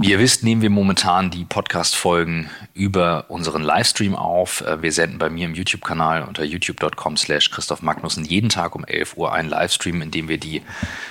Wie 0.00 0.12
ihr 0.12 0.20
wisst, 0.20 0.44
nehmen 0.44 0.62
wir 0.62 0.70
momentan 0.70 1.28
die 1.30 1.44
Podcast-Folgen 1.44 2.48
über 2.72 3.24
unseren 3.28 3.62
Livestream 3.62 4.14
auf. 4.14 4.60
Äh, 4.60 4.80
wir 4.80 4.92
senden 4.92 5.18
bei 5.18 5.28
mir 5.28 5.44
im 5.44 5.54
YouTube-Kanal 5.54 6.22
unter 6.22 6.44
youtube.com 6.44 7.16
slash 7.16 7.50
Christoph 7.50 7.82
Magnussen 7.82 8.24
jeden 8.24 8.48
Tag 8.48 8.76
um 8.76 8.84
11 8.84 9.16
Uhr 9.16 9.32
einen 9.32 9.48
Livestream, 9.48 10.00
in 10.00 10.12
dem 10.12 10.28
wir 10.28 10.38
die 10.38 10.62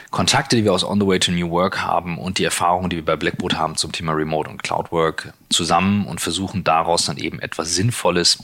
Kontakte, 0.09 0.55
die 0.55 0.63
wir 0.63 0.71
aus 0.71 0.85
On 0.85 1.01
the 1.01 1.05
Way 1.05 1.19
to 1.19 1.31
New 1.33 1.49
Work 1.49 1.81
haben 1.81 2.17
und 2.17 2.37
die 2.37 2.45
Erfahrungen, 2.45 2.89
die 2.89 2.95
wir 2.95 3.05
bei 3.05 3.17
Blackboard 3.17 3.57
haben 3.57 3.75
zum 3.75 3.91
Thema 3.91 4.13
Remote 4.13 4.49
und 4.49 4.63
Cloud 4.63 4.89
Work 4.93 5.33
zusammen 5.49 6.05
und 6.05 6.21
versuchen 6.21 6.63
daraus 6.63 7.05
dann 7.05 7.17
eben 7.17 7.39
etwas 7.39 7.75
Sinnvolles 7.75 8.39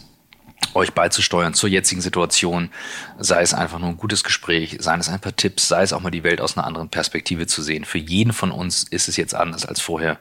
euch 0.74 0.94
beizusteuern 0.94 1.54
zur 1.54 1.70
jetzigen 1.70 2.02
Situation, 2.02 2.70
sei 3.20 3.42
es 3.42 3.54
einfach 3.54 3.80
nur 3.80 3.90
ein 3.90 3.98
gutes 3.98 4.24
Gespräch, 4.24 4.78
seien 4.80 5.00
es 5.00 5.10
ein 5.10 5.20
paar 5.20 5.36
Tipps, 5.36 5.68
sei 5.68 5.84
es 5.84 5.94
auch 5.94 6.02
mal 6.02 6.12
die 6.12 6.24
Welt 6.24 6.42
aus 6.42 6.58
einer 6.58 6.66
anderen 6.68 6.90
Perspektive 6.90 7.48
zu 7.48 7.62
sehen. 7.62 7.86
Für 7.86 7.98
jeden 7.98 8.34
von 8.34 8.52
uns 8.52 8.84
ist 8.84 9.08
es 9.08 9.18
jetzt 9.18 9.36
anders 9.36 9.66
als 9.66 9.82
vorher 9.82 10.18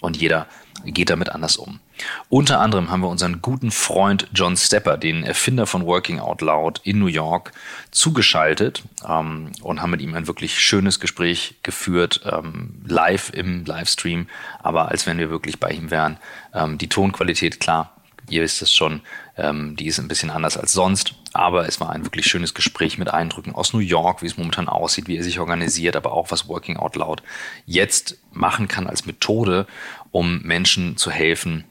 und 0.00 0.16
jeder 0.16 0.46
geht 0.84 1.10
damit 1.10 1.30
anders 1.30 1.56
um. 1.56 1.80
Unter 2.28 2.60
anderem 2.60 2.90
haben 2.90 3.02
wir 3.02 3.08
unseren 3.08 3.42
guten 3.42 3.70
Freund 3.70 4.28
John 4.32 4.56
Stepper, 4.56 4.96
den 4.96 5.24
Erfinder 5.24 5.66
von 5.66 5.84
Working 5.84 6.18
Out 6.18 6.40
Loud 6.40 6.80
in 6.84 6.98
New 6.98 7.06
York, 7.06 7.52
zugeschaltet 7.90 8.82
ähm, 9.06 9.52
und 9.62 9.82
haben 9.82 9.90
mit 9.90 10.00
ihm 10.00 10.14
ein 10.14 10.26
wirklich 10.26 10.60
schönes 10.60 11.00
Gespräch 11.00 11.56
geführt, 11.62 12.22
ähm, 12.24 12.82
live 12.86 13.30
im 13.34 13.64
Livestream, 13.64 14.28
aber 14.62 14.88
als 14.88 15.06
wenn 15.06 15.18
wir 15.18 15.30
wirklich 15.30 15.60
bei 15.60 15.70
ihm 15.70 15.90
wären. 15.90 16.16
Ähm, 16.54 16.78
die 16.78 16.88
Tonqualität, 16.88 17.60
klar, 17.60 17.94
ihr 18.30 18.42
wisst 18.42 18.62
es 18.62 18.72
schon, 18.72 19.00
ähm, 19.36 19.76
die 19.76 19.86
ist 19.86 19.98
ein 19.98 20.08
bisschen 20.08 20.30
anders 20.30 20.56
als 20.56 20.72
sonst. 20.72 21.14
Aber 21.32 21.66
es 21.68 21.80
war 21.80 21.90
ein 21.90 22.04
wirklich 22.04 22.26
schönes 22.26 22.54
Gespräch 22.54 22.98
mit 22.98 23.08
Eindrücken 23.08 23.54
aus 23.54 23.72
New 23.72 23.78
York, 23.78 24.22
wie 24.22 24.26
es 24.26 24.36
momentan 24.36 24.68
aussieht, 24.68 25.06
wie 25.06 25.16
er 25.16 25.22
sich 25.22 25.38
organisiert, 25.38 25.96
aber 25.96 26.12
auch 26.12 26.30
was 26.30 26.48
Working 26.48 26.76
Out 26.76 26.96
Loud 26.96 27.22
jetzt 27.66 28.18
machen 28.32 28.68
kann 28.68 28.86
als 28.86 29.06
Methode, 29.06 29.66
um 30.10 30.42
Menschen 30.42 30.96
zu 30.96 31.10
helfen, 31.10 31.64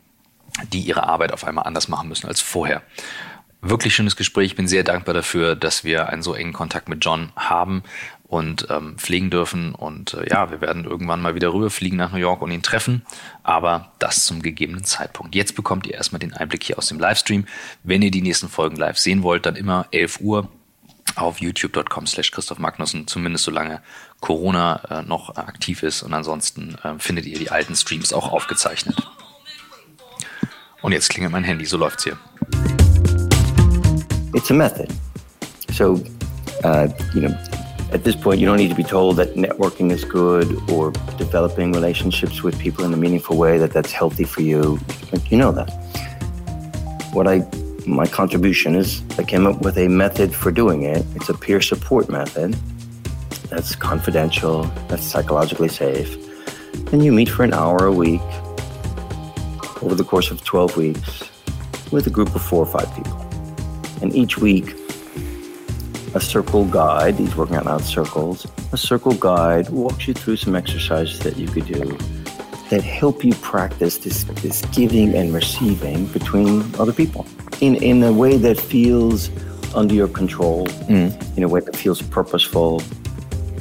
die 0.72 0.82
ihre 0.82 1.04
Arbeit 1.04 1.34
auf 1.34 1.44
einmal 1.44 1.66
anders 1.66 1.88
machen 1.88 2.10
müssen 2.10 2.28
als 2.28 2.42
vorher. 2.42 2.82
Wirklich 3.62 3.94
schönes 3.94 4.16
Gespräch. 4.16 4.52
Ich 4.52 4.56
bin 4.56 4.70
sehr 4.70 4.84
dankbar 4.84 5.14
dafür, 5.14 5.58
dass 5.58 5.84
wir 5.84 6.08
einen 6.08 6.24
so 6.24 6.34
engen 6.34 6.54
Kontakt 6.54 6.88
mit 6.88 7.04
John 7.04 7.34
haben 7.36 7.84
und 8.30 8.68
ähm, 8.70 8.96
pflegen 8.98 9.32
dürfen. 9.32 9.74
Und 9.74 10.14
äh, 10.14 10.30
ja, 10.30 10.52
wir 10.52 10.62
werden 10.62 10.86
irgendwann 10.86 11.20
mal 11.20 11.34
wieder 11.34 11.52
rüberfliegen 11.52 11.98
nach 11.98 12.12
New 12.12 12.20
York 12.20 12.44
und 12.44 12.52
ihn 12.52 12.62
treffen. 12.62 13.02
Aber 13.42 13.92
das 13.98 14.26
zum 14.26 14.44
gegebenen 14.44 14.84
Zeitpunkt. 14.84 15.34
Jetzt 15.34 15.56
bekommt 15.56 15.88
ihr 15.88 15.96
erstmal 15.96 16.20
den 16.20 16.34
Einblick 16.34 16.64
hier 16.64 16.78
aus 16.78 16.88
dem 16.88 17.00
Livestream. 17.00 17.46
Wenn 17.84 18.04
ihr 18.04 18.12
die 18.12 18.22
nächsten 18.22 18.48
Folgen 18.48 18.76
live 18.76 19.00
sehen 19.00 19.24
wollt, 19.24 19.48
dann 19.48 19.56
immer 19.56 19.88
11 19.92 20.22
Uhr 20.22 20.48
auf 21.16 21.42
youtube.com 21.42 22.06
slash 22.06 22.30
Christoph 22.30 22.60
Magnussen, 22.60 23.08
zumindest 23.08 23.46
solange 23.46 23.82
Corona 24.20 25.00
äh, 25.00 25.02
noch 25.02 25.36
aktiv 25.36 25.82
ist. 25.82 26.04
Und 26.04 26.14
ansonsten 26.14 26.76
äh, 26.84 27.00
findet 27.00 27.26
ihr 27.26 27.40
die 27.40 27.50
alten 27.50 27.76
Streams 27.76 28.14
auch 28.14 28.32
aufgezeichnet. 28.32 28.96
Und 30.84 30.92
jetzt 30.92 31.10
klingelt 31.10 31.34
mein 31.34 31.44
Handy, 31.44 31.66
so 31.66 31.78
läuft's 31.78 32.04
hier. 32.04 32.18
It's 34.36 34.52
a 34.52 34.54
method. 34.54 34.88
So, 35.72 35.96
uh, 36.64 36.88
you 37.16 37.22
know, 37.22 37.36
At 37.92 38.04
this 38.04 38.16
point, 38.16 38.40
you 38.40 38.46
don't 38.46 38.58
need 38.58 38.70
to 38.70 38.76
be 38.76 38.84
told 38.84 39.18
that 39.18 39.34
networking 39.34 39.92
is 39.92 40.06
good 40.06 40.48
or 40.70 40.92
developing 41.18 41.72
relationships 41.72 42.44
with 42.44 42.60
people 42.60 42.86
in 42.86 42.94
a 42.94 42.98
meaningful 42.98 43.36
way 43.36 43.58
that 43.58 43.74
that's 43.74 43.92
healthy 43.92 44.26
for 44.26 44.42
you. 44.42 44.80
You 45.30 45.38
know 45.38 45.52
that. 45.52 45.70
What 47.14 47.28
I 47.28 47.48
my 47.88 48.06
contribution 48.06 48.76
is 48.76 49.02
I 49.18 49.24
came 49.24 49.48
up 49.48 49.62
with 49.62 49.78
a 49.78 49.88
method 49.88 50.36
for 50.36 50.52
doing 50.52 50.84
it. 50.84 51.04
It's 51.16 51.30
a 51.30 51.34
peer 51.34 51.60
support 51.62 52.10
method 52.10 52.56
that's 53.50 53.76
confidential, 53.76 54.64
that's 54.88 55.04
psychologically 55.04 55.70
safe. 55.70 56.16
And 56.94 57.04
you 57.04 57.12
meet 57.12 57.30
for 57.30 57.44
an 57.44 57.54
hour 57.54 57.88
a 57.88 57.92
week 57.92 58.22
over 59.82 59.96
the 59.96 60.04
course 60.04 60.30
of 60.30 60.44
12 60.44 60.78
weeks 60.78 61.24
with 61.92 62.06
a 62.06 62.12
group 62.12 62.36
of 62.36 62.44
four 62.44 62.64
or 62.64 62.68
five 62.68 62.94
people. 62.96 63.20
And 64.04 64.16
each 64.16 64.38
week 64.38 64.76
a 66.14 66.22
circle 66.22 66.66
guide, 66.66 67.16
He's 67.16 67.36
working 67.36 67.56
out 67.56 67.66
loud 67.66 67.82
circles, 67.82 68.48
a 68.72 68.78
circle 68.78 69.14
guide 69.14 69.70
walks 69.70 70.08
you 70.08 70.14
through 70.14 70.38
some 70.38 70.56
exercises 70.56 71.20
that 71.20 71.38
you 71.38 71.48
could 71.48 71.66
do 71.66 71.98
that 72.70 72.84
help 72.84 73.24
you 73.24 73.34
practice 73.36 73.98
this, 73.98 74.24
this 74.24 74.64
giving 74.68 75.16
and 75.16 75.34
receiving 75.34 76.06
between 76.08 76.64
other 76.76 76.94
people 76.94 77.26
in, 77.62 77.76
in 77.84 78.04
a 78.04 78.14
way 78.14 78.38
that 78.38 78.60
feels 78.60 79.30
under 79.76 79.94
your 79.94 80.08
control, 80.08 80.68
mm. 80.68 81.38
in 81.38 81.44
a 81.44 81.48
way 81.48 81.60
that 81.60 81.76
feels 81.76 82.02
purposeful, 82.02 82.82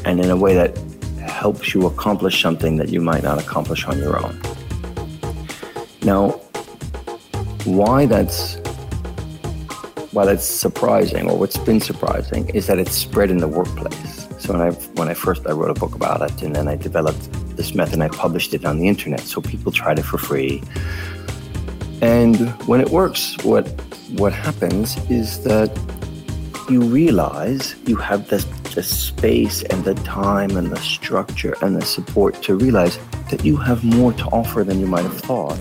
and 0.05 0.21
in 0.21 0.31
a 0.31 0.37
way 0.37 0.55
that 0.55 0.77
helps 1.21 1.75
you 1.75 1.87
accomplish 1.87 2.41
something 2.43 2.77
that 2.77 2.89
you 2.89 3.01
might 3.01 3.23
not 3.23 3.41
accomplish 3.41 3.85
on 3.87 3.99
your 3.99 4.19
own. 4.25 4.41
Now, 6.03 6.31
why 7.65 8.07
that's 8.07 8.57
while 10.13 10.29
it's 10.29 10.45
surprising, 10.45 11.31
or 11.31 11.39
what's 11.39 11.59
been 11.59 11.81
surprising, 11.81 12.49
is 12.51 12.67
that 12.67 12.79
it's 12.79 12.97
spread 12.97 13.31
in 13.31 13.39
the 13.39 13.49
workplace. 13.49 14.27
So 14.39 14.53
when 14.53 14.63
I 14.63 14.71
when 14.99 15.09
I 15.09 15.15
first 15.15 15.47
I 15.47 15.53
wrote 15.53 15.71
a 15.71 15.79
book 15.79 15.95
about 15.95 16.23
it, 16.23 16.43
and 16.43 16.55
then 16.55 16.69
I 16.69 16.77
developed 16.77 17.31
this 17.57 17.75
method, 17.75 17.95
and 17.95 18.03
I 18.03 18.09
published 18.09 18.55
it 18.55 18.65
on 18.65 18.79
the 18.79 18.89
internet, 18.89 19.21
so 19.21 19.41
people 19.41 19.73
tried 19.73 19.99
it 19.99 20.05
for 20.05 20.19
free. 20.19 20.63
And 22.01 22.51
when 22.67 22.81
it 22.81 22.91
works, 22.91 23.37
what 23.45 23.67
what 24.17 24.33
happens 24.33 24.97
is 25.11 25.43
that 25.45 25.71
you 26.71 26.83
realize 26.83 27.75
you 27.87 27.97
have 27.97 28.29
the, 28.29 28.39
the 28.75 28.83
space 28.83 29.63
and 29.65 29.85
the 29.85 29.95
time 29.95 30.57
and 30.57 30.71
the 30.71 30.81
structure 30.81 31.57
and 31.63 31.75
the 31.77 31.85
support 31.85 32.43
to 32.43 32.55
realize 32.55 32.99
that 33.31 33.45
you 33.45 33.57
have 33.57 33.85
more 33.85 34.13
to 34.13 34.25
offer 34.27 34.65
than 34.65 34.79
you 34.79 34.87
might 34.87 35.03
have 35.03 35.19
thought. 35.19 35.59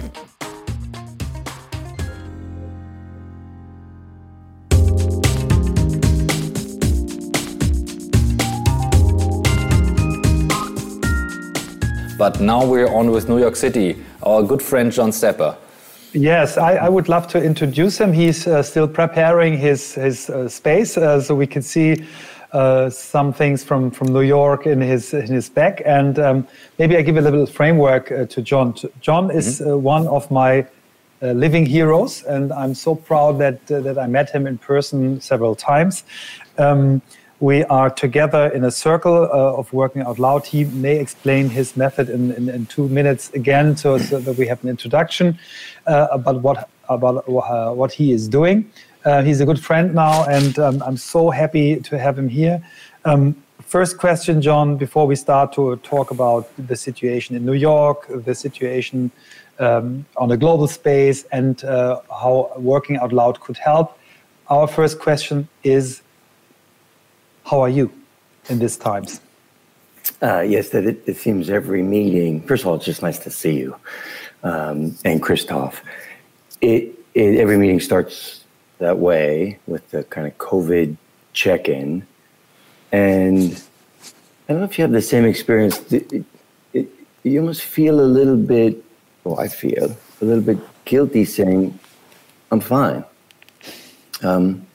But 12.28 12.42
now 12.42 12.66
we're 12.66 12.94
on 12.94 13.12
with 13.12 13.30
New 13.30 13.40
York 13.40 13.56
City, 13.56 13.96
our 14.22 14.44
good 14.44 14.62
friend 14.62 14.92
John 14.92 15.14
Stepper. 15.14 15.56
Yes, 16.12 16.58
I, 16.58 16.76
I 16.76 16.90
would 16.90 17.08
love 17.08 17.26
to 17.30 17.42
introduce 17.42 17.98
him. 17.98 18.12
He's 18.12 18.46
uh, 18.46 18.62
still 18.64 18.86
preparing 18.86 19.58
his, 19.58 19.94
his 19.94 20.30
uh, 20.30 20.50
space 20.50 20.98
uh, 20.98 21.22
so 21.22 21.34
we 21.34 21.48
can 21.48 21.62
see 21.62 22.06
uh, 22.52 22.90
some 22.90 23.32
things 23.32 23.64
from, 23.64 23.92
from 23.92 24.08
New 24.08 24.24
York 24.24 24.68
in 24.68 24.82
his, 24.82 25.14
in 25.14 25.28
his 25.28 25.48
back. 25.48 25.82
And 25.86 26.20
um, 26.20 26.48
maybe 26.78 26.98
I 26.98 27.02
give 27.02 27.16
a 27.16 27.22
little 27.22 27.46
framework 27.46 28.12
uh, 28.12 28.26
to 28.26 28.42
John. 28.42 28.76
John 29.00 29.32
is 29.32 29.62
mm-hmm. 29.62 29.72
Uh, 29.72 29.78
one 29.78 30.06
of 30.10 30.30
my 30.30 30.68
living 31.22 31.66
heroes, 31.66 32.24
and 32.24 32.52
I'm 32.52 32.76
so 32.76 32.94
proud 32.94 33.40
that, 33.40 33.66
that 33.68 33.98
I 33.98 34.06
met 34.06 34.30
him 34.32 34.46
in 34.48 34.58
person 34.58 35.22
several 35.22 35.56
times. 35.56 36.04
Um, 36.58 37.02
we 37.40 37.64
are 37.66 37.90
together 37.90 38.48
in 38.48 38.64
a 38.64 38.72
circle 38.72 39.16
uh, 39.16 39.60
of 39.60 39.72
working 39.72 40.02
out 40.02 40.18
loud. 40.18 40.46
He 40.46 40.64
may 40.66 40.98
explain 40.98 41.50
his 41.50 41.78
method 41.78 42.10
in, 42.10 42.32
in, 42.32 42.50
in 42.50 42.66
two 42.66 42.88
minutes 42.88 43.30
again, 43.34 43.78
so, 43.78 43.98
so, 43.98 44.20
that 44.20 44.38
we 44.38 44.48
have 44.48 44.64
an 44.64 44.70
introduction 44.70 45.38
uh, 45.86 46.08
about 46.12 46.42
what 46.42 46.70
about 46.90 47.28
uh, 47.28 47.74
what 47.74 47.92
he 47.92 48.12
is 48.12 48.28
doing. 48.28 48.72
Uh, 49.06 49.22
he's 49.22 49.40
a 49.42 49.46
good 49.46 49.60
friend 49.60 49.94
now, 49.94 50.26
and 50.26 50.58
um, 50.58 50.82
I'm 50.84 50.98
so 50.98 51.30
happy 51.30 51.80
to 51.82 52.00
have 52.00 52.18
him 52.18 52.30
here. 52.30 52.66
Um, 53.06 53.36
first 53.62 53.98
question, 53.98 54.42
John, 54.42 54.78
before 54.78 55.06
we 55.06 55.16
start 55.16 55.54
to 55.54 55.76
talk 55.78 56.12
about 56.12 56.50
the 56.58 56.76
situation 56.76 57.36
in 57.36 57.46
New 57.46 57.54
York, 57.54 58.08
the 58.10 58.34
situation 58.34 59.12
um, 59.60 60.06
on 60.16 60.32
a 60.32 60.38
global 60.38 60.68
space, 60.68 61.24
and 61.32 61.64
uh, 61.64 62.02
how 62.10 62.52
working 62.58 62.98
out 62.98 63.14
loud 63.14 63.40
could 63.42 63.58
help. 63.58 63.98
Our 64.50 64.68
first 64.68 65.00
question 65.00 65.48
is 65.64 66.02
how 67.50 67.62
are 67.62 67.70
you 67.70 67.92
in 68.50 68.60
these 68.60 68.78
times? 68.78 69.22
Uh, 70.22 70.42
yes, 70.42 70.70
that 70.70 70.86
it, 70.86 71.02
it, 71.06 71.18
seems 71.18 71.50
every 71.50 71.82
meeting. 71.82 72.42
First 72.42 72.64
of 72.64 72.68
all, 72.68 72.76
it's 72.76 72.86
just 72.86 73.02
nice 73.02 73.20
to 73.20 73.30
see 73.30 73.58
you 73.58 73.76
um, 74.44 74.96
and 75.06 75.22
Christoph. 75.22 75.82
It, 76.62 76.94
it, 77.14 77.40
every 77.40 77.58
meeting 77.58 77.80
starts 77.80 78.44
that 78.80 78.98
way 79.00 79.60
with 79.68 79.90
the 79.92 80.04
kind 80.06 80.28
of 80.28 80.38
COVID 80.38 80.98
check-in, 81.34 82.06
and 82.92 83.64
I 84.48 84.54
don't 84.54 84.60
know 84.60 84.66
if 84.66 84.78
you 84.78 84.84
have 84.84 84.92
the 84.92 85.02
same 85.02 85.26
experience. 85.26 85.80
It, 85.92 86.26
you 87.24 87.40
almost 87.40 87.64
feel 87.64 88.00
a 88.00 88.10
little 88.20 88.38
bit. 88.38 88.84
Well, 89.24 89.40
I 89.40 89.48
feel 89.48 89.96
a 90.22 90.26
little 90.26 90.44
bit 90.44 90.58
guilty 90.86 91.26
saying, 91.26 91.78
"I'm 92.52 92.62
fine." 92.62 93.04
Um, 94.24 94.66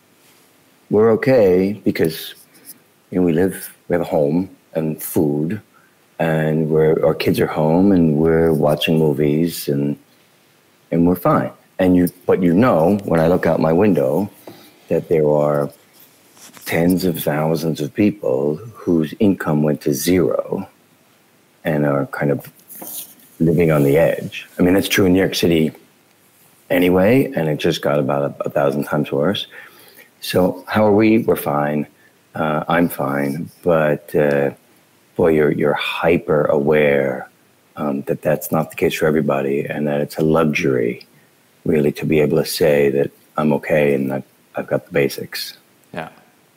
we're 0.90 1.10
okay 1.12 1.80
because 1.84 2.34
you 3.12 3.20
know, 3.20 3.26
we 3.26 3.32
live, 3.34 3.76
we 3.88 3.94
have 3.94 4.00
a 4.00 4.04
home 4.04 4.48
and 4.74 5.00
food, 5.00 5.60
and 6.18 6.70
we're, 6.70 7.04
our 7.04 7.14
kids 7.14 7.38
are 7.38 7.46
home 7.46 7.92
and 7.92 8.16
we're 8.16 8.52
watching 8.52 8.98
movies 8.98 9.68
and, 9.68 9.98
and 10.90 11.06
we're 11.06 11.14
fine. 11.14 11.52
And 11.78 11.94
you, 11.94 12.08
but 12.26 12.42
you 12.42 12.54
know, 12.54 12.98
when 13.04 13.20
I 13.20 13.28
look 13.28 13.44
out 13.44 13.60
my 13.60 13.72
window, 13.72 14.30
that 14.88 15.08
there 15.08 15.28
are 15.28 15.70
tens 16.64 17.04
of 17.04 17.22
thousands 17.22 17.80
of 17.82 17.92
people 17.92 18.56
whose 18.56 19.14
income 19.20 19.62
went 19.62 19.82
to 19.82 19.92
zero 19.92 20.66
and 21.64 21.84
are 21.84 22.06
kind 22.06 22.30
of 22.30 22.50
living 23.40 23.70
on 23.70 23.82
the 23.82 23.98
edge. 23.98 24.48
I 24.58 24.62
mean, 24.62 24.72
that's 24.72 24.88
true 24.88 25.04
in 25.04 25.12
New 25.12 25.18
York 25.18 25.34
City 25.34 25.72
anyway, 26.70 27.30
and 27.36 27.48
it 27.48 27.58
just 27.58 27.82
got 27.82 27.98
about 27.98 28.22
a, 28.40 28.46
a 28.46 28.50
thousand 28.50 28.84
times 28.84 29.12
worse. 29.12 29.46
So, 30.20 30.64
how 30.66 30.86
are 30.86 30.92
we? 30.92 31.18
We're 31.18 31.36
fine. 31.36 31.86
Uh, 32.34 32.64
I'm 32.68 32.88
fine, 32.88 33.50
but 33.62 34.14
uh, 34.14 34.52
boy, 35.16 35.28
you're 35.28 35.52
you're 35.52 35.74
hyper 35.74 36.44
aware 36.46 37.28
um, 37.76 38.02
that 38.02 38.22
that's 38.22 38.50
not 38.50 38.70
the 38.70 38.76
case 38.76 38.94
for 38.94 39.06
everybody, 39.06 39.64
and 39.64 39.86
that 39.86 40.00
it's 40.00 40.16
a 40.16 40.22
luxury, 40.22 41.06
really, 41.64 41.92
to 41.92 42.06
be 42.06 42.20
able 42.20 42.38
to 42.38 42.44
say 42.44 42.90
that 42.90 43.10
I'm 43.36 43.52
okay 43.54 43.94
and 43.94 44.12
I've, 44.12 44.24
I've 44.54 44.66
got 44.66 44.86
the 44.86 44.92
basics. 44.92 45.56
Yeah. 45.92 46.08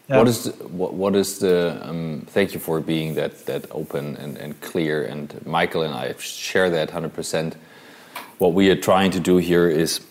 yeah. 0.09 0.17
What 0.17 0.27
is 0.27 0.43
the, 0.43 0.51
what, 0.67 0.93
what 0.93 1.15
is 1.15 1.39
the 1.39 1.77
um, 1.81 2.25
thank 2.27 2.53
you 2.53 2.59
for 2.59 2.79
being 2.79 3.15
that 3.15 3.45
that 3.45 3.65
open 3.71 4.15
and, 4.17 4.37
and 4.37 4.59
clear 4.61 5.03
and 5.03 5.45
Michael 5.45 5.83
and 5.83 5.93
I 5.93 6.13
share 6.19 6.69
that 6.69 6.91
hundred 6.91 7.13
percent. 7.13 7.55
What 8.37 8.53
we 8.53 8.69
are 8.69 8.75
trying 8.75 9.11
to 9.11 9.19
do 9.19 9.37
here 9.37 9.69
is 9.69 10.01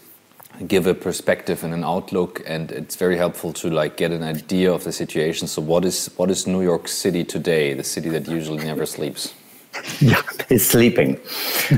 give 0.67 0.87
a 0.87 0.95
perspective 0.95 1.65
and 1.65 1.75
an 1.75 1.85
outlook 1.85 2.43
and 2.47 2.71
it's 2.71 2.97
very 2.97 3.17
helpful 3.17 3.53
to 3.53 3.69
like 3.71 3.97
get 3.97 4.13
an 4.13 4.23
idea 4.23 4.73
of 4.73 4.85
the 4.85 4.93
situation. 4.93 5.49
So 5.49 5.61
what 5.63 5.85
is 5.85 6.11
what 6.17 6.31
is 6.31 6.47
new 6.47 6.63
york 6.63 6.89
city 6.89 7.25
today 7.25 7.75
the 7.75 7.85
city 7.85 8.09
that 8.11 8.29
usually 8.29 8.65
never 8.65 8.87
sleeps? 8.87 9.35
Yeah 10.01 10.23
it's 10.51 10.67
sleeping. 10.67 11.21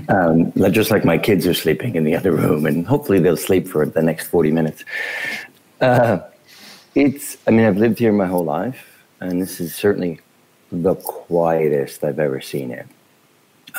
Um, 0.09 0.53
just 0.73 0.91
like 0.91 1.05
my 1.05 1.19
kids 1.19 1.47
are 1.47 1.55
sleeping 1.55 1.95
in 1.95 2.05
the 2.05 2.15
other 2.17 2.33
room 2.33 2.67
and 2.67 2.87
hopefully 2.87 3.21
they'll 3.21 3.37
sleep 3.37 3.69
for 3.69 3.87
the 3.87 4.03
next 4.03 4.27
40 4.29 4.51
minutes. 4.51 4.85
Uh, 5.81 6.19
it's 6.95 7.37
i 7.47 7.51
mean 7.51 7.67
i've 7.67 7.77
lived 7.77 7.99
here 7.99 8.11
my 8.11 8.25
whole 8.27 8.45
life 8.45 9.05
and 9.21 9.43
this 9.43 9.61
is 9.61 9.75
certainly 9.75 10.19
the 10.73 10.95
quietest 10.95 12.03
i've 12.03 12.19
ever 12.19 12.41
seen 12.41 12.71
it. 12.71 12.87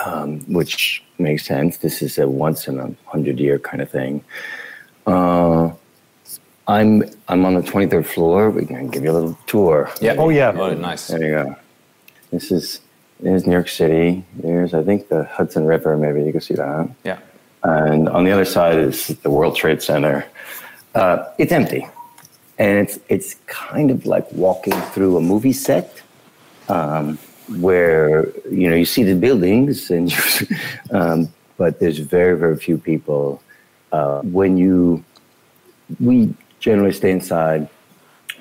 Um, 0.06 0.42
which 0.42 1.04
makes 1.18 1.44
sense. 1.46 1.78
This 1.78 2.04
is 2.04 2.20
a 2.20 2.28
once 2.28 2.68
in 2.68 2.80
a 2.80 2.94
hundred 3.06 3.40
year 3.40 3.58
kind 3.58 3.82
of 3.82 3.90
thing 3.90 4.24
uh, 5.08 5.72
I'm 6.68 7.04
I'm 7.30 7.46
on 7.46 7.56
the 7.56 7.62
23rd 7.62 8.06
floor. 8.06 8.52
We 8.52 8.66
can 8.66 8.90
give 8.90 9.04
you 9.04 9.12
a 9.12 9.18
little 9.18 9.38
tour. 9.48 9.90
Yeah. 10.02 10.16
Oh 10.18 10.30
yeah. 10.30 10.52
Oh, 10.56 10.74
nice. 10.74 11.08
There 11.08 11.24
you 11.24 11.32
go. 11.32 11.56
This 12.32 12.52
is 12.52 12.82
there's 13.22 13.46
New 13.46 13.54
York 13.54 13.70
City. 13.70 14.24
There's 14.36 14.74
I 14.74 14.84
think 14.84 15.08
the 15.08 15.24
Hudson 15.24 15.66
River. 15.66 15.98
Maybe 15.98 16.24
you 16.24 16.32
can 16.32 16.42
see 16.42 16.56
that. 16.56 16.90
Yeah. 17.06 17.20
And 17.64 18.10
on 18.10 18.26
the 18.26 18.32
other 18.32 18.46
side 18.46 18.78
is 18.78 19.08
the 19.08 19.30
World 19.30 19.56
Trade 19.56 19.82
Center. 19.82 20.26
Uh, 20.94 21.26
it's 21.38 21.52
empty, 21.52 21.88
and 22.58 22.80
it's 22.80 23.00
it's 23.08 23.36
kind 23.46 23.90
of 23.90 24.06
like 24.06 24.32
walking 24.32 24.74
through 24.92 25.18
a 25.18 25.22
movie 25.22 25.54
set, 25.54 26.02
um, 26.70 27.18
where 27.60 28.28
you 28.52 28.70
know 28.70 28.76
you 28.76 28.86
see 28.86 29.04
the 29.04 29.16
buildings 29.16 29.90
and 29.90 30.14
um, 30.92 31.34
but 31.58 31.80
there's 31.80 32.00
very 32.00 32.38
very 32.38 32.58
few 32.58 32.78
people 32.78 33.42
uh, 33.92 34.22
when 34.22 34.58
you, 34.58 35.04
we 36.00 36.34
generally 36.60 36.92
stay 36.94 37.12
inside, 37.12 37.70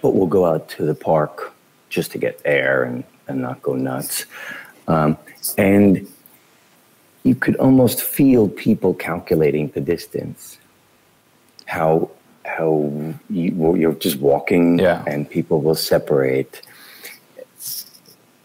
but 0.02 0.10
we'll 0.10 0.26
go 0.26 0.46
out 0.46 0.69
to 0.70 0.84
the 0.84 0.94
park 0.94 1.54
just 1.88 2.12
to 2.12 2.19
get 2.19 2.40
air 2.44 2.82
and, 2.84 3.04
and 3.28 3.40
not 3.40 3.62
go 3.62 3.75
nuts. 3.75 4.26
Um, 4.88 5.16
and 5.58 6.06
you 7.22 7.34
could 7.34 7.56
almost 7.56 8.02
feel 8.02 8.48
people 8.48 8.94
calculating 8.94 9.69
the 9.70 9.81
distance. 9.81 10.58
How 11.66 12.10
how 12.44 12.93
you, 13.28 13.76
you're 13.76 13.94
just 13.94 14.19
walking 14.20 14.78
yeah. 14.78 15.02
and 15.06 15.28
people 15.28 15.60
will 15.60 15.75
separate. 15.75 16.62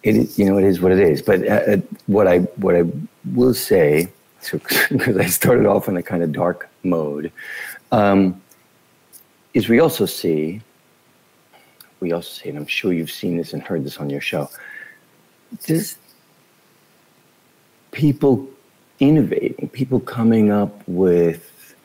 It 0.01 0.36
you 0.38 0.45
know 0.45 0.57
it 0.57 0.63
is 0.63 0.81
what 0.81 0.92
it 0.92 1.00
is. 1.00 1.21
But 1.21 1.48
uh, 1.48 1.51
uh 1.51 1.77
what 2.07 2.27
I 2.27 2.39
what 2.63 2.75
I 2.75 2.83
will 3.33 3.53
say 3.53 4.12
because 4.49 5.17
I 5.17 5.25
started 5.27 5.65
off 5.65 5.88
in 5.88 5.97
a 5.97 6.03
kind 6.03 6.23
of 6.23 6.31
dark 6.31 6.69
mode, 6.83 7.31
um, 7.91 8.41
is 9.53 9.67
we 9.69 9.79
also 9.79 10.05
see, 10.05 10.61
we 11.99 12.11
also 12.11 12.29
see, 12.29 12.49
and 12.49 12.57
I'm 12.57 12.67
sure 12.67 12.93
you've 12.93 13.11
seen 13.11 13.38
this 13.38 13.53
and 13.53 13.61
heard 13.61 13.83
this 13.83 13.97
on 13.97 14.09
your 14.09 14.21
show, 14.21 14.49
just 15.65 15.97
people 17.91 18.47
innovating, 18.99 19.69
people 19.69 19.99
coming 19.99 20.51
up 20.51 20.81
with 20.88 21.75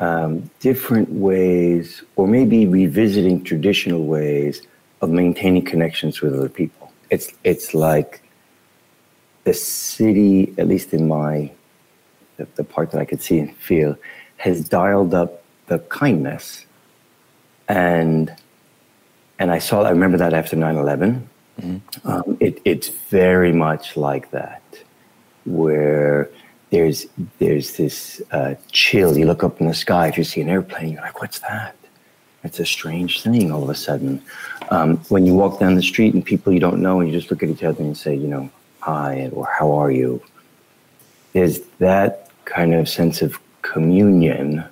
um, 0.00 0.50
different 0.60 1.10
ways, 1.10 2.02
or 2.16 2.28
maybe 2.28 2.66
revisiting 2.66 3.42
traditional 3.42 4.04
ways 4.04 4.62
of 5.00 5.10
maintaining 5.10 5.64
connections 5.64 6.20
with 6.20 6.34
other 6.34 6.48
people. 6.48 6.92
It's 7.10 7.32
it's 7.44 7.72
like 7.72 8.22
the 9.44 9.54
city, 9.54 10.52
at 10.58 10.68
least 10.68 10.92
in 10.92 11.08
my 11.08 11.50
the, 12.36 12.46
the 12.56 12.64
part 12.64 12.90
that 12.92 13.00
I 13.00 13.04
could 13.04 13.22
see 13.22 13.38
and 13.38 13.54
feel, 13.56 13.96
has 14.38 14.68
dialed 14.68 15.14
up 15.14 15.42
the 15.66 15.78
kindness. 15.78 16.66
And 17.68 18.34
and 19.38 19.50
I 19.50 19.58
saw 19.58 19.82
I 19.82 19.90
remember 19.90 20.16
that 20.18 20.32
after 20.32 20.56
9-11. 20.56 21.22
Mm-hmm. 21.60 22.08
Um, 22.08 22.36
it, 22.40 22.60
it's 22.64 22.88
very 22.88 23.52
much 23.52 23.96
like 23.96 24.30
that, 24.30 24.62
where 25.44 26.30
there's 26.70 27.06
there's 27.38 27.76
this 27.76 28.20
uh, 28.30 28.54
chill. 28.72 29.16
You 29.16 29.26
look 29.26 29.42
up 29.42 29.60
in 29.60 29.66
the 29.66 29.74
sky, 29.74 30.08
if 30.08 30.18
you 30.18 30.24
see 30.24 30.40
an 30.40 30.48
airplane, 30.48 30.92
you're 30.92 31.02
like, 31.02 31.20
what's 31.20 31.40
that? 31.40 31.76
It's 32.44 32.60
a 32.60 32.66
strange 32.66 33.22
thing 33.22 33.50
all 33.50 33.62
of 33.62 33.70
a 33.70 33.74
sudden. 33.74 34.22
Um, 34.70 34.98
when 35.08 35.26
you 35.26 35.34
walk 35.34 35.58
down 35.58 35.74
the 35.74 35.82
street 35.82 36.14
and 36.14 36.24
people 36.24 36.52
you 36.52 36.60
don't 36.60 36.80
know, 36.80 37.00
and 37.00 37.10
you 37.10 37.18
just 37.18 37.30
look 37.30 37.42
at 37.42 37.48
each 37.48 37.64
other 37.64 37.82
and 37.82 37.96
say, 37.96 38.14
you 38.14 38.28
know, 38.28 38.50
hi, 38.80 39.30
or 39.32 39.46
how 39.46 39.72
are 39.72 39.90
you? 39.90 40.22
There's 41.32 41.60
that 41.78 42.25
kind 42.46 42.74
of 42.74 42.88
sense 42.88 43.20
of 43.20 43.38
communion 43.62 44.64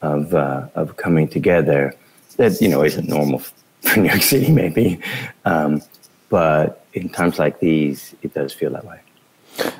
of 0.00 0.34
uh, 0.34 0.66
of 0.74 0.96
coming 0.96 1.28
together 1.28 1.94
that 2.36 2.60
you 2.60 2.68
know 2.68 2.82
isn't 2.82 3.08
normal 3.08 3.38
for 3.82 4.00
New 4.00 4.08
York 4.08 4.22
City 4.22 4.50
maybe, 4.50 4.98
um, 5.44 5.82
but 6.30 6.86
in 6.94 7.08
times 7.10 7.38
like 7.38 7.60
these, 7.60 8.14
it 8.22 8.32
does 8.34 8.52
feel 8.52 8.70
that 8.70 8.84
way. 8.84 9.00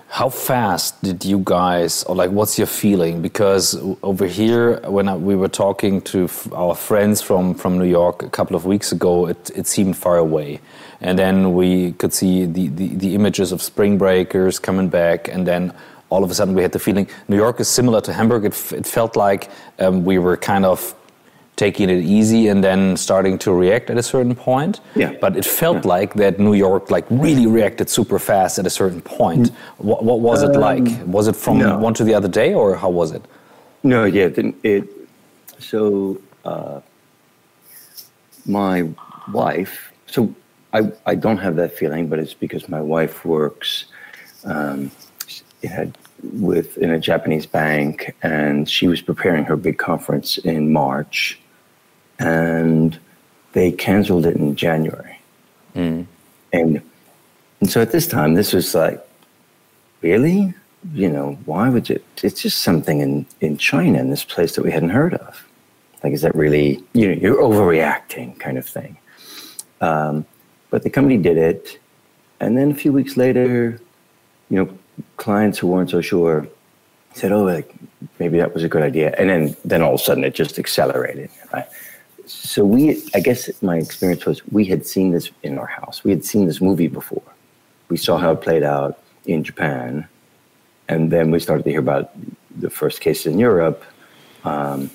How 0.09 0.29
fast 0.29 1.03
did 1.03 1.25
you 1.25 1.41
guys, 1.43 2.05
or 2.05 2.15
like, 2.15 2.31
what's 2.31 2.59
your 2.59 2.67
feeling? 2.67 3.23
Because 3.23 3.75
over 4.03 4.27
here, 4.27 4.79
when 4.83 5.09
I, 5.09 5.17
we 5.17 5.35
were 5.35 5.49
talking 5.49 6.03
to 6.03 6.29
our 6.53 6.75
friends 6.75 7.23
from, 7.23 7.55
from 7.55 7.79
New 7.79 7.87
York 7.87 8.23
a 8.23 8.29
couple 8.29 8.55
of 8.55 8.67
weeks 8.67 8.93
ago, 8.93 9.27
it, 9.27 9.51
it 9.57 9.67
seemed 9.67 9.97
far 9.97 10.19
away. 10.19 10.61
And 11.01 11.19
then 11.19 11.55
we 11.55 11.93
could 11.93 12.13
see 12.13 12.45
the, 12.45 12.69
the, 12.69 12.89
the 12.89 13.15
images 13.15 13.53
of 13.53 13.63
spring 13.63 13.97
breakers 13.97 14.59
coming 14.59 14.91
back, 14.91 15.29
and 15.29 15.47
then 15.47 15.73
all 16.12 16.23
of 16.25 16.31
a 16.31 16.35
sudden 16.35 16.55
we 16.55 16.62
had 16.62 16.73
the 16.73 16.79
feeling 16.79 17.06
New 17.29 17.37
York 17.37 17.59
is 17.61 17.69
similar 17.69 18.00
to 18.03 18.12
Hamburg. 18.12 18.44
It, 18.44 18.73
it 18.73 18.87
felt 18.87 19.17
like 19.17 19.51
um, 19.79 20.05
we 20.05 20.19
were 20.19 20.37
kind 20.37 20.65
of 20.65 20.94
taking 21.56 21.89
it 21.91 22.03
easy 22.19 22.48
and 22.48 22.63
then 22.65 22.96
starting 22.96 23.39
to 23.39 23.53
react 23.53 23.91
at 23.91 23.98
a 23.98 24.03
certain 24.03 24.34
point. 24.34 24.81
Yeah. 24.94 25.13
But 25.20 25.37
it 25.37 25.44
felt 25.44 25.84
yeah. 25.84 25.94
like 25.94 26.15
that 26.15 26.39
New 26.39 26.55
York 26.55 26.91
like 26.91 27.06
really 27.10 27.46
reacted 27.46 27.89
super 27.91 28.19
fast 28.19 28.58
at 28.58 28.67
a 28.67 28.70
certain 28.70 29.01
point. 29.01 29.51
Mm. 29.51 29.55
What, 29.79 30.05
what 30.05 30.20
was 30.20 30.43
um, 30.43 30.51
it 30.51 30.58
like? 30.58 30.87
Was 31.06 31.29
it 31.29 31.37
from 31.37 31.58
no. 31.58 31.79
one 31.79 31.94
to 31.94 32.05
the 32.05 32.15
other 32.15 32.29
day 32.29 32.55
or 32.55 32.77
how 32.77 32.91
was 32.91 33.13
it? 33.13 33.22
No, 33.82 34.05
yeah, 34.05 34.27
it, 34.27 34.55
it 34.63 34.89
so 35.58 36.20
uh, 36.44 36.81
my 38.46 38.89
wife, 39.32 39.93
so 40.06 40.34
I, 40.72 40.93
I 41.05 41.15
don't 41.15 41.39
have 41.39 41.56
that 41.56 41.77
feeling, 41.77 42.08
but 42.08 42.19
it's 42.19 42.34
because 42.34 42.69
my 42.69 42.81
wife 42.81 43.25
works 43.25 43.87
um, 44.44 44.91
had 45.63 45.96
with 46.22 46.79
in 46.79 46.91
a 46.91 46.98
Japanese 46.98 47.46
bank, 47.46 48.14
and 48.22 48.69
she 48.69 48.88
was 48.88 49.00
preparing 49.00 49.44
her 49.44 49.56
big 49.56 49.79
conference 49.79 50.38
in 50.38 50.72
March, 50.72 51.38
and 52.19 52.98
they 53.52 53.72
canceled 53.72 54.26
it 54.26 54.36
in 54.36 54.55
January. 54.56 55.19
Mm. 55.74 56.06
And 56.52 56.82
and 57.60 57.70
so 57.70 57.81
at 57.81 57.93
this 57.93 58.06
time, 58.06 58.34
this 58.34 58.52
was 58.52 58.74
like, 58.74 59.00
really, 60.00 60.52
you 60.94 61.08
know, 61.08 61.38
why 61.44 61.69
would 61.69 61.88
you? 61.88 62.00
It's 62.22 62.43
just 62.43 62.60
something 62.60 63.00
in 63.00 63.26
in 63.41 63.56
China, 63.56 63.98
in 63.98 64.10
this 64.10 64.24
place 64.24 64.55
that 64.56 64.64
we 64.64 64.70
hadn't 64.70 64.91
heard 64.91 65.14
of. 65.14 65.46
Like, 66.02 66.12
is 66.12 66.22
that 66.22 66.34
really 66.34 66.82
you 66.93 67.08
know 67.08 67.14
you're 67.14 67.41
overreacting 67.41 68.38
kind 68.38 68.58
of 68.58 68.67
thing? 68.67 68.96
Um, 69.81 70.26
but 70.70 70.82
the 70.82 70.91
company 70.91 71.17
did 71.17 71.36
it, 71.36 71.79
and 72.41 72.56
then 72.56 72.70
a 72.70 72.74
few 72.74 72.93
weeks 72.93 73.17
later, 73.17 73.81
you 74.48 74.56
know, 74.56 74.79
clients 75.17 75.58
who 75.58 75.67
weren't 75.67 75.91
so 75.91 76.01
sure 76.01 76.46
said, 77.15 77.32
"Oh, 77.32 77.44
like 77.44 77.72
maybe 78.19 78.39
that 78.39 78.55
was 78.55 78.65
a 78.65 78.69
good 78.69 78.82
idea," 78.82 79.15
and 79.19 79.29
then 79.31 79.56
then 79.65 79.82
all 79.82 79.94
of 79.94 80.01
a 80.01 80.05
sudden 80.05 80.25
it 80.25 80.34
just 80.34 80.58
accelerated. 80.58 81.31
Right? 81.53 81.67
So 82.27 82.65
we, 82.65 83.03
I 83.15 83.20
guess, 83.20 83.51
my 83.63 83.77
experience 83.77 84.25
was 84.25 84.46
we 84.49 84.65
had 84.65 84.87
seen 84.87 85.11
this 85.11 85.31
in 85.43 85.58
our 85.58 85.67
house. 85.67 86.05
We 86.05 86.11
had 86.11 86.25
seen 86.25 86.46
this 86.46 86.61
movie 86.61 86.89
before. 86.89 87.22
We 87.89 87.96
saw 87.96 88.17
how 88.17 88.32
it 88.32 88.41
played 88.41 88.63
out 88.63 88.99
in 89.27 89.44
Japan, 89.44 90.06
and 90.89 91.11
then 91.11 91.31
we 91.31 91.41
started 91.41 91.65
to 91.65 91.70
hear 91.70 91.81
about 91.81 92.11
the 92.58 92.70
first 92.70 93.01
cases 93.01 93.27
in 93.27 93.39
Europe. 93.39 93.82
Um, 94.44 94.91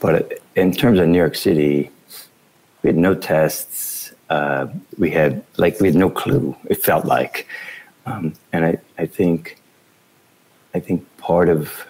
but 0.00 0.40
in 0.54 0.72
terms 0.72 0.98
of 0.98 1.08
New 1.08 1.18
York 1.18 1.34
City, 1.34 1.90
we 2.82 2.88
had 2.88 2.96
no 2.96 3.14
tests. 3.14 4.12
Uh, 4.30 4.66
we 4.98 5.10
had 5.10 5.42
like 5.56 5.80
we 5.80 5.88
had 5.88 5.96
no 5.96 6.10
clue. 6.10 6.54
It 6.68 6.82
felt 6.82 7.06
like 7.06 7.46
um, 8.08 8.32
and 8.52 8.64
I, 8.64 8.78
I 8.98 9.06
think 9.06 9.60
I 10.74 10.80
think 10.80 11.04
part 11.18 11.48
of 11.48 11.86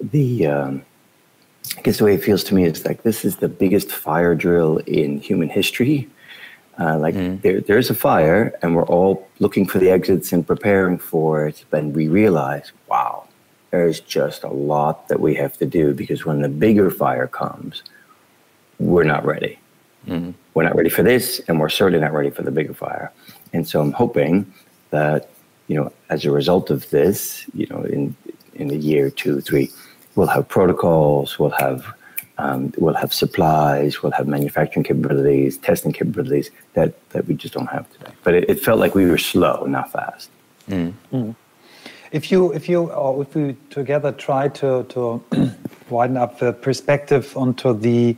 the 0.00 0.46
um, 0.46 0.84
I 1.76 1.82
guess 1.82 1.98
the 1.98 2.04
way 2.04 2.14
it 2.14 2.22
feels 2.22 2.44
to 2.44 2.54
me 2.54 2.64
is 2.64 2.84
like 2.84 3.02
this 3.02 3.24
is 3.24 3.36
the 3.36 3.48
biggest 3.48 3.90
fire 3.90 4.34
drill 4.34 4.78
in 4.78 5.18
human 5.18 5.48
history. 5.48 6.08
Uh, 6.78 6.98
like 6.98 7.14
mm. 7.14 7.40
there, 7.40 7.60
there's 7.62 7.88
a 7.88 7.94
fire, 7.94 8.54
and 8.60 8.76
we're 8.76 8.84
all 8.84 9.26
looking 9.38 9.66
for 9.66 9.78
the 9.78 9.90
exits 9.90 10.30
and 10.32 10.46
preparing 10.46 10.98
for 10.98 11.46
it. 11.46 11.64
But 11.70 11.84
we 11.84 12.08
realize, 12.08 12.72
wow, 12.86 13.26
there's 13.70 14.00
just 14.00 14.44
a 14.44 14.48
lot 14.50 15.08
that 15.08 15.18
we 15.18 15.34
have 15.36 15.56
to 15.58 15.66
do 15.66 15.94
because 15.94 16.26
when 16.26 16.42
the 16.42 16.50
bigger 16.50 16.90
fire 16.90 17.26
comes, 17.26 17.82
we're 18.78 19.04
not 19.04 19.24
ready. 19.24 19.58
Mm. 20.06 20.34
We're 20.52 20.64
not 20.64 20.76
ready 20.76 20.90
for 20.90 21.02
this, 21.02 21.40
and 21.48 21.58
we're 21.58 21.70
certainly 21.70 22.00
not 22.00 22.12
ready 22.12 22.30
for 22.30 22.42
the 22.42 22.50
bigger 22.50 22.74
fire. 22.74 23.10
And 23.54 23.66
so 23.66 23.80
I'm 23.80 23.92
hoping 23.92 24.52
that 24.90 25.30
you 25.68 25.76
know, 25.76 25.92
as 26.10 26.24
a 26.24 26.30
result 26.30 26.70
of 26.70 26.88
this, 26.90 27.44
you 27.54 27.66
know, 27.70 27.82
in 27.82 28.14
in 28.54 28.70
a 28.70 28.74
year, 28.74 29.10
two, 29.10 29.40
three, 29.40 29.70
we'll 30.14 30.26
have 30.28 30.48
protocols, 30.48 31.38
we'll 31.38 31.50
have 31.50 31.94
um, 32.38 32.72
we'll 32.76 32.94
have 32.94 33.12
supplies, 33.12 34.02
we'll 34.02 34.12
have 34.12 34.26
manufacturing 34.26 34.84
capabilities, 34.84 35.56
testing 35.56 35.92
capabilities 35.92 36.50
that, 36.74 37.08
that 37.10 37.26
we 37.26 37.34
just 37.34 37.54
don't 37.54 37.68
have 37.68 37.90
today. 37.92 38.12
But 38.24 38.34
it, 38.34 38.50
it 38.50 38.60
felt 38.60 38.78
like 38.78 38.94
we 38.94 39.06
were 39.06 39.18
slow, 39.18 39.64
not 39.64 39.90
fast. 39.90 40.30
Mm. 40.68 40.92
Mm. 41.12 41.34
If 42.12 42.30
you 42.30 42.52
if 42.52 42.68
you 42.68 42.90
or 42.90 43.22
if 43.22 43.34
we 43.34 43.56
together 43.70 44.12
try 44.12 44.48
to 44.48 44.84
to 44.84 45.22
widen 45.90 46.16
up 46.16 46.38
the 46.38 46.52
perspective 46.52 47.36
onto 47.36 47.78
the 47.78 48.16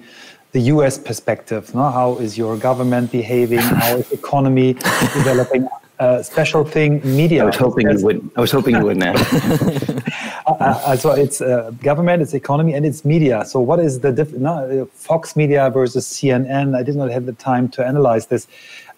the 0.53 0.61
U.S. 0.75 0.99
perspective, 0.99 1.75
no? 1.75 1.91
how 1.91 2.17
is 2.19 2.39
your 2.39 2.57
government 2.57 3.13
behaving? 3.13 3.61
How 3.61 3.97
is 3.97 4.09
the 4.09 4.15
economy 4.15 4.73
developing? 5.15 5.69
Uh, 5.99 6.23
special 6.23 6.65
thing 6.65 7.01
media. 7.05 7.43
I 7.43 7.47
was 7.47 7.57
hoping 7.57 7.91
you 7.91 8.05
would. 8.05 8.31
I 8.37 8.41
was 8.41 8.53
hoping 8.53 8.77
you 8.77 8.85
wouldn't. 8.85 9.05
uh, 10.47 10.51
uh, 10.51 10.97
so 10.97 11.11
it's 11.13 11.41
uh, 11.41 11.73
government, 11.83 12.23
it's 12.23 12.35
economy, 12.35 12.75
and 12.75 12.87
it's 12.87 13.05
media. 13.05 13.45
So 13.45 13.61
what 13.61 13.81
is 13.81 14.01
the 14.01 14.13
difference? 14.13 14.41
No, 14.41 14.89
Fox 14.95 15.37
Media 15.37 15.71
versus 15.71 16.07
CNN. 16.07 16.77
I 16.77 16.83
did 16.83 16.97
not 16.97 17.11
have 17.11 17.27
the 17.27 17.33
time 17.33 17.69
to 17.71 17.87
analyze 17.87 18.27
this. 18.27 18.47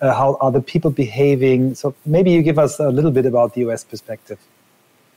Uh, 0.01 0.15
how 0.15 0.37
are 0.41 0.53
the 0.53 0.61
people 0.61 0.91
behaving? 0.91 1.75
So 1.75 1.95
maybe 2.07 2.31
you 2.31 2.43
give 2.43 2.59
us 2.59 2.79
a 2.79 2.91
little 2.91 3.11
bit 3.11 3.27
about 3.27 3.55
the 3.55 3.61
U.S. 3.61 3.85
perspective. 3.85 4.39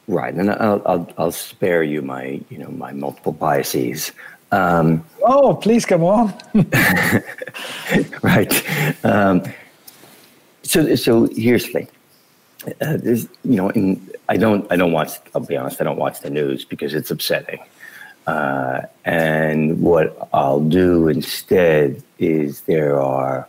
Right, 0.08 0.34
and 0.34 0.52
I'll, 0.52 0.82
I'll, 0.86 1.14
I'll 1.18 1.32
spare 1.32 1.84
you 1.84 2.02
my 2.02 2.42
you 2.50 2.58
know 2.58 2.70
my 2.70 2.92
multiple 2.92 3.32
biases. 3.32 4.12
Um, 4.52 5.04
oh, 5.24 5.56
please 5.56 5.86
come 5.86 6.04
on. 6.04 6.34
right. 8.22 9.06
Um, 9.06 9.44
so, 10.64 10.96
so 10.96 11.28
here's 11.28 11.66
the 11.66 11.72
thing. 11.72 11.88
Uh, 12.82 12.98
you 13.04 13.58
know, 13.58 13.70
in, 13.70 14.10
I 14.30 14.38
don't, 14.38 14.66
I 14.72 14.76
don't 14.78 14.94
watch. 14.94 15.12
I'll 15.36 15.42
be 15.42 15.58
honest. 15.58 15.82
I 15.82 15.84
don't 15.84 15.98
watch 15.98 16.22
the 16.22 16.30
news 16.30 16.64
because 16.66 16.94
it's 16.94 17.12
upsetting. 17.12 17.60
Uh, 18.26 18.82
and 19.04 19.82
what 19.82 20.30
I'll 20.34 20.62
do 20.62 21.10
instead 21.10 22.02
is 22.20 22.62
there 22.62 23.02
are 23.02 23.48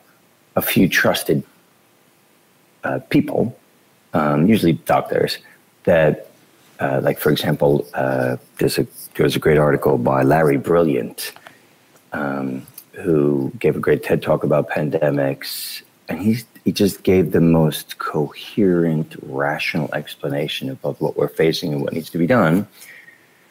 a 0.57 0.63
few 0.63 0.89
trusted 0.89 1.45
uh, 2.83 2.99
people, 3.11 3.57
um, 4.15 4.47
usually 4.47 4.73
doctors, 4.73 5.39
that, 5.85 6.31
uh, 6.81 7.01
like 7.03 7.19
for 7.19 7.31
example, 7.31 7.87
uh, 7.95 8.37
there's 8.59 8.79
a 8.79 8.87
there's 9.15 9.37
a 9.37 9.39
great 9.39 9.59
article 9.59 9.97
by 9.97 10.23
Larry 10.23 10.57
Brilliant, 10.57 11.33
um, 12.13 12.67
who 12.93 13.53
gave 13.61 13.77
a 13.77 13.81
great 13.81 14.03
TED 14.03 14.23
talk 14.23 14.43
about 14.43 14.69
pandemics, 14.71 15.83
and 16.09 16.21
he's 16.21 16.45
he 16.65 16.73
just 16.73 17.03
gave 17.03 17.33
the 17.33 17.41
most 17.41 17.99
coherent, 17.99 19.17
rational 19.23 19.93
explanation 19.93 20.71
about 20.71 21.01
what 21.01 21.17
we're 21.17 21.29
facing 21.29 21.73
and 21.75 21.83
what 21.83 21.93
needs 21.93 22.09
to 22.11 22.19
be 22.19 22.27
done. 22.27 22.67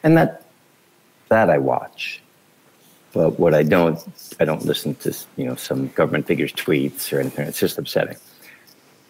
And 0.02 0.16
that 0.16 0.44
that 1.28 1.48
I 1.48 1.58
watch. 1.58 2.20
But 3.12 3.38
what 3.38 3.54
I 3.54 3.62
don't, 3.62 3.98
I 4.40 4.44
don't 4.44 4.64
listen 4.64 4.96
to 4.96 5.16
you 5.36 5.44
know 5.46 5.54
some 5.54 5.88
government 5.88 6.26
figures' 6.26 6.52
tweets 6.52 7.12
or 7.12 7.20
anything. 7.20 7.46
It's 7.46 7.60
just 7.60 7.78
upsetting. 7.78 8.16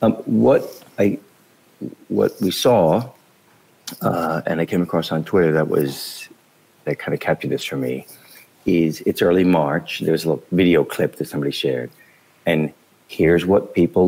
Um, 0.03 0.13
what 0.27 0.85
I, 0.99 1.19
what 2.09 2.33
we 2.41 2.51
saw, 2.51 3.11
uh, 4.03 4.43
and 4.47 4.61
I 4.61 4.67
came 4.67 4.83
across 4.83 5.11
on 5.11 5.25
Twitter 5.25 5.53
that 5.53 5.69
was 5.69 6.29
that 6.85 6.99
kind 6.99 7.15
of 7.15 7.21
captured 7.21 7.49
this 7.49 7.65
for 7.65 7.77
me, 7.77 8.07
is 8.67 9.01
it's 9.07 9.23
early 9.23 9.45
March. 9.45 10.01
There's 10.01 10.27
a 10.27 10.29
little 10.29 10.45
video 10.53 10.85
clip 10.85 11.17
that 11.17 11.27
somebody 11.27 11.53
shared, 11.53 11.91
and 12.45 12.73
here's 13.19 13.45
what 13.53 13.63
people 13.81 14.07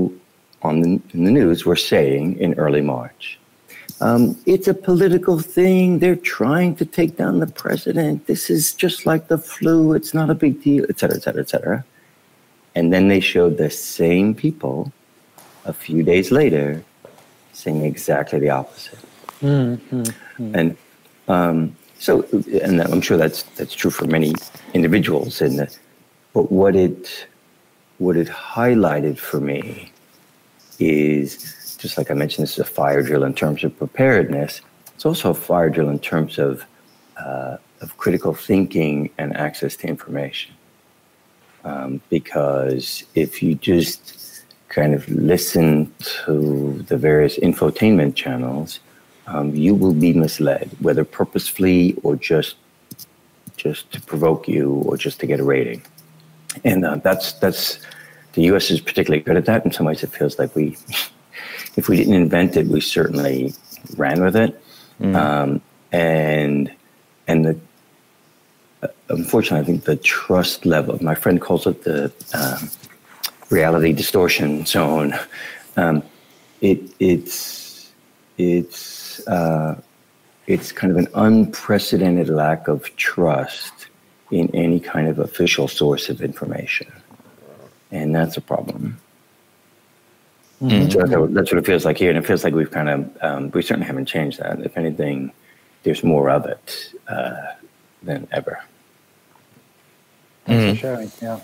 on 0.69 0.75
the, 0.83 0.91
in 1.15 1.21
the 1.29 1.35
news 1.41 1.59
were 1.69 1.81
saying 1.93 2.25
in 2.45 2.51
early 2.65 2.85
March. 2.97 3.39
Um, 4.07 4.23
it's 4.55 4.69
a 4.69 4.75
political 4.89 5.39
thing. 5.57 5.85
They're 6.03 6.23
trying 6.39 6.73
to 6.81 6.85
take 6.99 7.13
down 7.23 7.35
the 7.45 7.53
president. 7.65 8.27
This 8.27 8.51
is 8.57 8.75
just 8.85 8.99
like 9.11 9.23
the 9.33 9.39
flu. 9.39 9.77
It's 9.99 10.13
not 10.13 10.29
a 10.35 10.37
big 10.45 10.55
deal, 10.67 10.83
et 10.91 10.97
cetera, 10.99 11.17
et 11.17 11.23
cetera, 11.27 11.43
et 11.47 11.51
cetera. 11.55 11.79
And 12.75 12.93
then 12.93 13.05
they 13.13 13.21
showed 13.21 13.55
the 13.57 13.71
same 13.71 14.35
people 14.35 14.93
a 15.65 15.73
few 15.73 16.03
days 16.03 16.31
later 16.31 16.67
saying 17.53 17.81
exactly 17.93 18.39
the 18.45 18.51
opposite. 18.51 19.03
Mm-hmm. 19.41 20.55
And 20.59 20.77
um, 21.37 21.57
so, 21.99 22.11
and 22.67 22.75
I'm 22.93 23.01
sure 23.01 23.17
that's 23.17 23.41
that's 23.57 23.75
true 23.81 23.91
for 23.99 24.07
many 24.17 24.31
individuals. 24.75 25.41
And 25.41 25.57
but 26.35 26.53
what 26.53 26.75
it 26.77 27.27
what 27.99 28.17
it 28.17 28.29
highlighted 28.29 29.19
for 29.19 29.41
me 29.41 29.91
is 30.79 31.77
just 31.79 31.99
like 31.99 32.11
I 32.11 32.15
mentioned, 32.15 32.43
this 32.45 32.55
is 32.55 32.59
a 32.59 32.65
fire 32.65 33.03
drill 33.03 33.25
in 33.25 33.35
terms 33.35 33.63
of 33.65 33.77
preparedness. 33.77 34.61
It's 34.95 35.07
also 35.07 35.31
a 35.31 35.35
fire 35.35 35.71
drill 35.71 35.89
in 35.91 35.99
terms 35.99 36.39
of 36.39 36.65
uh, 37.17 37.57
of 37.81 37.97
critical 37.99 38.35
thinking 38.35 39.11
and 39.19 39.37
access 39.37 39.77
to 39.77 39.87
information. 39.87 40.55
Um, 41.65 42.01
because 42.11 43.05
if 43.15 43.43
you 43.43 43.55
just 43.55 44.45
kind 44.69 44.95
of 44.95 45.09
listen 45.09 45.93
to 45.99 46.85
the 46.89 46.97
various 46.97 47.39
infotainment 47.39 48.15
channels, 48.15 48.81
um, 49.27 49.55
you 49.55 49.75
will 49.75 49.95
be 49.95 50.13
misled, 50.13 50.71
whether 50.81 51.05
purposefully 51.05 51.97
or 52.03 52.17
just 52.17 52.57
just 53.57 53.91
to 53.93 54.01
provoke 54.03 54.47
you 54.47 54.71
or 54.87 54.97
just 54.97 55.19
to 55.21 55.27
get 55.27 55.41
a 55.41 55.45
rating 55.45 55.83
and 56.65 56.85
uh, 56.85 56.97
that's 56.97 57.33
that's 57.35 57.79
the 58.33 58.43
U.S. 58.43 58.71
is 58.71 58.81
particularly 58.81 59.23
good 59.23 59.37
at 59.37 59.47
that. 59.47 59.65
In 59.65 59.73
some 59.73 59.87
ways, 59.87 60.03
it 60.03 60.11
feels 60.11 60.39
like 60.39 60.55
we, 60.55 60.77
if 61.77 61.89
we 61.89 61.97
didn't 61.97 62.15
invent 62.15 62.57
it, 62.57 62.67
we 62.67 62.81
certainly 62.81 63.53
ran 63.97 64.23
with 64.23 64.37
it, 64.37 64.63
mm. 65.01 65.15
um, 65.15 65.61
and 65.93 66.73
and 67.27 67.45
the 67.45 67.59
uh, 68.83 68.89
unfortunately, 69.09 69.61
I 69.61 69.65
think 69.65 69.85
the 69.85 69.97
trust 69.97 70.67
level. 70.67 71.03
My 71.03 71.15
friend 71.15 71.41
calls 71.41 71.67
it 71.67 71.85
the 71.85 72.13
um, 72.35 72.71
reality 73.51 73.93
distortion 73.93 74.67
zone. 74.67 75.15
Um, 75.77 76.03
it 76.61 76.81
it's 76.99 77.93
it's 78.39 79.27
uh, 79.27 79.81
it's 80.47 80.73
kind 80.73 80.91
of 80.91 80.99
an 80.99 81.09
unprecedented 81.15 82.29
lack 82.29 82.69
of 82.69 82.95
trust 82.97 83.89
in 84.31 84.55
any 84.55 84.81
kind 84.81 85.09
of 85.09 85.19
official 85.19 85.69
source 85.69 86.09
of 86.09 86.21
information. 86.21 86.91
And 87.91 88.15
that's 88.15 88.37
a 88.37 88.41
problem. 88.41 88.99
Mm-hmm. 90.63 90.91
So 90.91 91.27
that's 91.29 91.53
what 91.53 91.59
it 91.59 91.67
feels 91.67 91.85
like 91.85 91.99
here. 91.99 92.11
And 92.11 92.19
it 92.19 92.27
feels 92.27 92.43
like 92.43 92.55
we've 92.55 92.71
kind 92.71 92.89
of, 92.89 93.23
um, 93.23 93.51
we 93.51 93.63
certainly 93.63 93.87
haven't 93.87 94.07
changed 94.07 94.39
that. 94.41 94.61
If 94.61 94.77
anything, 94.77 95.33
there's 95.83 96.03
more 96.03 96.31
of 96.31 96.47
it 96.47 96.93
uh, 97.09 97.55
than 98.03 98.27
ever. 98.33 98.63
Thanks 100.47 100.65
mm-hmm. 100.65 100.75
for 100.75 100.81
sharing. 100.81 101.13
Yeah. 101.21 101.41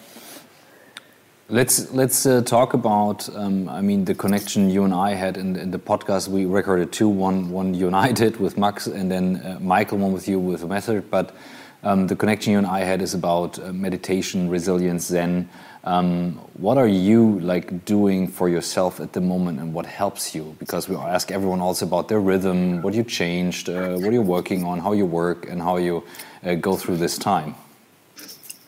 Let's 1.49 1.93
let's 1.93 2.25
uh, 2.25 2.41
talk 2.41 2.73
about. 2.73 3.29
Um, 3.37 3.69
I 3.69 3.83
mean, 3.83 4.07
the 4.07 4.15
connection 4.15 4.71
you 4.71 4.85
and 4.85 4.95
I 4.95 5.13
had 5.13 5.37
in, 5.37 5.57
in, 5.57 5.71
the 5.71 5.79
podcast. 5.79 6.29
We 6.29 6.47
recorded 6.47 6.93
two. 6.93 7.09
One 7.09 7.51
one 7.51 7.75
you 7.75 7.87
and 7.89 7.95
I 7.95 8.13
did 8.13 8.39
with 8.39 8.57
Max, 8.57 8.87
and 8.87 9.11
then 9.11 9.43
uh, 9.45 9.59
Michael 9.61 9.99
one 9.99 10.13
with 10.13 10.29
you 10.29 10.39
with 10.39 10.65
Method. 10.65 11.11
But 11.11 11.35
um, 11.83 12.07
the 12.07 12.17
connection 12.17 12.53
you 12.53 12.59
and 12.59 12.67
I 12.67 12.81
had 12.81 13.03
is 13.03 13.15
about 13.15 13.59
uh, 13.59 13.73
meditation, 13.73 14.49
resilience, 14.49 15.07
Zen. 15.07 15.49
Um, 15.85 16.35
what 16.55 16.79
are 16.79 16.87
you 16.87 17.41
like 17.41 17.85
doing 17.85 18.29
for 18.29 18.49
yourself 18.49 19.01
at 19.01 19.13
the 19.13 19.21
moment, 19.21 19.59
and 19.59 19.75
what 19.75 19.87
helps 19.87 20.33
you? 20.35 20.55
Because 20.61 20.89
we 20.89 20.95
ask 20.95 21.33
everyone 21.33 21.61
also 21.61 21.85
about 21.87 22.09
their 22.09 22.21
rhythm, 22.21 22.83
what 22.83 22.95
you 22.95 23.03
changed, 23.03 23.69
uh, 23.69 23.97
what 23.97 24.13
you're 24.13 24.23
working 24.23 24.65
on, 24.65 24.79
how 24.79 24.93
you 24.93 25.07
work, 25.07 25.49
and 25.51 25.61
how 25.61 25.79
you 25.79 26.05
uh, 26.45 26.55
go 26.55 26.77
through 26.77 26.99
this 26.99 27.19
time. 27.19 27.57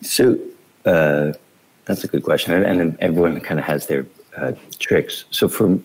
So 0.03 0.37
uh, 0.85 1.35
that's 1.85 2.03
a 2.03 2.09
good 2.09 2.25
question, 2.25 2.53
and, 2.53 2.81
and 2.81 2.97
everyone 2.99 3.41
kind 3.41 3.61
of 3.61 3.67
has 3.67 3.87
their 3.87 4.07
uh, 4.37 4.53
tricks. 4.81 5.25
So 5.31 5.49
for, 5.49 5.79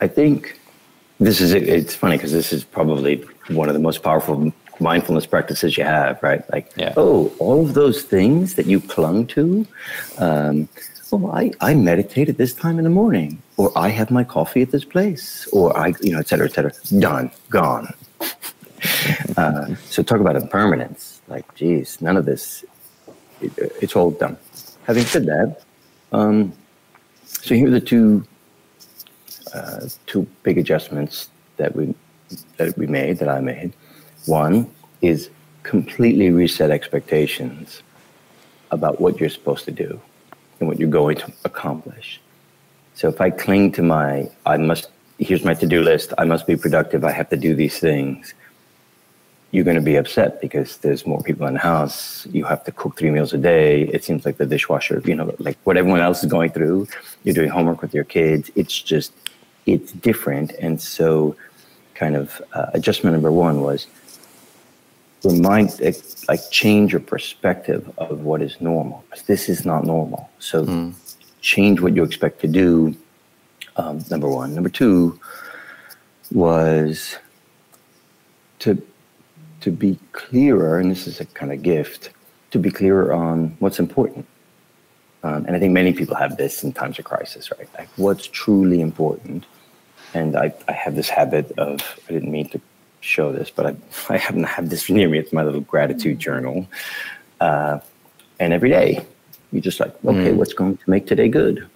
I 0.00 0.06
think 0.06 0.60
this 1.18 1.40
is 1.40 1.52
it's 1.54 1.94
funny 1.94 2.16
because 2.16 2.32
this 2.32 2.52
is 2.52 2.62
probably 2.62 3.24
one 3.48 3.68
of 3.68 3.74
the 3.74 3.80
most 3.80 4.02
powerful 4.02 4.52
mindfulness 4.80 5.26
practices 5.26 5.76
you 5.76 5.84
have, 5.84 6.22
right? 6.22 6.42
Like, 6.52 6.72
yeah. 6.76 6.94
oh, 6.96 7.32
all 7.38 7.64
of 7.64 7.74
those 7.74 8.02
things 8.02 8.54
that 8.54 8.66
you 8.66 8.80
clung 8.80 9.26
to, 9.28 9.66
um, 10.18 10.68
oh, 11.12 11.30
I, 11.30 11.52
I 11.60 11.74
meditate 11.74 12.28
at 12.28 12.36
this 12.36 12.52
time 12.52 12.78
in 12.78 12.84
the 12.84 12.90
morning, 12.90 13.42
or 13.56 13.76
I 13.76 13.88
have 13.88 14.10
my 14.10 14.24
coffee 14.24 14.62
at 14.62 14.70
this 14.70 14.84
place, 14.84 15.46
or 15.52 15.76
I, 15.76 15.94
you 16.00 16.12
know, 16.12 16.18
et 16.18 16.28
cetera, 16.28 16.46
et 16.46 16.52
cetera. 16.52 16.72
Done, 16.98 17.30
gone. 17.50 17.92
uh, 19.36 19.74
so 19.86 20.02
talk 20.02 20.20
about 20.20 20.36
impermanence. 20.36 21.20
Like, 21.28 21.52
geez, 21.54 22.00
none 22.00 22.16
of 22.16 22.24
this, 22.24 22.64
it, 23.40 23.52
it's 23.80 23.96
all 23.96 24.10
done. 24.10 24.36
Having 24.86 25.04
said 25.04 25.26
that, 25.26 25.62
um, 26.12 26.52
so 27.24 27.54
here 27.54 27.68
are 27.68 27.70
the 27.70 27.80
two, 27.80 28.24
uh, 29.54 29.88
two 30.06 30.26
big 30.42 30.58
adjustments 30.58 31.30
that 31.56 31.74
we 31.74 31.94
that 32.56 32.76
we 32.76 32.86
made, 32.86 33.18
that 33.18 33.28
I 33.28 33.40
made. 33.40 33.72
One 34.26 34.70
is 35.00 35.30
completely 35.62 36.30
reset 36.30 36.70
expectations 36.70 37.82
about 38.70 39.00
what 39.00 39.18
you're 39.18 39.30
supposed 39.30 39.64
to 39.64 39.70
do 39.70 40.00
and 40.60 40.68
what 40.68 40.78
you're 40.78 40.88
going 40.88 41.16
to 41.16 41.32
accomplish. 41.44 42.20
So 42.94 43.08
if 43.08 43.20
I 43.20 43.30
cling 43.30 43.72
to 43.72 43.82
my, 43.82 44.30
I 44.46 44.56
must, 44.56 44.90
here's 45.18 45.44
my 45.44 45.54
to 45.54 45.66
do 45.66 45.82
list, 45.82 46.12
I 46.18 46.24
must 46.24 46.46
be 46.46 46.56
productive, 46.56 47.04
I 47.04 47.12
have 47.12 47.28
to 47.30 47.36
do 47.36 47.54
these 47.54 47.78
things, 47.78 48.34
you're 49.52 49.64
going 49.64 49.76
to 49.76 49.82
be 49.82 49.96
upset 49.96 50.40
because 50.40 50.78
there's 50.78 51.06
more 51.06 51.22
people 51.22 51.46
in 51.46 51.54
the 51.54 51.60
house. 51.60 52.26
You 52.26 52.44
have 52.44 52.64
to 52.64 52.72
cook 52.72 52.98
three 52.98 53.10
meals 53.10 53.32
a 53.32 53.38
day. 53.38 53.82
It 53.82 54.04
seems 54.04 54.26
like 54.26 54.38
the 54.38 54.46
dishwasher, 54.46 55.00
you 55.04 55.14
know, 55.14 55.34
like 55.38 55.56
what 55.64 55.76
everyone 55.76 56.00
else 56.00 56.22
is 56.22 56.30
going 56.30 56.50
through. 56.50 56.88
You're 57.22 57.34
doing 57.34 57.48
homework 57.48 57.80
with 57.80 57.94
your 57.94 58.04
kids. 58.04 58.50
It's 58.54 58.82
just, 58.82 59.12
it's 59.64 59.92
different. 59.92 60.52
And 60.60 60.80
so, 60.80 61.36
kind 61.94 62.16
of 62.16 62.42
uh, 62.52 62.66
adjustment 62.74 63.14
number 63.14 63.32
one 63.32 63.62
was 63.62 63.86
remind 65.30 65.80
like 66.28 66.40
change 66.50 66.92
your 66.92 67.00
perspective 67.00 67.92
of 67.98 68.20
what 68.20 68.42
is 68.42 68.60
normal 68.60 69.04
this 69.26 69.48
is 69.48 69.64
not 69.64 69.84
normal. 69.84 70.30
So 70.38 70.64
mm. 70.64 70.94
change 71.40 71.80
what 71.80 71.94
you 71.94 72.02
expect 72.02 72.40
to 72.40 72.48
do 72.48 72.96
um, 73.76 74.04
number 74.10 74.28
one. 74.28 74.54
Number 74.54 74.68
two 74.68 75.18
was 76.32 77.16
to 78.60 78.82
to 79.60 79.70
be 79.70 79.98
clearer 80.12 80.78
and 80.78 80.90
this 80.90 81.06
is 81.06 81.20
a 81.20 81.26
kind 81.26 81.52
of 81.52 81.62
gift 81.62 82.10
to 82.50 82.58
be 82.58 82.70
clearer 82.70 83.12
on 83.12 83.56
what's 83.58 83.78
important. 83.78 84.26
Um, 85.22 85.44
and 85.46 85.56
i 85.56 85.58
think 85.58 85.72
many 85.72 85.92
people 85.92 86.14
have 86.14 86.36
this 86.36 86.62
in 86.62 86.72
times 86.72 86.98
of 86.98 87.04
crisis 87.04 87.50
right? 87.50 87.68
Like 87.78 87.88
what's 87.96 88.26
truly 88.26 88.80
important? 88.80 89.44
And 90.14 90.36
I, 90.36 90.54
I 90.68 90.72
have 90.72 90.94
this 90.94 91.08
habit 91.08 91.50
of 91.58 91.80
i 92.08 92.12
didn't 92.12 92.30
mean 92.30 92.48
to 92.50 92.60
show 93.06 93.32
this, 93.32 93.50
but 93.50 93.66
I, 93.66 93.76
I 94.14 94.18
happen 94.18 94.42
to 94.42 94.46
have 94.48 94.70
this 94.70 94.90
near 94.90 95.08
me. 95.08 95.18
It's 95.18 95.32
my 95.32 95.42
little 95.42 95.60
gratitude 95.60 96.18
journal. 96.18 96.66
Uh, 97.40 97.80
and 98.38 98.52
every 98.52 98.70
day, 98.70 99.04
you're 99.52 99.62
just 99.62 99.80
like, 99.80 99.94
okay, 100.04 100.32
mm. 100.32 100.36
what's 100.36 100.52
going 100.52 100.76
to 100.76 100.90
make 100.90 101.06
today 101.06 101.28
good? 101.28 101.66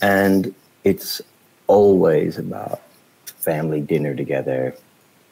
And 0.00 0.54
it's 0.84 1.20
always 1.66 2.38
about 2.38 2.80
family 3.24 3.80
dinner 3.80 4.14
together, 4.14 4.74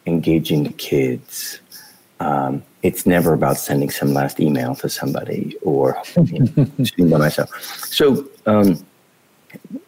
engaging 0.07 0.65
the 0.65 0.73
kids. 0.73 1.61
Um, 2.19 2.63
it's 2.83 3.07
never 3.07 3.33
about 3.33 3.57
sending 3.57 3.91
some 3.91 4.13
last 4.13 4.41
email 4.41 4.75
to 4.77 4.89
somebody 4.89 5.57
or 5.63 6.01
you 6.25 6.41
know, 6.57 7.11
by 7.11 7.19
myself. 7.19 7.51
So 7.87 8.29
um, 8.47 8.85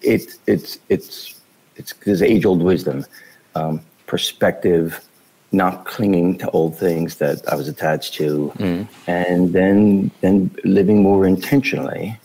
it, 0.00 0.34
it's 0.46 0.78
it's 0.88 1.34
it's 1.76 1.92
there's 2.04 2.22
age 2.22 2.44
old 2.44 2.62
wisdom, 2.62 3.04
um, 3.54 3.80
perspective, 4.06 5.04
not 5.52 5.84
clinging 5.84 6.38
to 6.38 6.50
old 6.50 6.78
things 6.78 7.16
that 7.16 7.46
I 7.48 7.54
was 7.54 7.68
attached 7.68 8.14
to, 8.14 8.52
mm. 8.56 8.88
and 9.06 9.52
then 9.52 10.10
then 10.20 10.50
living 10.64 11.02
more 11.02 11.26
intentionally, 11.26 12.18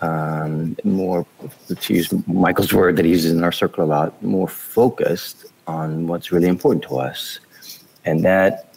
um, 0.00 0.76
more 0.84 1.24
to 1.68 1.94
use 1.94 2.12
Michael's 2.26 2.72
word 2.72 2.96
that 2.96 3.04
he 3.04 3.12
uses 3.12 3.32
in 3.32 3.44
our 3.44 3.52
circle 3.52 3.84
a 3.84 3.86
lot, 3.86 4.20
more 4.22 4.48
focused 4.48 5.46
on 5.66 6.06
what's 6.06 6.32
really 6.32 6.48
important 6.48 6.82
to 6.84 6.98
us, 6.98 7.40
and 8.04 8.24
that 8.24 8.74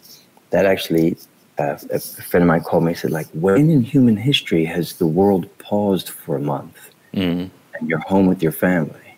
that 0.50 0.66
actually. 0.66 1.16
Uh, 1.58 1.76
a 1.92 2.00
friend 2.00 2.42
of 2.42 2.48
mine 2.48 2.62
called 2.62 2.84
me 2.84 2.92
and 2.92 2.98
said, 2.98 3.10
like, 3.10 3.26
when 3.34 3.68
in 3.68 3.82
human 3.82 4.16
history 4.16 4.64
has 4.64 4.94
the 4.94 5.06
world 5.06 5.46
paused 5.58 6.08
for 6.08 6.36
a 6.36 6.40
month 6.40 6.90
mm. 7.12 7.50
and 7.74 7.88
you're 7.88 7.98
home 7.98 8.26
with 8.26 8.42
your 8.42 8.52
family? 8.52 9.09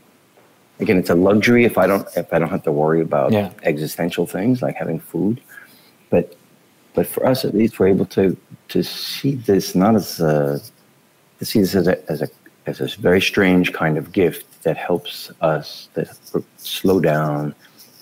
Again, 0.83 0.99
it's 0.99 1.11
a 1.11 1.14
luxury 1.14 1.64
if 1.64 1.79
I 1.79 1.87
don't 1.87 2.07
if 2.16 2.33
I 2.33 2.38
don't 2.38 2.51
have 2.51 2.64
to 2.64 2.73
worry 2.73 3.01
about 3.01 3.33
yeah. 3.33 3.51
existential 3.62 4.27
things 4.27 4.61
like 4.61 4.75
having 4.75 5.01
food. 5.01 5.40
But 6.11 6.37
but 6.95 7.07
for 7.07 7.25
us, 7.25 7.45
at 7.45 7.55
least, 7.55 7.79
we're 7.79 7.88
able 7.88 8.07
to 8.07 8.37
to 8.68 8.83
see 8.83 9.37
this 9.37 9.75
not 9.75 9.95
as 9.95 10.21
a 10.21 10.61
to 11.38 11.45
see 11.45 11.61
this 11.61 11.75
as 11.75 11.88
a 11.88 12.11
as 12.11 12.23
a 12.23 12.29
as 12.66 12.81
a 12.81 12.87
very 13.01 13.21
strange 13.21 13.73
kind 13.73 13.97
of 13.97 14.12
gift 14.12 14.62
that 14.64 14.77
helps 14.77 15.31
us 15.40 15.88
that 15.95 16.09
slow 16.59 17.01
down, 17.01 17.55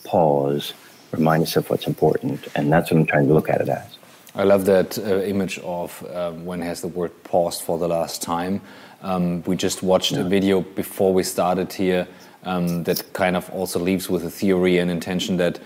pause, 0.04 0.74
remind 1.12 1.42
us 1.42 1.56
of 1.56 1.68
what's 1.70 1.86
important, 1.86 2.48
and 2.54 2.72
that's 2.72 2.90
what 2.90 2.98
I'm 2.98 3.06
trying 3.06 3.28
to 3.28 3.34
look 3.34 3.48
at 3.48 3.60
it 3.60 3.68
as. 3.68 3.98
I 4.34 4.44
love 4.44 4.64
that 4.66 4.96
uh, 4.98 5.22
image 5.22 5.58
of 5.58 6.06
um, 6.14 6.44
when 6.44 6.60
has 6.60 6.80
the 6.80 6.88
word 6.88 7.12
paused 7.24 7.62
for 7.62 7.78
the 7.78 7.88
last 7.88 8.22
time. 8.22 8.60
Um, 9.02 9.42
we 9.42 9.56
just 9.56 9.82
watched 9.82 10.12
yeah. 10.12 10.20
a 10.20 10.24
video 10.24 10.60
before 10.60 11.12
we 11.12 11.22
started 11.22 11.72
here 11.72 12.06
um, 12.44 12.84
that 12.84 13.12
kind 13.12 13.36
of 13.36 13.50
also 13.50 13.78
leaves 13.78 14.08
with 14.08 14.24
a 14.24 14.30
theory 14.30 14.78
and 14.78 14.90
intention 14.90 15.36
that 15.36 15.60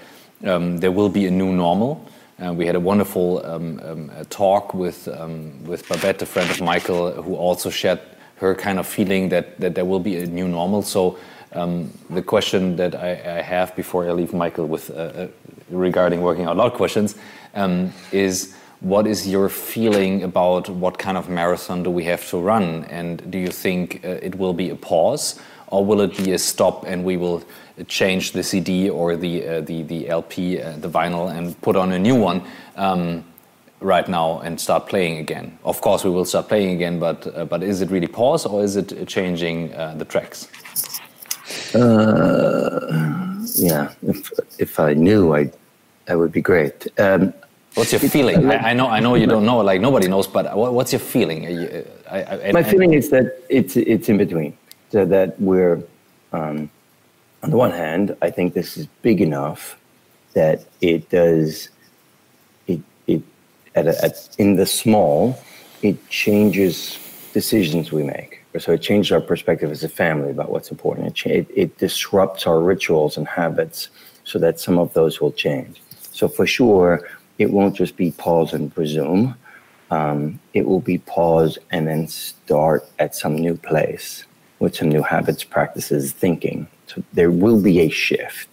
um, 0.45 0.79
there 0.79 0.93
will 0.93 1.09
be 1.09 1.27
a 1.27 1.31
new 1.31 1.53
normal. 1.53 2.07
Uh, 2.45 2.53
we 2.53 2.67
had 2.67 2.75
a 2.75 2.81
wonderful 2.81 3.45
um, 3.47 3.81
um 3.85 4.11
talk 4.29 4.75
with 4.75 5.07
um, 5.09 5.65
with 5.65 5.89
Babette, 5.89 6.23
a 6.23 6.27
friend 6.27 6.51
of 6.51 6.61
Michael, 6.61 7.23
who 7.23 7.37
also 7.37 7.71
shared 7.71 8.01
her 8.37 8.55
kind 8.55 8.79
of 8.79 8.87
feeling 8.87 9.29
that 9.29 9.59
that 9.61 9.75
there 9.75 9.85
will 9.85 10.01
be 10.01 10.17
a 10.17 10.27
new 10.27 10.49
normal. 10.49 10.83
So 10.83 11.17
um, 11.53 11.91
the 12.11 12.23
question 12.23 12.77
that 12.77 12.97
I, 12.97 13.11
I, 13.13 13.43
have 13.43 13.77
before 13.77 14.09
I 14.09 14.13
leave 14.13 14.35
Michael 14.35 14.67
with 14.67 14.91
uh, 14.91 14.95
uh, 14.95 15.29
regarding 15.71 16.21
working 16.21 16.47
out 16.47 16.57
loud 16.57 16.75
questions 16.75 17.15
is 18.11 18.55
what 18.85 19.07
is 19.07 19.27
your 19.27 19.49
feeling 19.49 20.23
about 20.25 20.69
what 20.69 20.99
kind 20.99 21.17
of 21.17 21.31
marathon 21.31 21.83
do 21.83 21.91
we 21.91 22.05
have 22.05 22.29
to 22.29 22.39
run 22.39 22.85
and 22.85 23.31
do 23.31 23.39
you 23.39 23.49
think 23.49 24.05
uh, 24.05 24.09
it 24.21 24.35
will 24.35 24.53
be 24.53 24.69
a 24.69 24.77
pause 24.77 25.41
or 25.75 25.85
will 25.85 26.01
it 26.01 26.17
be 26.17 26.33
a 26.33 26.39
stop 26.39 26.85
and 26.87 27.05
we 27.05 27.17
will 27.17 27.43
change 27.89 28.33
the 28.33 28.43
CD 28.43 28.89
or 28.89 29.17
the 29.17 29.35
uh, 29.47 29.61
the 29.61 29.83
the 29.83 30.09
LP, 30.09 30.61
uh, 30.63 30.77
the 30.85 30.89
vinyl, 30.89 31.27
and 31.37 31.61
put 31.63 31.75
on 31.77 31.93
a 31.93 31.99
new 31.99 32.15
one 32.15 32.43
um, 32.77 33.25
right 33.81 34.09
now 34.09 34.39
and 34.45 34.61
start 34.61 34.87
playing 34.87 35.19
again? 35.19 35.59
Of 35.65 35.81
course, 35.81 36.05
we 36.05 36.11
will 36.11 36.25
start 36.25 36.49
playing 36.49 36.71
again, 36.79 37.01
but 37.01 37.27
uh, 37.27 37.45
but 37.45 37.63
is 37.63 37.83
it 37.83 37.91
really 37.91 38.07
pause 38.07 38.47
or 38.47 38.63
is 38.63 38.77
it 38.77 38.89
changing 39.09 39.75
uh, 39.75 39.95
the 39.99 40.05
tracks? 40.05 40.49
Uh, 41.75 43.35
yeah, 43.57 43.93
if 44.03 44.31
if 44.59 44.79
I 44.79 44.95
knew, 44.95 45.35
I 45.35 45.51
that 46.07 46.19
would 46.19 46.33
be 46.33 46.43
great. 46.43 46.87
Um, 46.99 47.33
What's 47.75 47.91
your 47.91 47.99
feeling? 47.99 48.49
I, 48.53 48.71
I, 48.71 48.73
know, 48.73 48.87
I 48.87 49.01
know 49.01 49.17
you 49.17 49.27
don't 49.27 49.45
know. 49.45 49.59
Like 49.59 49.81
nobody 49.81 50.07
knows, 50.07 50.29
but 50.29 50.45
what's 50.57 50.93
your 50.93 51.01
feeling? 51.01 51.43
You, 51.43 51.85
I, 52.09 52.49
I, 52.49 52.53
My 52.53 52.63
feeling 52.63 52.95
is 52.95 53.11
that 53.11 53.27
it's 53.49 53.77
it's 53.77 54.09
in 54.09 54.17
between 54.17 54.57
so 54.95 55.05
that 55.05 55.41
we're, 55.41 55.83
um, 56.33 56.71
on 57.43 57.51
the 57.51 57.57
one 57.57 57.73
hand, 57.73 58.17
I 58.23 58.31
think 58.31 58.55
this 58.55 58.77
is 58.77 58.87
big 59.03 59.21
enough 59.21 59.77
that 60.35 60.67
it 60.81 61.11
does, 61.11 61.69
it, 62.69 62.81
it 63.09 63.21
at, 63.75 63.89
a, 63.89 64.05
at 64.05 64.37
in 64.39 64.55
the 64.55 64.67
small, 64.67 65.37
it 65.83 65.97
changes 66.11 66.97
decisions 67.33 67.91
we 67.91 68.05
make. 68.05 68.45
So 68.61 68.71
it 68.71 68.83
changes 68.83 69.11
our 69.11 69.21
perspective 69.21 69.73
as 69.73 69.83
a 69.83 69.89
family 69.89 70.31
about 70.31 70.53
what's 70.53 70.71
important. 70.71 71.27
It, 71.27 71.27
it, 71.27 71.47
it 71.57 71.79
disrupts 71.79 72.47
our 72.47 72.61
rituals 72.61 73.17
and 73.17 73.27
habits 73.27 73.89
so 74.23 74.39
that 74.39 74.61
some 74.61 74.79
of 74.79 74.95
those 74.95 75.21
will 75.21 75.33
change. 75.33 75.83
So 76.13 76.29
for 76.29 76.47
sure, 76.47 77.09
it 77.39 77.51
won't 77.51 77.75
just 77.75 77.97
be 77.97 78.13
pause 78.13 78.53
and 78.53 78.71
resume. 78.79 79.35
Um, 79.91 80.39
it 80.53 80.65
will 80.65 80.79
be 80.79 80.99
pause 80.99 81.59
and 81.73 81.89
then 81.89 82.07
start 82.07 82.85
at 83.01 83.17
some 83.17 83.35
new 83.35 83.57
place 83.57 84.25
with 84.59 84.75
some 84.77 84.89
new 84.89 85.03
habits, 85.03 85.45
practices, 85.45 86.13
thinking. 86.13 86.67
So 86.87 87.03
there 87.13 87.31
will 87.31 87.61
be 87.61 87.81
a 87.81 87.89
shift. 87.89 88.49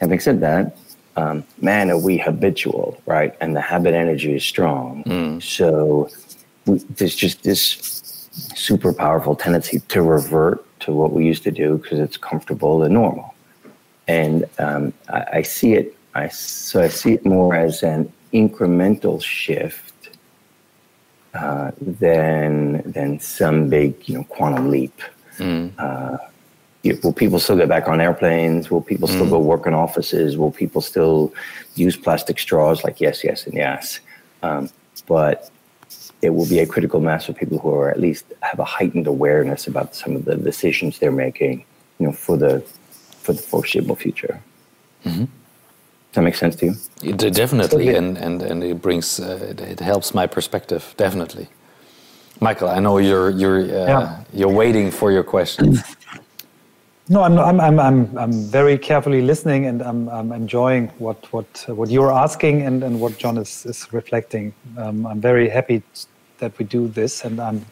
Having 0.00 0.20
said 0.20 0.40
that, 0.40 0.76
um, 1.16 1.44
man, 1.60 1.90
are 1.90 1.98
we 1.98 2.18
habitual, 2.18 3.00
right? 3.06 3.34
And 3.40 3.54
the 3.54 3.60
habit 3.60 3.94
energy 3.94 4.34
is 4.34 4.44
strong. 4.44 5.04
Mm. 5.04 5.42
So 5.42 6.08
we, 6.66 6.78
there's 6.78 7.14
just 7.14 7.42
this 7.42 8.28
super 8.54 8.92
powerful 8.92 9.34
tendency 9.34 9.80
to 9.80 10.02
revert 10.02 10.64
to 10.80 10.92
what 10.92 11.12
we 11.12 11.26
used 11.26 11.42
to 11.42 11.50
do 11.50 11.78
because 11.78 11.98
it's 11.98 12.16
comfortable 12.16 12.82
and 12.82 12.94
normal. 12.94 13.34
And 14.08 14.44
um, 14.58 14.92
I, 15.08 15.26
I 15.34 15.42
see 15.42 15.74
it. 15.74 15.96
I 16.14 16.28
so 16.28 16.82
I 16.82 16.88
see 16.88 17.12
it 17.14 17.24
more 17.24 17.54
as 17.54 17.82
an 17.82 18.12
incremental 18.32 19.22
shift 19.22 19.99
uh, 21.34 21.70
than 21.80 22.82
than 22.90 23.20
some 23.20 23.68
big 23.68 24.08
you 24.08 24.16
know 24.16 24.24
quantum 24.24 24.70
leap. 24.70 25.00
Mm. 25.38 25.72
Uh, 25.78 26.18
will 27.02 27.12
people 27.12 27.38
still 27.38 27.56
get 27.56 27.68
back 27.68 27.88
on 27.88 28.00
airplanes? 28.00 28.70
Will 28.70 28.82
people 28.82 29.08
still 29.08 29.26
mm. 29.26 29.30
go 29.30 29.38
work 29.38 29.66
in 29.66 29.74
offices? 29.74 30.36
Will 30.36 30.50
people 30.50 30.80
still 30.80 31.32
use 31.74 31.96
plastic 31.96 32.38
straws? 32.38 32.84
Like 32.84 33.00
yes, 33.00 33.22
yes, 33.22 33.46
and 33.46 33.54
yes. 33.54 34.00
Um, 34.42 34.70
but 35.06 35.50
it 36.22 36.30
will 36.30 36.48
be 36.48 36.58
a 36.58 36.66
critical 36.66 37.00
mass 37.00 37.28
of 37.28 37.36
people 37.36 37.58
who 37.58 37.72
are 37.74 37.90
at 37.90 38.00
least 38.00 38.24
have 38.42 38.58
a 38.58 38.64
heightened 38.64 39.06
awareness 39.06 39.66
about 39.66 39.94
some 39.94 40.16
of 40.16 40.24
the 40.24 40.36
decisions 40.36 40.98
they're 40.98 41.12
making, 41.12 41.64
you 41.98 42.06
know, 42.06 42.12
for 42.12 42.36
the 42.36 42.60
for 43.22 43.32
the 43.32 43.42
foreseeable 43.42 43.96
future. 43.96 44.42
Mm-hmm. 45.04 45.24
Does 46.10 46.16
that 46.16 46.22
make 46.22 46.34
sense 46.34 46.56
to 46.56 46.66
you? 46.66 46.74
It, 47.04 47.18
definitely, 47.34 47.94
and, 47.94 48.18
and, 48.18 48.42
and 48.42 48.64
it 48.64 48.82
brings 48.82 49.20
uh, 49.20 49.38
it, 49.50 49.60
it, 49.60 49.80
helps 49.80 50.12
my 50.12 50.26
perspective 50.26 50.92
definitely. 50.96 51.46
Michael, 52.40 52.68
I 52.68 52.80
know 52.80 52.98
you're 52.98 53.30
you're 53.30 53.60
uh, 53.60 53.86
yeah. 53.86 54.24
you're 54.32 54.52
waiting 54.52 54.90
for 54.90 55.12
your 55.12 55.22
question. 55.22 55.78
No, 57.08 57.22
I'm, 57.22 57.40
I'm, 57.40 57.60
I'm, 57.60 57.80
I'm, 57.80 58.16
I'm 58.16 58.32
very 58.32 58.78
carefully 58.78 59.20
listening 59.20 59.66
and 59.66 59.82
I'm, 59.82 60.08
I'm 60.08 60.30
enjoying 60.30 60.86
what, 60.98 61.32
what, 61.32 61.64
what 61.66 61.90
you're 61.90 62.12
asking 62.12 62.62
and, 62.62 62.84
and 62.84 63.00
what 63.00 63.18
John 63.18 63.36
is, 63.36 63.66
is 63.66 63.92
reflecting. 63.92 64.54
Um, 64.78 65.04
I'm 65.08 65.20
very 65.20 65.48
happy 65.48 65.82
that 66.40 66.58
we 66.58 66.64
do 66.64 66.88
this, 66.88 67.24
and 67.24 67.40
I'm, 67.40 67.64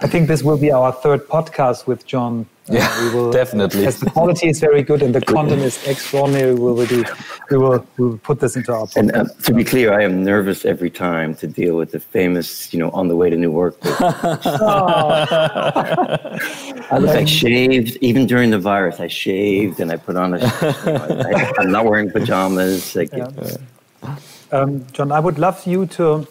I 0.00 0.06
think 0.06 0.28
this 0.28 0.42
will 0.42 0.58
be 0.58 0.72
our 0.72 0.92
third 0.92 1.28
podcast 1.28 1.86
with 1.86 2.06
John 2.06 2.46
yeah, 2.66 2.88
uh, 2.88 3.04
we 3.04 3.14
will, 3.14 3.30
definitely. 3.30 3.86
As 3.86 4.00
the 4.00 4.08
quality 4.08 4.48
is 4.48 4.58
very 4.58 4.82
good 4.82 5.02
and 5.02 5.14
the 5.14 5.20
content 5.20 5.60
is 5.60 5.86
extraordinary, 5.86 6.54
we 6.54 6.72
will, 6.72 6.86
do, 6.86 7.04
we 7.50 7.58
will, 7.58 7.86
we 7.98 8.06
will 8.06 8.18
put 8.18 8.40
this 8.40 8.56
into 8.56 8.72
our. 8.72 8.86
Podcast. 8.86 8.96
And 8.96 9.14
uh, 9.14 9.26
to 9.42 9.52
be 9.52 9.64
clear, 9.64 9.92
I 9.92 10.02
am 10.02 10.24
nervous 10.24 10.64
every 10.64 10.88
time 10.88 11.34
to 11.36 11.46
deal 11.46 11.76
with 11.76 11.92
the 11.92 12.00
famous, 12.00 12.72
you 12.72 12.78
know, 12.78 12.90
on 12.92 13.08
the 13.08 13.16
way 13.16 13.28
to 13.28 13.36
Newark. 13.36 13.76
oh. 13.84 13.98
I 16.90 16.98
look, 16.98 17.14
like 17.14 17.28
shaved 17.28 17.98
even 18.00 18.26
during 18.26 18.48
the 18.48 18.58
virus. 18.58 18.98
I 18.98 19.08
shaved 19.08 19.80
and 19.80 19.92
I 19.92 19.96
put 19.96 20.16
on 20.16 20.32
a. 20.34 20.38
You 20.38 20.92
know, 20.92 21.52
I, 21.58 21.60
am 21.60 21.70
not 21.70 21.84
wearing 21.84 22.10
pajamas. 22.10 22.96
Like, 22.96 23.12
yeah. 23.12 23.28
um, 24.52 24.86
John, 24.92 25.12
I 25.12 25.20
would 25.20 25.38
love 25.38 25.66
you 25.66 25.84
to 25.86 26.26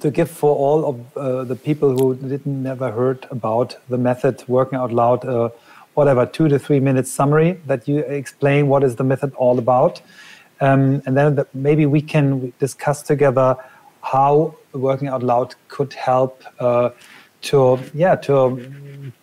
to 0.00 0.10
give 0.10 0.30
for 0.30 0.54
all 0.54 0.84
of 0.84 1.16
uh, 1.16 1.44
the 1.44 1.56
people 1.56 1.96
who 1.96 2.14
didn't 2.14 2.62
never 2.62 2.90
heard 2.90 3.26
about 3.30 3.76
the 3.88 3.98
method 3.98 4.44
working 4.46 4.78
out 4.78 4.92
loud 4.92 5.24
uh, 5.24 5.48
whatever 5.94 6.24
two 6.24 6.48
to 6.48 6.58
three 6.58 6.78
minutes 6.78 7.10
summary 7.10 7.60
that 7.66 7.88
you 7.88 7.98
explain 8.20 8.68
what 8.68 8.84
is 8.84 8.94
the 8.96 9.04
method 9.04 9.34
all 9.34 9.58
about. 9.58 10.00
Um, 10.60 11.02
and 11.06 11.16
then 11.16 11.34
the, 11.34 11.46
maybe 11.54 11.86
we 11.86 12.00
can 12.00 12.52
discuss 12.60 13.02
together 13.02 13.56
how 14.02 14.54
working 14.72 15.08
out 15.08 15.22
loud 15.22 15.54
could 15.68 15.92
help 15.94 16.44
uh, 16.60 16.90
to 17.40 17.78
yeah 17.94 18.14
to, 18.16 18.34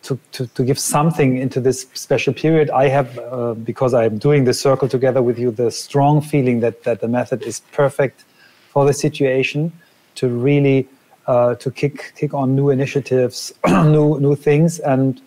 to, 0.04 0.20
to 0.34 0.48
to 0.48 0.64
give 0.64 0.80
something 0.80 1.38
into 1.38 1.60
this 1.62 1.88
special 1.94 2.34
period. 2.34 2.70
I 2.70 2.88
have 2.88 3.10
uh, 3.20 3.54
because 3.54 3.94
i'm 3.94 4.18
doing 4.18 4.46
the 4.46 4.54
circle 4.54 4.88
together 4.88 5.22
with 5.22 5.38
you 5.38 5.52
the 5.52 5.70
strong 5.70 6.22
feeling 6.22 6.62
that 6.62 6.84
that 6.84 7.00
the 7.02 7.08
method 7.08 7.44
is 7.44 7.62
perfect 7.72 8.24
for 8.72 8.86
the 8.86 8.94
situation 8.94 9.72
to 10.16 10.28
really 10.30 10.88
uh, 11.28 11.56
to 11.56 11.72
kick 11.72 12.14
kick 12.16 12.34
on 12.34 12.56
new 12.56 12.70
initiatives, 12.70 13.54
new 13.68 14.20
new 14.20 14.36
things, 14.36 14.80
and 14.80 15.22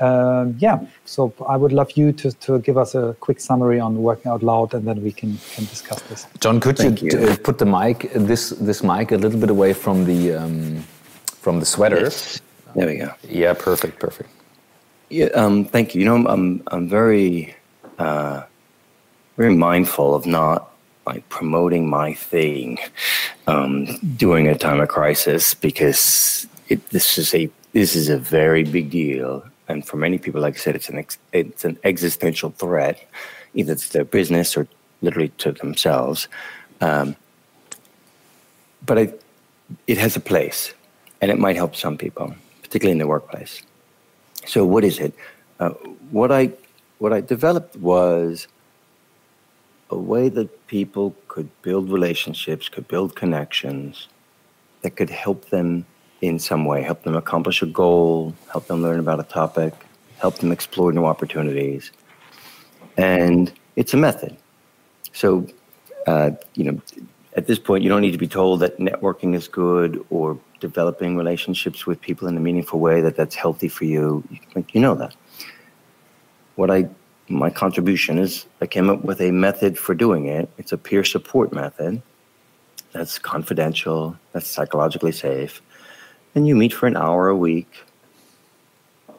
um, 0.00 0.56
yeah. 0.58 0.80
So 1.04 1.32
I 1.48 1.56
would 1.56 1.72
love 1.72 1.92
you 1.92 2.12
to, 2.12 2.32
to 2.32 2.58
give 2.60 2.78
us 2.78 2.94
a 2.94 3.16
quick 3.20 3.40
summary 3.40 3.78
on 3.80 4.02
working 4.02 4.32
out 4.32 4.42
loud, 4.42 4.74
and 4.74 4.86
then 4.86 5.02
we 5.02 5.12
can 5.12 5.38
can 5.54 5.64
discuss 5.66 6.00
this. 6.02 6.26
John, 6.40 6.60
could 6.60 6.78
you, 6.78 6.90
you. 7.00 7.36
put 7.36 7.58
the 7.58 7.66
mic 7.66 8.10
this 8.14 8.50
this 8.50 8.82
mic 8.82 9.12
a 9.12 9.16
little 9.16 9.40
bit 9.40 9.50
away 9.50 9.72
from 9.72 10.04
the 10.04 10.34
um, 10.34 10.82
from 11.26 11.60
the 11.60 11.66
sweater? 11.66 12.00
Yes. 12.00 12.40
There 12.74 12.86
we 12.86 12.96
go. 12.96 13.12
Yeah, 13.28 13.54
perfect, 13.54 13.98
perfect. 13.98 14.30
Yeah, 15.08 15.26
um, 15.34 15.64
thank 15.64 15.94
you. 15.94 16.00
You 16.00 16.06
know, 16.06 16.28
I'm 16.28 16.62
I'm 16.68 16.88
very 16.88 17.56
uh, 17.98 18.44
very 19.36 19.54
mindful 19.54 20.14
of 20.14 20.24
not 20.24 20.72
like 21.06 21.28
promoting 21.28 21.88
my 21.88 22.14
thing 22.14 22.78
um, 23.50 23.86
during 24.16 24.46
a 24.46 24.56
time 24.56 24.80
of 24.80 24.88
crisis 24.88 25.54
because 25.54 26.46
it, 26.68 26.88
this 26.90 27.18
is 27.18 27.34
a 27.34 27.50
this 27.72 27.94
is 27.94 28.08
a 28.08 28.18
very 28.18 28.64
big 28.64 28.90
deal, 28.90 29.44
and 29.68 29.86
for 29.86 29.96
many 29.96 30.18
people, 30.18 30.40
like 30.40 30.54
I 30.54 30.58
said, 30.58 30.74
it's 30.76 30.88
an 30.88 30.98
ex, 30.98 31.18
it's 31.32 31.64
an 31.64 31.78
existential 31.84 32.50
threat, 32.50 32.96
either 33.54 33.74
to 33.74 33.92
their 33.92 34.04
business 34.04 34.56
or 34.56 34.66
literally 35.02 35.30
to 35.38 35.52
themselves. 35.52 36.28
Um, 36.80 37.16
but 38.84 38.98
I, 38.98 39.12
it 39.86 39.98
has 39.98 40.16
a 40.16 40.20
place, 40.20 40.74
and 41.20 41.30
it 41.30 41.38
might 41.38 41.56
help 41.56 41.76
some 41.76 41.96
people, 41.96 42.34
particularly 42.62 42.92
in 42.92 42.98
the 42.98 43.06
workplace. 43.06 43.62
So, 44.46 44.64
what 44.64 44.84
is 44.84 44.98
it? 44.98 45.14
Uh, 45.58 45.70
what 46.10 46.30
I 46.32 46.52
what 46.98 47.12
I 47.12 47.20
developed 47.20 47.76
was 47.76 48.48
a 49.90 49.96
way 49.96 50.28
that 50.28 50.66
people 50.66 51.14
could 51.28 51.48
build 51.62 51.90
relationships, 51.90 52.68
could 52.68 52.86
build 52.88 53.16
connections 53.16 54.08
that 54.82 54.92
could 54.96 55.10
help 55.10 55.50
them 55.50 55.84
in 56.20 56.38
some 56.38 56.64
way, 56.64 56.82
help 56.82 57.02
them 57.02 57.16
accomplish 57.16 57.62
a 57.62 57.66
goal, 57.66 58.34
help 58.52 58.66
them 58.66 58.82
learn 58.82 59.00
about 59.00 59.20
a 59.20 59.24
topic, 59.24 59.74
help 60.18 60.36
them 60.38 60.52
explore 60.52 60.92
new 60.92 61.04
opportunities. 61.04 61.90
And 62.96 63.52
it's 63.76 63.94
a 63.94 63.96
method. 63.96 64.36
So, 65.12 65.46
uh, 66.06 66.32
you 66.54 66.64
know, 66.64 66.80
at 67.36 67.46
this 67.46 67.58
point, 67.58 67.82
you 67.82 67.88
don't 67.88 68.02
need 68.02 68.12
to 68.12 68.18
be 68.18 68.28
told 68.28 68.60
that 68.60 68.78
networking 68.78 69.34
is 69.34 69.48
good 69.48 70.04
or 70.10 70.38
developing 70.60 71.16
relationships 71.16 71.86
with 71.86 72.00
people 72.00 72.28
in 72.28 72.36
a 72.36 72.40
meaningful 72.40 72.80
way 72.80 73.00
that 73.00 73.16
that's 73.16 73.34
healthy 73.34 73.68
for 73.68 73.84
you. 73.84 74.22
You 74.72 74.80
know 74.80 74.94
that. 74.96 75.14
What 76.56 76.70
I 76.70 76.88
my 77.30 77.48
contribution 77.48 78.18
is 78.18 78.44
I 78.60 78.66
came 78.66 78.90
up 78.90 79.04
with 79.04 79.20
a 79.20 79.30
method 79.30 79.78
for 79.78 79.94
doing 79.94 80.26
it. 80.26 80.50
It's 80.58 80.72
a 80.72 80.78
peer 80.78 81.04
support 81.04 81.52
method 81.52 82.02
that's 82.92 83.20
confidential, 83.20 84.16
that's 84.32 84.48
psychologically 84.48 85.12
safe. 85.12 85.62
And 86.34 86.46
you 86.46 86.56
meet 86.56 86.72
for 86.72 86.88
an 86.88 86.96
hour 86.96 87.28
a 87.28 87.36
week 87.36 87.84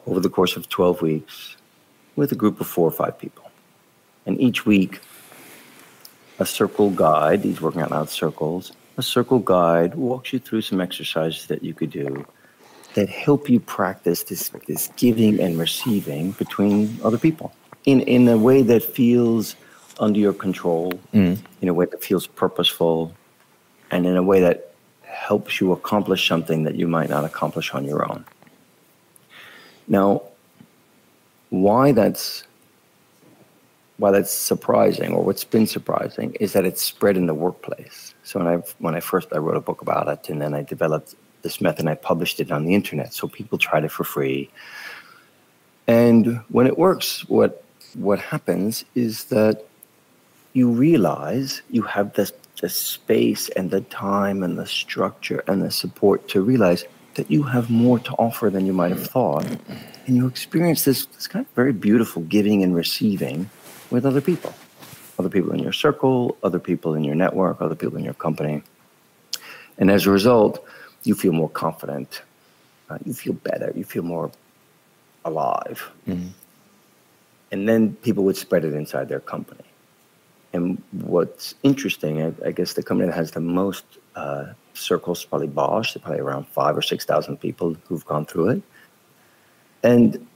over 0.06 0.20
the 0.20 0.28
course 0.28 0.56
of 0.56 0.68
12 0.68 1.00
weeks 1.00 1.56
with 2.14 2.32
a 2.32 2.34
group 2.34 2.60
of 2.60 2.66
four 2.66 2.86
or 2.86 2.90
five 2.90 3.18
people. 3.18 3.50
And 4.26 4.38
each 4.40 4.66
week, 4.66 5.00
a 6.38 6.44
circle 6.44 6.90
guide, 6.90 7.42
these 7.42 7.60
working 7.60 7.80
out 7.80 7.90
loud 7.90 8.10
circles, 8.10 8.72
a 8.98 9.02
circle 9.02 9.38
guide 9.38 9.94
walks 9.94 10.34
you 10.34 10.38
through 10.38 10.62
some 10.62 10.80
exercises 10.82 11.46
that 11.46 11.62
you 11.62 11.72
could 11.72 11.90
do 11.90 12.26
that 12.94 13.08
help 13.08 13.48
you 13.48 13.58
practice 13.58 14.22
this, 14.24 14.50
this 14.66 14.90
giving 14.96 15.40
and 15.40 15.58
receiving 15.58 16.32
between 16.32 16.98
other 17.02 17.16
people 17.16 17.54
in 17.84 18.00
in 18.02 18.28
a 18.28 18.38
way 18.38 18.62
that 18.62 18.82
feels 18.82 19.56
under 19.98 20.18
your 20.18 20.32
control, 20.32 20.92
mm. 21.12 21.38
in 21.60 21.68
a 21.68 21.74
way 21.74 21.86
that 21.86 22.02
feels 22.02 22.26
purposeful, 22.26 23.12
and 23.90 24.06
in 24.06 24.16
a 24.16 24.22
way 24.22 24.40
that 24.40 24.72
helps 25.02 25.60
you 25.60 25.72
accomplish 25.72 26.26
something 26.26 26.64
that 26.64 26.74
you 26.74 26.88
might 26.88 27.10
not 27.10 27.24
accomplish 27.24 27.74
on 27.74 27.84
your 27.84 28.10
own. 28.10 28.24
Now, 29.86 30.22
why 31.50 31.92
that's 31.92 32.44
why 33.98 34.10
that's 34.10 34.32
surprising, 34.32 35.12
or 35.12 35.22
what's 35.22 35.44
been 35.44 35.66
surprising, 35.66 36.34
is 36.40 36.54
that 36.54 36.64
it's 36.64 36.82
spread 36.82 37.16
in 37.16 37.26
the 37.26 37.34
workplace. 37.34 38.14
So 38.24 38.40
when 38.40 38.48
I 38.48 38.56
when 38.78 38.94
I 38.94 39.00
first 39.00 39.28
I 39.32 39.38
wrote 39.38 39.56
a 39.56 39.60
book 39.60 39.82
about 39.82 40.08
it, 40.08 40.30
and 40.30 40.40
then 40.40 40.54
I 40.54 40.62
developed 40.62 41.14
this 41.42 41.60
method, 41.60 41.80
and 41.80 41.90
I 41.90 41.94
published 41.94 42.40
it 42.40 42.50
on 42.50 42.64
the 42.64 42.74
internet, 42.74 43.12
so 43.12 43.28
people 43.28 43.58
tried 43.58 43.84
it 43.84 43.92
for 43.92 44.04
free. 44.04 44.50
And 45.86 46.38
when 46.48 46.66
it 46.66 46.78
works, 46.78 47.28
what 47.28 47.62
what 47.94 48.18
happens 48.18 48.84
is 48.94 49.24
that 49.24 49.64
you 50.52 50.68
realize 50.68 51.62
you 51.70 51.82
have 51.82 52.12
this, 52.14 52.32
the 52.60 52.68
space 52.68 53.48
and 53.50 53.70
the 53.70 53.80
time 53.82 54.42
and 54.42 54.58
the 54.58 54.66
structure 54.66 55.42
and 55.46 55.62
the 55.62 55.70
support 55.70 56.28
to 56.28 56.42
realize 56.42 56.84
that 57.14 57.30
you 57.30 57.42
have 57.42 57.70
more 57.70 57.98
to 57.98 58.12
offer 58.12 58.50
than 58.50 58.66
you 58.66 58.72
might 58.72 58.90
have 58.90 59.06
thought. 59.06 59.44
And 60.06 60.16
you 60.16 60.26
experience 60.26 60.84
this, 60.84 61.06
this 61.06 61.26
kind 61.26 61.44
of 61.44 61.52
very 61.52 61.72
beautiful 61.72 62.22
giving 62.22 62.62
and 62.62 62.74
receiving 62.74 63.50
with 63.90 64.06
other 64.06 64.20
people 64.20 64.54
other 65.18 65.28
people 65.28 65.52
in 65.52 65.60
your 65.60 65.72
circle, 65.72 66.36
other 66.42 66.58
people 66.58 66.94
in 66.94 67.04
your 67.04 67.14
network, 67.14 67.60
other 67.60 67.74
people 67.74 67.96
in 67.96 68.02
your 68.02 68.14
company. 68.14 68.62
And 69.78 69.90
as 69.90 70.06
a 70.06 70.10
result, 70.10 70.64
you 71.04 71.14
feel 71.14 71.32
more 71.32 71.50
confident, 71.50 72.22
uh, 72.88 72.98
you 73.04 73.12
feel 73.12 73.34
better, 73.34 73.72
you 73.76 73.84
feel 73.84 74.02
more 74.02 74.32
alive. 75.24 75.88
Mm-hmm 76.08 76.28
and 77.52 77.68
then 77.68 77.94
people 77.96 78.24
would 78.24 78.36
spread 78.36 78.64
it 78.64 78.74
inside 78.74 79.08
their 79.08 79.20
company. 79.20 79.64
And 80.54 80.82
what's 80.92 81.54
interesting, 81.62 82.22
I, 82.22 82.48
I 82.48 82.50
guess 82.50 82.72
the 82.72 82.82
company 82.82 83.08
that 83.08 83.14
has 83.14 83.30
the 83.30 83.40
most 83.40 83.84
uh, 84.16 84.46
circles, 84.74 85.24
probably 85.24 85.46
Bosch, 85.46 85.96
probably 86.02 86.20
around 86.20 86.48
five 86.48 86.76
or 86.76 86.82
6,000 86.82 87.36
people 87.38 87.76
who've 87.86 88.04
gone 88.06 88.26
through 88.26 88.48
it. 88.48 88.62
And 89.82 90.26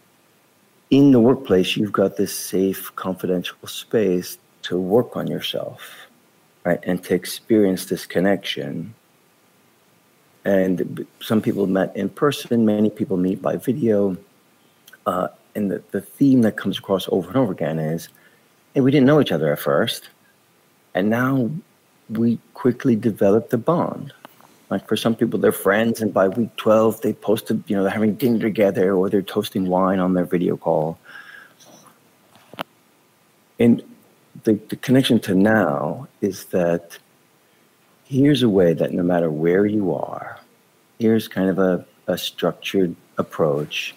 in 0.90 1.11
the 1.11 1.20
workplace, 1.20 1.76
you've 1.76 1.92
got 1.92 2.16
this 2.16 2.35
safe, 2.35 2.94
confidential 2.96 3.57
space 3.66 4.38
to 4.62 4.79
work 4.79 5.16
on 5.16 5.26
yourself, 5.26 5.81
right? 6.64 6.81
And 6.83 7.02
to 7.05 7.14
experience 7.14 7.87
this 7.87 8.07
connection. 8.07 8.94
And 10.44 11.07
some 11.20 11.40
people 11.40 11.66
met 11.66 11.96
in 11.96 12.09
person, 12.09 12.64
many 12.64 12.90
people 12.90 13.16
meet 13.16 13.42
by 13.42 13.57
video. 13.57 14.16
Uh, 15.07 15.29
and 15.57 15.71
the, 15.71 15.83
the 15.90 16.01
theme 16.01 16.42
that 16.42 16.57
comes 16.57 16.79
across 16.79 17.09
over 17.11 17.29
and 17.29 17.37
over 17.37 17.53
again 17.53 17.79
is 17.79 18.09
hey, 18.75 18.83
we 18.83 18.90
didn't 18.90 19.07
know 19.07 19.21
each 19.21 19.33
other 19.33 19.51
at 19.53 19.59
first, 19.59 20.11
and 20.95 21.09
now 21.09 21.51
we 22.11 22.38
quickly 22.53 22.95
developed 22.95 23.53
a 23.55 23.59
bond. 23.59 24.12
Like 24.69 24.87
for 24.87 24.97
some 24.97 25.14
people, 25.14 25.38
they're 25.38 25.53
friends, 25.53 26.03
and 26.03 26.12
by 26.12 26.29
week 26.29 26.55
12, 26.57 27.01
they 27.01 27.12
posted, 27.14 27.64
you 27.69 27.77
know, 27.77 27.83
they're 27.83 27.92
having 27.92 28.14
dinner 28.16 28.38
together 28.38 28.95
or 28.95 29.09
they're 29.09 29.23
toasting 29.23 29.66
wine 29.66 29.99
on 29.99 30.14
their 30.14 30.25
video 30.25 30.57
call. 30.57 30.99
And 33.59 33.83
the, 34.45 34.55
the 34.69 34.77
connection 34.77 35.21
to 35.21 35.35
now 35.35 36.09
is 36.21 36.47
that 36.47 36.99
here's 38.05 38.42
a 38.42 38.49
way 38.49 38.75
that 38.75 38.92
no 38.92 39.03
matter 39.03 39.31
where 39.31 39.64
you 39.64 39.95
are, 39.95 40.38
here's 40.99 41.29
kind 41.29 41.49
of 41.49 41.59
a, 41.59 41.87
a 42.07 42.19
structured 42.19 42.95
approach 43.19 43.95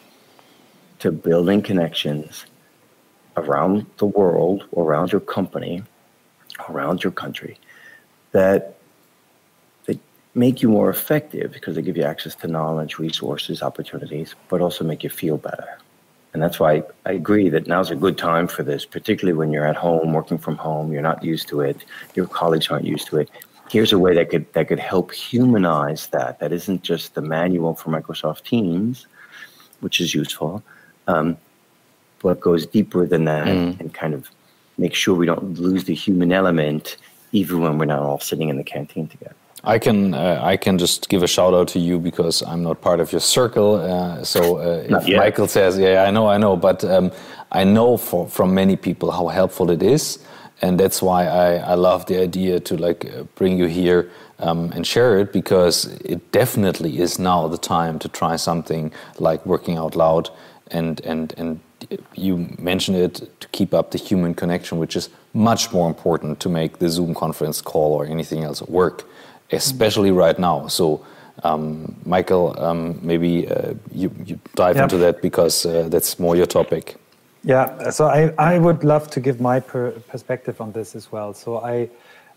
to 1.00 1.12
building 1.12 1.62
connections 1.62 2.46
around 3.38 3.86
the 3.98 4.06
world, 4.06 4.68
around 4.76 5.12
your 5.12 5.22
company, 5.22 5.84
around 6.70 7.04
your 7.04 7.12
country 7.12 7.58
that 8.32 8.76
that 9.86 10.00
make 10.36 10.62
you 10.62 10.70
more 10.70 10.90
effective 10.90 11.52
because 11.52 11.76
they 11.76 11.82
give 11.82 11.98
you 11.98 12.04
access 12.04 12.36
to 12.36 12.48
knowledge, 12.48 13.00
resources, 13.00 13.62
opportunities, 13.62 14.36
but 14.50 14.62
also 14.62 14.84
make 14.84 15.04
you 15.04 15.10
feel 15.10 15.38
better. 15.38 15.80
And 16.34 16.44
that's 16.44 16.60
why 16.60 16.84
I 17.06 17.14
agree 17.14 17.50
that 17.50 17.66
now's 17.66 17.90
a 17.90 17.96
good 17.96 18.18
time 18.18 18.48
for 18.48 18.62
this, 18.62 18.86
particularly 18.86 19.36
when 19.36 19.52
you're 19.52 19.66
at 19.66 19.76
home, 19.76 20.14
working 20.14 20.38
from 20.38 20.58
home, 20.58 20.92
you're 20.94 21.02
not 21.02 21.24
used 21.24 21.48
to 21.48 21.62
it, 21.62 21.86
your 22.14 22.28
colleagues 22.28 22.70
aren't 22.70 22.86
used 22.86 23.08
to 23.08 23.18
it. 23.18 23.32
Here's 23.72 23.94
a 23.94 24.00
way 24.00 24.14
that 24.16 24.30
could 24.30 24.52
that 24.54 24.68
could 24.68 24.80
help 24.80 25.12
humanize 25.12 26.08
that. 26.08 26.40
That 26.40 26.52
isn't 26.52 26.84
just 26.84 27.16
the 27.16 27.22
manual 27.22 27.76
for 27.76 27.90
Microsoft 27.90 28.44
Teams, 28.44 29.08
which 29.80 30.00
is 30.02 30.14
useful, 30.14 30.64
um, 31.10 31.38
but 32.22 32.40
goes 32.40 32.66
deeper 32.66 33.06
than 33.06 33.26
that 33.26 33.48
mm. 33.48 33.80
and 33.80 33.94
kind 33.94 34.14
of 34.14 34.30
make 34.78 34.94
sure 34.94 35.16
we 35.16 35.26
don't 35.26 35.60
lose 35.60 35.84
the 35.86 35.94
human 35.94 36.32
element 36.32 36.98
even 37.32 37.62
when 37.62 37.78
we're 37.78 37.86
not 37.86 38.02
all 38.08 38.20
sitting 38.20 38.50
in 38.50 38.58
the 38.58 38.64
canteen 38.64 39.08
together. 39.08 39.36
I 39.64 39.78
can 39.78 40.14
uh, 40.14 40.40
I 40.42 40.56
can 40.56 40.78
just 40.78 41.10
give 41.10 41.22
a 41.22 41.28
shout 41.28 41.54
out 41.54 41.68
to 41.70 41.80
you 41.80 42.00
because 42.00 42.42
I'm 42.44 42.64
not 42.64 42.82
part 42.82 43.00
of 43.02 43.12
your 43.12 43.22
circle. 43.22 43.76
Uh, 43.76 44.24
so 44.24 44.58
uh, 44.58 45.00
if 45.02 45.18
Michael 45.18 45.48
says, 45.48 45.78
"Yeah, 45.78 46.08
I 46.08 46.12
know, 46.12 46.28
I 46.28 46.38
know," 46.38 46.56
but 46.56 46.84
um, 46.86 47.12
I 47.52 47.66
know 47.66 47.98
for, 47.98 48.28
from 48.28 48.54
many 48.54 48.78
people 48.78 49.12
how 49.12 49.28
helpful 49.28 49.70
it 49.70 49.84
is, 49.84 50.20
and 50.62 50.80
that's 50.80 51.02
why 51.02 51.26
I, 51.26 51.56
I 51.56 51.74
love 51.74 52.06
the 52.06 52.22
idea 52.22 52.62
to 52.62 52.78
like 52.78 53.06
uh, 53.06 53.24
bring 53.36 53.58
you 53.58 53.66
here 53.66 54.10
um, 54.40 54.72
and 54.72 54.88
share 54.88 55.20
it 55.20 55.34
because 55.34 55.86
it 56.06 56.32
definitely 56.32 57.00
is 57.00 57.20
now 57.20 57.48
the 57.50 57.58
time 57.58 58.00
to 58.00 58.08
try 58.08 58.38
something 58.38 58.94
like 59.20 59.46
working 59.46 59.78
out 59.78 59.96
loud 59.96 60.30
and 60.72 61.02
and 61.02 61.34
and 61.38 61.60
you 62.14 62.56
mentioned 62.60 62.98
it 62.98 63.40
to 63.40 63.48
keep 63.50 63.74
up 63.74 63.92
the 63.92 63.98
human 63.98 64.34
connection, 64.34 64.78
which 64.78 64.96
is 64.96 65.10
much 65.34 65.72
more 65.72 65.88
important 65.88 66.40
to 66.42 66.50
make 66.50 66.80
the 66.80 66.90
Zoom 66.90 67.14
conference 67.14 67.62
call 67.62 67.94
or 67.94 68.06
anything 68.06 68.44
else 68.44 68.62
work, 68.64 69.06
especially 69.52 70.12
right 70.12 70.38
now. 70.38 70.68
So, 70.68 71.06
um, 71.44 71.96
Michael, 72.06 72.60
um, 72.60 73.00
maybe 73.02 73.48
uh, 73.48 73.74
you, 73.92 74.12
you, 74.26 74.40
dive 74.56 74.78
into 74.78 74.98
that 74.98 75.22
because 75.22 75.66
uh, 75.66 75.88
that's 75.90 76.20
more 76.20 76.36
your 76.36 76.46
topic. 76.46 76.98
Yeah, 77.44 77.90
so 77.92 78.08
I, 78.08 78.34
I 78.38 78.60
would 78.60 78.84
love 78.84 79.10
to 79.12 79.22
give 79.22 79.40
my 79.40 79.62
per 79.62 79.92
perspective 79.92 80.60
on 80.60 80.74
this 80.74 80.96
as 80.96 81.10
well. 81.12 81.34
So 81.34 81.60
I 81.60 81.90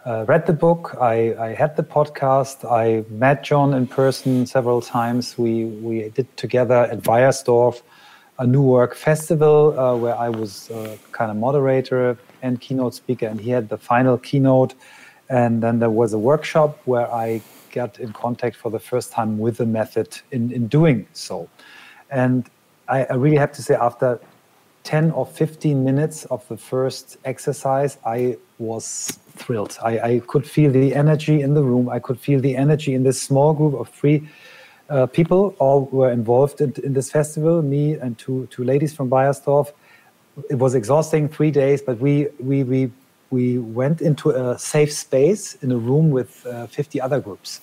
uh, 0.07 0.25
read 0.29 0.47
the 0.47 0.53
book, 0.53 0.97
I, 1.01 1.35
I 1.35 1.55
had 1.55 1.77
the 1.77 1.83
podcast, 1.83 2.65
I 2.71 3.05
met 3.11 3.43
John 3.43 3.75
in 3.75 3.89
person 3.89 4.47
several 4.47 4.81
times. 4.81 5.37
We, 5.37 5.65
we 5.65 6.09
did 6.11 6.37
together 6.37 6.85
at 6.85 7.01
Beiersdorf 7.01 7.83
a 8.39 8.47
new 8.47 8.63
work 8.63 8.95
festival 8.95 9.79
uh, 9.79 9.97
where 9.97 10.17
I 10.17 10.29
was 10.29 10.71
uh, 10.71 10.97
kind 11.13 11.31
of 11.31 11.37
moderator 11.37 12.17
and 12.43 12.61
keynote 12.61 12.95
speaker, 12.95 13.27
and 13.27 13.41
he 13.41 13.51
had 13.51 13.69
the 13.69 13.79
final 13.79 14.19
keynote. 14.19 14.75
And 15.29 15.63
then 15.63 15.79
there 15.79 15.91
was 15.91 16.13
a 16.13 16.19
workshop 16.19 16.79
where 16.85 17.11
I 17.13 17.41
got 17.73 17.99
in 17.99 18.13
contact 18.13 18.57
for 18.57 18.71
the 18.71 18.79
first 18.79 19.13
time 19.13 19.39
with 19.39 19.57
the 19.57 19.67
method 19.67 20.21
in, 20.31 20.53
in 20.53 20.69
doing 20.69 21.07
so. 21.13 21.49
And 22.11 22.49
I, 22.89 23.05
I 23.05 23.15
really 23.15 23.39
have 23.39 23.53
to 23.53 23.63
say, 23.63 23.75
after 23.75 24.21
10 24.85 25.13
or 25.13 25.25
15 25.25 25.85
minutes 25.85 26.25
of 26.27 26.47
the 26.49 26.57
first 26.57 27.17
exercise, 27.25 27.99
I 28.05 28.37
was 28.59 29.19
thrilled. 29.37 29.79
I, 29.83 29.99
I, 29.99 30.21
could 30.27 30.47
feel 30.47 30.71
the 30.71 30.95
energy 30.95 31.41
in 31.41 31.55
the 31.55 31.63
room. 31.63 31.89
I 31.89 31.99
could 31.99 32.21
feel 32.21 32.41
the 32.41 32.57
energy 32.57 32.95
in 32.95 33.03
this 33.03 33.21
small 33.21 33.55
group 33.55 33.75
of 33.75 33.89
three 33.89 34.29
uh, 34.93 35.07
people 35.07 35.57
all 35.59 35.87
were 35.87 36.13
involved 36.13 36.61
in, 36.61 36.75
in, 36.85 36.93
this 36.93 37.11
festival. 37.11 37.63
Me 37.63 37.95
and 37.95 38.19
two 38.19 38.47
two 38.51 38.63
ladies 38.63 38.93
from 38.95 39.09
Beiersdorf. 39.09 39.73
It 40.51 40.59
was 40.65 40.75
exhausting, 40.75 41.29
three 41.29 41.51
days, 41.51 41.81
but 41.81 41.99
we 41.99 42.29
we 42.39 42.63
we 42.63 42.91
we 43.31 43.59
went 43.59 44.03
into 44.03 44.31
a 44.31 44.59
safe 44.59 44.93
space 44.93 45.55
in 45.63 45.73
a 45.73 45.79
room 45.79 46.11
with 46.11 46.47
uh, 46.47 46.67
50 46.67 47.01
other 47.01 47.19
groups. 47.19 47.61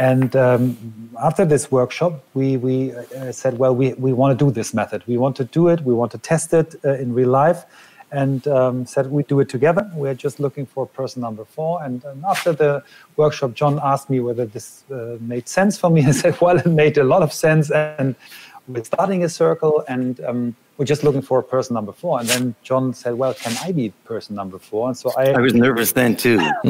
And 0.00 0.34
um, 0.34 1.10
after 1.22 1.44
this 1.44 1.70
workshop, 1.70 2.24
we, 2.34 2.56
we 2.56 2.92
uh, 2.92 3.30
said, 3.30 3.58
well, 3.58 3.74
we, 3.74 3.94
we 3.94 4.12
want 4.12 4.36
to 4.36 4.44
do 4.44 4.50
this 4.50 4.74
method. 4.74 5.04
We 5.06 5.16
want 5.16 5.36
to 5.36 5.44
do 5.44 5.68
it. 5.68 5.82
We 5.82 5.94
want 5.94 6.10
to 6.12 6.18
test 6.18 6.52
it 6.52 6.74
uh, 6.84 6.94
in 6.94 7.14
real 7.14 7.30
life 7.30 7.64
and 8.10 8.46
um, 8.48 8.86
said 8.86 9.10
we 9.10 9.22
do 9.22 9.40
it 9.40 9.48
together. 9.48 9.90
We're 9.94 10.14
just 10.14 10.40
looking 10.40 10.66
for 10.66 10.86
person 10.86 11.22
number 11.22 11.44
four. 11.44 11.82
And, 11.82 12.02
and 12.04 12.24
after 12.24 12.52
the 12.52 12.82
workshop, 13.16 13.54
John 13.54 13.78
asked 13.82 14.08
me 14.08 14.20
whether 14.20 14.46
this 14.46 14.84
uh, 14.90 15.18
made 15.20 15.48
sense 15.48 15.78
for 15.78 15.90
me. 15.90 16.04
I 16.06 16.12
said, 16.12 16.40
well, 16.40 16.58
it 16.58 16.66
made 16.66 16.98
a 16.98 17.04
lot 17.04 17.22
of 17.22 17.32
sense. 17.32 17.70
And 17.70 18.14
we're 18.66 18.84
starting 18.84 19.24
a 19.24 19.28
circle 19.28 19.84
and 19.88 20.20
um, 20.20 20.56
we're 20.76 20.84
just 20.84 21.02
looking 21.02 21.22
for 21.22 21.42
person 21.42 21.74
number 21.74 21.92
four. 21.92 22.20
And 22.20 22.28
then 22.28 22.54
John 22.62 22.94
said, 22.94 23.14
well, 23.14 23.34
can 23.34 23.56
I 23.62 23.72
be 23.72 23.90
person 24.04 24.36
number 24.36 24.58
four? 24.58 24.88
And 24.88 24.96
so 24.96 25.10
I, 25.16 25.32
I 25.32 25.40
was 25.40 25.54
nervous 25.54 25.92
then 25.92 26.16
too. 26.16 26.38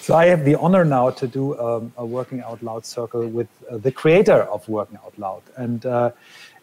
so 0.00 0.14
I 0.16 0.26
have 0.26 0.44
the 0.44 0.56
honor 0.58 0.84
now 0.84 1.10
to 1.10 1.26
do 1.26 1.58
um, 1.58 1.92
a 1.96 2.04
Working 2.04 2.42
Out 2.42 2.62
Loud 2.62 2.84
circle 2.84 3.26
with 3.28 3.48
uh, 3.70 3.78
the 3.78 3.92
creator 3.92 4.42
of 4.42 4.68
Working 4.68 4.98
Out 5.04 5.16
Loud. 5.18 5.42
And 5.56 5.86
uh, 5.86 6.10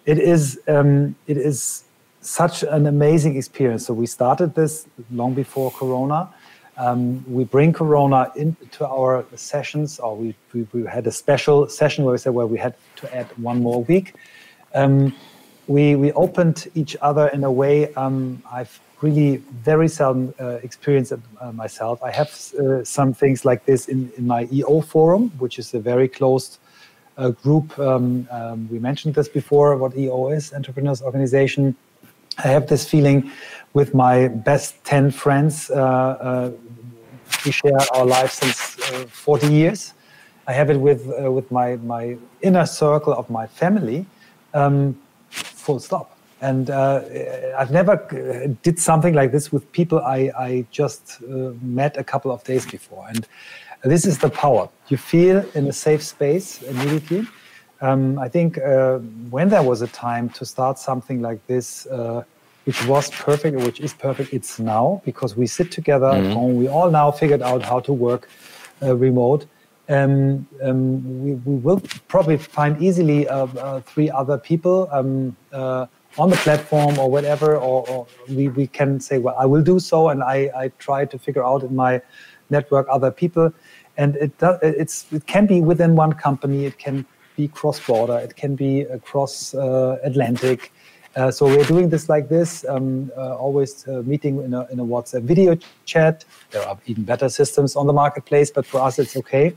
it 0.05 0.19
is, 0.19 0.59
um, 0.67 1.15
it 1.27 1.37
is 1.37 1.83
such 2.21 2.63
an 2.63 2.87
amazing 2.87 3.37
experience. 3.37 3.85
So 3.85 3.93
we 3.93 4.05
started 4.05 4.55
this 4.55 4.87
long 5.11 5.33
before 5.33 5.71
Corona. 5.71 6.29
Um, 6.77 7.23
we 7.27 7.43
bring 7.43 7.73
Corona 7.73 8.31
into 8.35 8.87
our 8.87 9.25
sessions, 9.35 9.99
or 9.99 10.15
we, 10.15 10.35
we, 10.53 10.67
we, 10.73 10.85
had 10.85 11.07
a 11.07 11.11
special 11.11 11.67
session 11.67 12.05
where 12.05 12.11
we 12.11 12.17
said, 12.19 12.33
well, 12.33 12.47
we 12.47 12.59
had 12.59 12.75
to 12.97 13.15
add 13.15 13.25
one 13.37 13.61
more 13.63 13.83
week. 13.83 14.13
Um, 14.75 15.15
we, 15.67 15.95
we 15.95 16.11
opened 16.13 16.67
each 16.75 16.95
other 17.01 17.27
in 17.29 17.43
a 17.43 17.51
way 17.51 17.93
um, 17.95 18.43
I've 18.51 18.79
really 19.01 19.37
very 19.37 19.87
seldom 19.87 20.33
uh, 20.39 20.59
experienced 20.63 21.11
it 21.11 21.19
uh, 21.39 21.51
myself. 21.51 22.01
I 22.03 22.11
have 22.11 22.29
uh, 22.59 22.83
some 22.83 23.13
things 23.13 23.45
like 23.45 23.65
this 23.65 23.87
in, 23.87 24.11
in 24.17 24.25
my 24.25 24.47
EO 24.51 24.81
forum, 24.81 25.29
which 25.37 25.59
is 25.59 25.73
a 25.73 25.79
very 25.79 26.07
closed 26.07 26.57
uh, 27.17 27.29
group. 27.29 27.77
Um, 27.79 28.27
um, 28.31 28.67
we 28.71 28.79
mentioned 28.79 29.15
this 29.15 29.27
before, 29.27 29.75
what 29.77 29.95
EO 29.95 30.29
is, 30.29 30.53
Entrepreneurs 30.53 31.01
Organization 31.01 31.75
I 32.37 32.47
have 32.47 32.67
this 32.67 32.87
feeling 32.87 33.31
with 33.73 33.93
my 33.93 34.27
best 34.27 34.83
10 34.85 35.11
friends. 35.11 35.69
Uh, 35.69 35.75
uh, 35.75 36.51
we 37.45 37.51
share 37.51 37.77
our 37.95 38.05
lives 38.05 38.33
since 38.33 38.79
uh, 38.91 39.05
40 39.07 39.47
years. 39.47 39.93
I 40.47 40.53
have 40.53 40.69
it 40.69 40.77
with, 40.77 41.09
uh, 41.09 41.31
with 41.31 41.51
my, 41.51 41.77
my 41.77 42.17
inner 42.41 42.65
circle 42.65 43.13
of 43.13 43.29
my 43.29 43.47
family, 43.47 44.05
um, 44.53 44.97
full 45.29 45.79
stop. 45.79 46.17
And 46.39 46.69
uh, 46.69 47.01
I've 47.57 47.71
never 47.71 47.93
uh, 47.93 48.53
did 48.61 48.79
something 48.79 49.13
like 49.13 49.31
this 49.31 49.51
with 49.51 49.69
people 49.71 49.99
I, 49.99 50.31
I 50.37 50.65
just 50.71 51.19
met 51.61 51.97
a 51.97 52.03
couple 52.03 52.31
of 52.31 52.43
days 52.43 52.65
before. 52.65 53.07
And 53.09 53.27
this 53.83 54.05
is 54.05 54.19
the 54.19 54.29
power. 54.29 54.69
You 54.89 54.97
feel 54.97 55.43
in 55.55 55.67
a 55.67 55.73
safe 55.73 56.03
space 56.03 56.61
immediately 56.61 57.27
um, 57.81 58.17
I 58.19 58.27
think 58.27 58.57
uh, 58.57 58.97
when 59.29 59.49
there 59.49 59.63
was 59.63 59.81
a 59.81 59.87
time 59.87 60.29
to 60.29 60.45
start 60.45 60.79
something 60.79 61.21
like 61.21 61.45
this, 61.47 61.85
uh, 61.87 62.23
which 62.65 62.85
was 62.85 63.09
perfect, 63.11 63.57
which 63.57 63.79
is 63.79 63.93
perfect, 63.93 64.33
it's 64.33 64.59
now 64.59 65.01
because 65.05 65.37
we 65.37 65.47
sit 65.47 65.71
together 65.71 66.07
mm-hmm. 66.07 66.27
at 66.27 66.33
home. 66.33 66.55
We 66.57 66.67
all 66.67 66.89
now 66.91 67.11
figured 67.11 67.41
out 67.41 67.63
how 67.63 67.79
to 67.81 67.93
work 67.93 68.27
uh, 68.81 68.95
remote. 68.95 69.45
Um, 69.89 70.47
um, 70.61 71.23
we, 71.23 71.33
we, 71.35 71.55
will 71.61 71.81
probably 72.09 72.37
find 72.37 72.81
easily 72.81 73.25
uh, 73.29 73.45
uh, 73.45 73.79
three 73.81 74.09
other 74.09 74.37
people 74.37 74.89
um, 74.91 75.37
uh, 75.53 75.85
on 76.17 76.29
the 76.29 76.35
platform 76.37 76.99
or 76.99 77.09
whatever, 77.09 77.55
or, 77.55 77.87
or, 77.87 78.07
we, 78.27 78.49
we 78.49 78.67
can 78.67 78.99
say, 78.99 79.17
well, 79.17 79.35
I 79.39 79.45
will 79.45 79.63
do 79.63 79.79
so, 79.79 80.09
and 80.09 80.23
I, 80.23 80.49
I 80.53 80.67
try 80.77 81.05
to 81.05 81.17
figure 81.17 81.45
out 81.45 81.63
in 81.63 81.73
my 81.73 82.01
network 82.49 82.85
other 82.89 83.11
people. 83.11 83.53
And 83.95 84.17
it, 84.17 84.37
does, 84.39 84.59
it's, 84.61 85.05
it 85.13 85.25
can 85.25 85.45
be 85.45 85.61
within 85.61 85.95
one 85.95 86.13
company, 86.13 86.65
it 86.65 86.77
can 86.77 87.05
be 87.37 87.47
cross 87.47 87.79
border, 87.87 88.17
it 88.17 88.35
can 88.35 88.55
be 88.55 88.81
across 88.81 89.53
uh, 89.53 89.97
Atlantic. 90.03 90.73
Uh, 91.15 91.31
so 91.31 91.45
we're 91.45 91.69
doing 91.75 91.89
this 91.89 92.09
like 92.09 92.27
this, 92.29 92.65
um, 92.67 93.11
uh, 93.17 93.45
always 93.45 93.87
meeting 94.11 94.33
in 94.43 94.53
a, 94.53 94.67
in 94.71 94.79
a 94.79 94.85
WhatsApp 94.93 95.23
video 95.23 95.57
chat. 95.85 96.25
There 96.51 96.63
are 96.67 96.77
even 96.85 97.03
better 97.03 97.29
systems 97.29 97.75
on 97.75 97.87
the 97.87 97.93
marketplace, 97.93 98.51
but 98.51 98.65
for 98.65 98.79
us 98.81 98.99
it's 98.99 99.15
okay. 99.21 99.55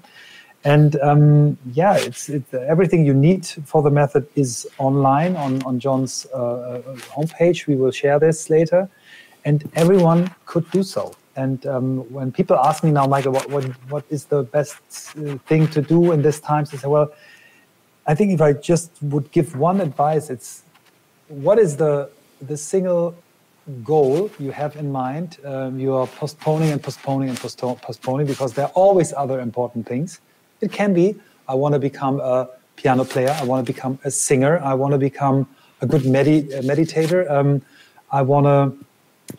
And 0.65 0.91
um, 1.01 1.59
yeah, 1.73 1.97
it's 1.97 2.29
it, 2.29 2.45
everything 2.55 3.05
you 3.05 3.15
need 3.15 3.47
for 3.71 3.81
the 3.83 3.91
method 3.91 4.27
is 4.35 4.69
online 4.79 5.35
on 5.45 5.53
on 5.69 5.81
John's 5.81 6.27
uh, 6.35 6.83
homepage. 7.17 7.67
We 7.67 7.77
will 7.77 7.95
share 8.03 8.19
this 8.19 8.51
later, 8.51 8.83
and 9.47 9.59
everyone 9.75 10.21
could 10.45 10.71
do 10.71 10.83
so. 10.83 11.05
and 11.37 11.67
um, 11.67 11.99
when 12.13 12.33
people 12.33 12.57
ask 12.57 12.83
me 12.85 12.91
now, 12.91 13.07
Michael, 13.07 13.33
what, 13.33 13.49
what, 13.51 13.65
what 13.89 14.05
is 14.11 14.25
the 14.27 14.43
best 14.43 14.77
thing 15.47 15.69
to 15.69 15.81
do 15.81 16.13
in 16.13 16.23
this 16.23 16.41
times? 16.41 16.73
I 16.75 16.77
say, 16.77 16.89
well, 16.89 17.13
I 18.11 18.15
think 18.17 18.33
if 18.33 18.41
I 18.41 18.53
just 18.55 18.91
would 19.03 19.31
give 19.31 19.55
one 19.55 19.81
advice, 19.81 20.31
it's 20.31 20.65
what 21.29 21.61
is 21.61 21.77
the 21.77 22.11
the 22.51 22.57
single 22.57 23.15
goal 23.85 24.31
you 24.45 24.51
have 24.51 24.75
in 24.75 24.91
mind? 24.91 25.39
Um, 25.45 25.79
you 25.79 25.95
are 25.95 26.09
postponing 26.23 26.71
and 26.75 26.83
postponing 26.83 27.29
and 27.29 27.39
postponing 27.39 28.27
because 28.27 28.55
there 28.55 28.65
are 28.65 28.75
always 28.75 29.13
other 29.13 29.39
important 29.39 29.87
things. 29.87 30.21
It 30.61 30.73
can 30.73 30.93
be 30.93 31.07
I 31.47 31.55
want 31.55 31.75
to 31.75 31.79
become 31.79 32.19
a 32.19 32.49
piano 32.75 33.05
player. 33.05 33.33
I 33.43 33.45
want 33.45 33.65
to 33.65 33.73
become 33.73 34.01
a 34.05 34.11
singer. 34.11 34.59
I 34.59 34.75
want 34.75 34.93
to 34.93 34.99
become 34.99 35.47
a 35.81 35.87
good 35.87 36.05
medi- 36.05 36.49
meditator. 36.71 37.31
Um, 37.31 37.63
I 38.11 38.23
want 38.23 38.47
to 38.47 38.61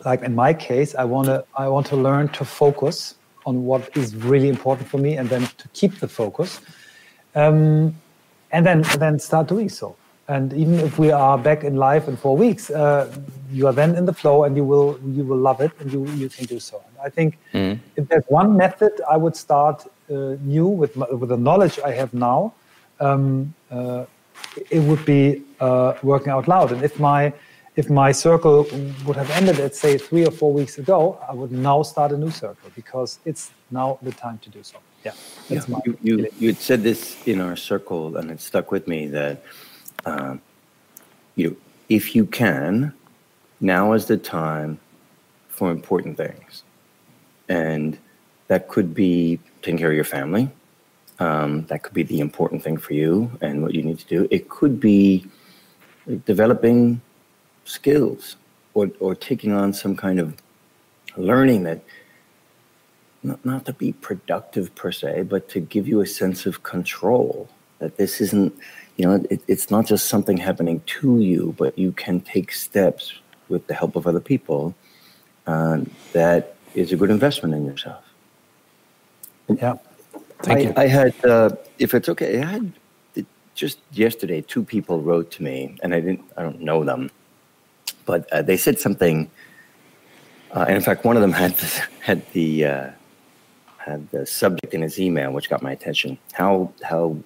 like 0.05 0.21
in 0.21 0.34
my 0.34 0.53
case, 0.53 0.95
I 0.95 1.03
want 1.03 1.27
to 1.27 1.43
I 1.57 1.67
want 1.67 1.88
to 1.88 1.97
learn 1.97 2.29
to 2.39 2.45
focus 2.45 3.15
on 3.45 3.65
what 3.65 3.97
is 3.97 4.15
really 4.15 4.47
important 4.47 4.88
for 4.88 4.97
me, 4.97 5.17
and 5.17 5.27
then 5.27 5.41
to 5.62 5.67
keep 5.79 5.99
the 5.99 6.07
focus, 6.07 6.62
um, 7.36 7.95
and 8.51 8.65
then 8.65 8.83
then 8.97 9.19
start 9.19 9.47
doing 9.47 9.69
so. 9.69 9.95
And 10.27 10.53
even 10.53 10.79
if 10.79 10.97
we 10.97 11.11
are 11.11 11.37
back 11.37 11.63
in 11.63 11.75
life 11.75 12.07
in 12.07 12.15
four 12.15 12.37
weeks, 12.37 12.69
uh, 12.69 13.11
you 13.51 13.67
are 13.67 13.73
then 13.73 13.95
in 13.95 14.05
the 14.05 14.13
flow, 14.13 14.43
and 14.45 14.55
you 14.55 14.63
will 14.63 14.99
you 15.17 15.23
will 15.23 15.37
love 15.37 15.59
it, 15.61 15.71
and 15.79 15.91
you 15.91 16.05
you 16.21 16.29
can 16.29 16.45
do 16.45 16.59
so. 16.59 16.81
And 16.87 16.95
I 17.03 17.09
think 17.09 17.37
mm. 17.53 17.79
if 17.95 18.07
there's 18.07 18.23
one 18.27 18.55
method, 18.55 18.93
I 19.09 19.17
would 19.17 19.35
start 19.35 19.85
uh, 20.09 20.37
new 20.41 20.67
with 20.67 20.95
my, 20.95 21.07
with 21.09 21.29
the 21.29 21.37
knowledge 21.37 21.79
I 21.79 21.91
have 21.91 22.13
now. 22.13 22.53
Um, 22.99 23.53
uh, 23.71 24.05
it 24.69 24.79
would 24.79 25.03
be 25.05 25.43
uh, 25.59 25.93
working 26.03 26.31
out 26.31 26.47
loud, 26.47 26.71
and 26.71 26.83
if 26.83 26.99
my 26.99 27.33
if 27.75 27.89
my 27.89 28.11
circle 28.11 28.67
would 29.05 29.15
have 29.15 29.29
ended 29.31 29.59
at 29.59 29.75
say 29.75 29.97
three 29.97 30.25
or 30.25 30.31
four 30.31 30.53
weeks 30.53 30.77
ago, 30.77 31.17
I 31.27 31.33
would 31.33 31.51
now 31.51 31.83
start 31.83 32.11
a 32.11 32.17
new 32.17 32.31
circle 32.31 32.69
because 32.75 33.19
it's 33.25 33.51
now 33.71 33.97
the 34.01 34.11
time 34.11 34.39
to 34.39 34.49
do 34.49 34.61
so. 34.63 34.77
Yeah, 35.03 35.13
that's 35.49 35.67
yeah, 35.67 35.79
you, 35.85 35.97
you, 36.01 36.27
you 36.39 36.47
had 36.49 36.57
said 36.57 36.83
this 36.83 37.17
in 37.27 37.41
our 37.41 37.55
circle, 37.55 38.17
and 38.17 38.29
it 38.29 38.39
stuck 38.39 38.71
with 38.71 38.87
me 38.87 39.07
that 39.07 39.43
um, 40.05 40.41
you 41.35 41.49
know 41.49 41.55
if 41.89 42.15
you 42.15 42.25
can, 42.25 42.93
now 43.59 43.93
is 43.93 44.05
the 44.05 44.17
time 44.17 44.79
for 45.49 45.71
important 45.71 46.17
things, 46.17 46.63
and 47.49 47.97
that 48.47 48.67
could 48.67 48.93
be 48.93 49.39
taking 49.61 49.77
care 49.77 49.89
of 49.89 49.95
your 49.95 50.03
family. 50.03 50.49
Um, 51.19 51.65
that 51.67 51.83
could 51.83 51.93
be 51.93 52.03
the 52.03 52.19
important 52.19 52.63
thing 52.63 52.77
for 52.77 52.93
you 52.93 53.29
and 53.41 53.61
what 53.61 53.75
you 53.75 53.83
need 53.83 53.99
to 53.99 54.07
do. 54.07 54.27
It 54.31 54.49
could 54.49 54.79
be 54.79 55.27
developing 56.25 56.99
skills 57.65 58.37
or, 58.73 58.89
or 58.99 59.13
taking 59.13 59.51
on 59.51 59.71
some 59.71 59.95
kind 59.95 60.19
of 60.19 60.35
learning 61.15 61.63
that 61.63 61.83
not, 63.23 63.43
not 63.45 63.65
to 63.65 63.73
be 63.73 63.93
productive 63.93 64.73
per 64.75 64.91
se, 64.91 65.23
but 65.23 65.49
to 65.49 65.60
give 65.60 65.88
you 65.88 66.01
a 66.01 66.07
sense 66.07 66.45
of 66.45 66.63
control 66.63 67.49
that 67.79 67.97
this 67.97 68.21
isn't, 68.21 68.55
you 68.97 69.05
know, 69.05 69.23
it, 69.29 69.41
it's 69.47 69.69
not 69.69 69.86
just 69.86 70.07
something 70.07 70.38
happening 70.38 70.81
to 70.86 71.19
you, 71.19 71.55
but 71.57 71.77
you 71.77 71.91
can 71.91 72.21
take 72.21 72.51
steps 72.51 73.13
with 73.49 73.67
the 73.67 73.73
help 73.73 73.95
of 73.95 74.07
other 74.07 74.19
people 74.19 74.73
uh, 75.47 75.81
that 76.13 76.55
is 76.73 76.91
a 76.91 76.95
good 76.95 77.10
investment 77.10 77.53
in 77.53 77.65
yourself. 77.65 78.03
Yeah. 79.49 79.75
Thank 80.43 80.60
I, 80.60 80.62
you. 80.62 80.73
I 80.77 80.88
had, 80.88 81.25
uh, 81.25 81.49
if 81.77 81.93
it's 81.93 82.10
okay, 82.10 82.41
I 82.41 82.45
had 82.45 82.73
just 83.53 83.79
yesterday 83.91 84.41
two 84.41 84.63
people 84.63 85.01
wrote 85.01 85.29
to 85.31 85.43
me, 85.43 85.77
and 85.84 85.93
I 85.93 85.99
didn't, 85.99 86.23
I 86.38 86.43
don't 86.43 86.62
know 86.62 86.84
them, 86.84 87.12
but 88.05 88.31
uh, 88.31 88.41
they 88.41 88.57
said 88.57 88.79
something, 88.79 89.29
uh, 90.51 90.65
and 90.67 90.75
in 90.75 90.81
fact, 90.81 91.05
one 91.05 91.15
of 91.15 91.21
them 91.21 91.31
had 91.43 91.55
had 91.99 92.29
the 92.31 92.65
uh, 92.65 92.89
had 93.85 94.09
the 94.11 94.25
subject 94.25 94.73
in 94.73 94.81
his 94.81 94.99
email, 94.99 95.31
which 95.31 95.49
got 95.49 95.61
my 95.61 95.71
attention. 95.71 96.17
How 96.33 96.71
how 96.83 97.17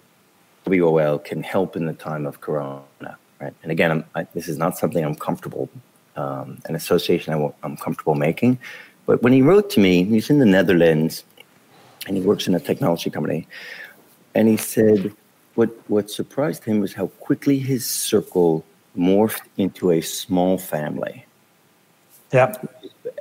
WOL 0.65 1.19
can 1.19 1.43
help 1.43 1.75
in 1.75 1.85
the 1.85 1.93
time 1.93 2.25
of 2.25 2.41
Corona, 2.41 3.17
right? 3.41 3.53
And 3.63 3.71
again, 3.71 4.03
I, 4.15 4.23
this 4.33 4.47
is 4.47 4.57
not 4.57 4.77
something 4.77 5.03
I'm 5.03 5.15
comfortable, 5.15 5.69
um, 6.15 6.59
an 6.65 6.75
association 6.75 7.33
I 7.33 7.53
am 7.63 7.77
comfortable 7.77 8.15
making. 8.15 8.57
But 9.05 9.21
when 9.21 9.33
he 9.33 9.41
wrote 9.41 9.69
to 9.71 9.79
me, 9.79 10.03
he's 10.03 10.29
in 10.29 10.39
the 10.39 10.45
Netherlands, 10.45 11.23
and 12.07 12.17
he 12.17 12.23
works 12.23 12.47
in 12.47 12.55
a 12.55 12.59
technology 12.59 13.09
company, 13.09 13.47
and 14.33 14.47
he 14.47 14.57
said, 14.57 15.11
what 15.55 15.69
what 15.87 16.09
surprised 16.09 16.63
him 16.63 16.79
was 16.79 16.93
how 16.93 17.07
quickly 17.19 17.57
his 17.59 17.85
circle 17.85 18.65
morphed 18.97 19.45
into 19.57 19.91
a 19.91 20.01
small 20.01 20.57
family. 20.57 21.25
Yeah. 22.33 22.53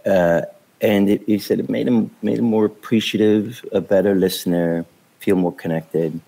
Uh, 0.07 0.43
and 0.85 1.09
it, 1.09 1.23
he 1.27 1.39
said 1.39 1.59
it 1.59 1.71
made 1.71 1.89
him 1.89 2.11
made 2.23 2.39
him 2.39 2.45
more 2.45 2.67
appreciative, 2.67 3.65
a 3.73 3.81
better 3.81 4.15
listener, 4.15 4.85
feel 5.19 5.35
more 5.35 5.55
connected. 5.55 6.21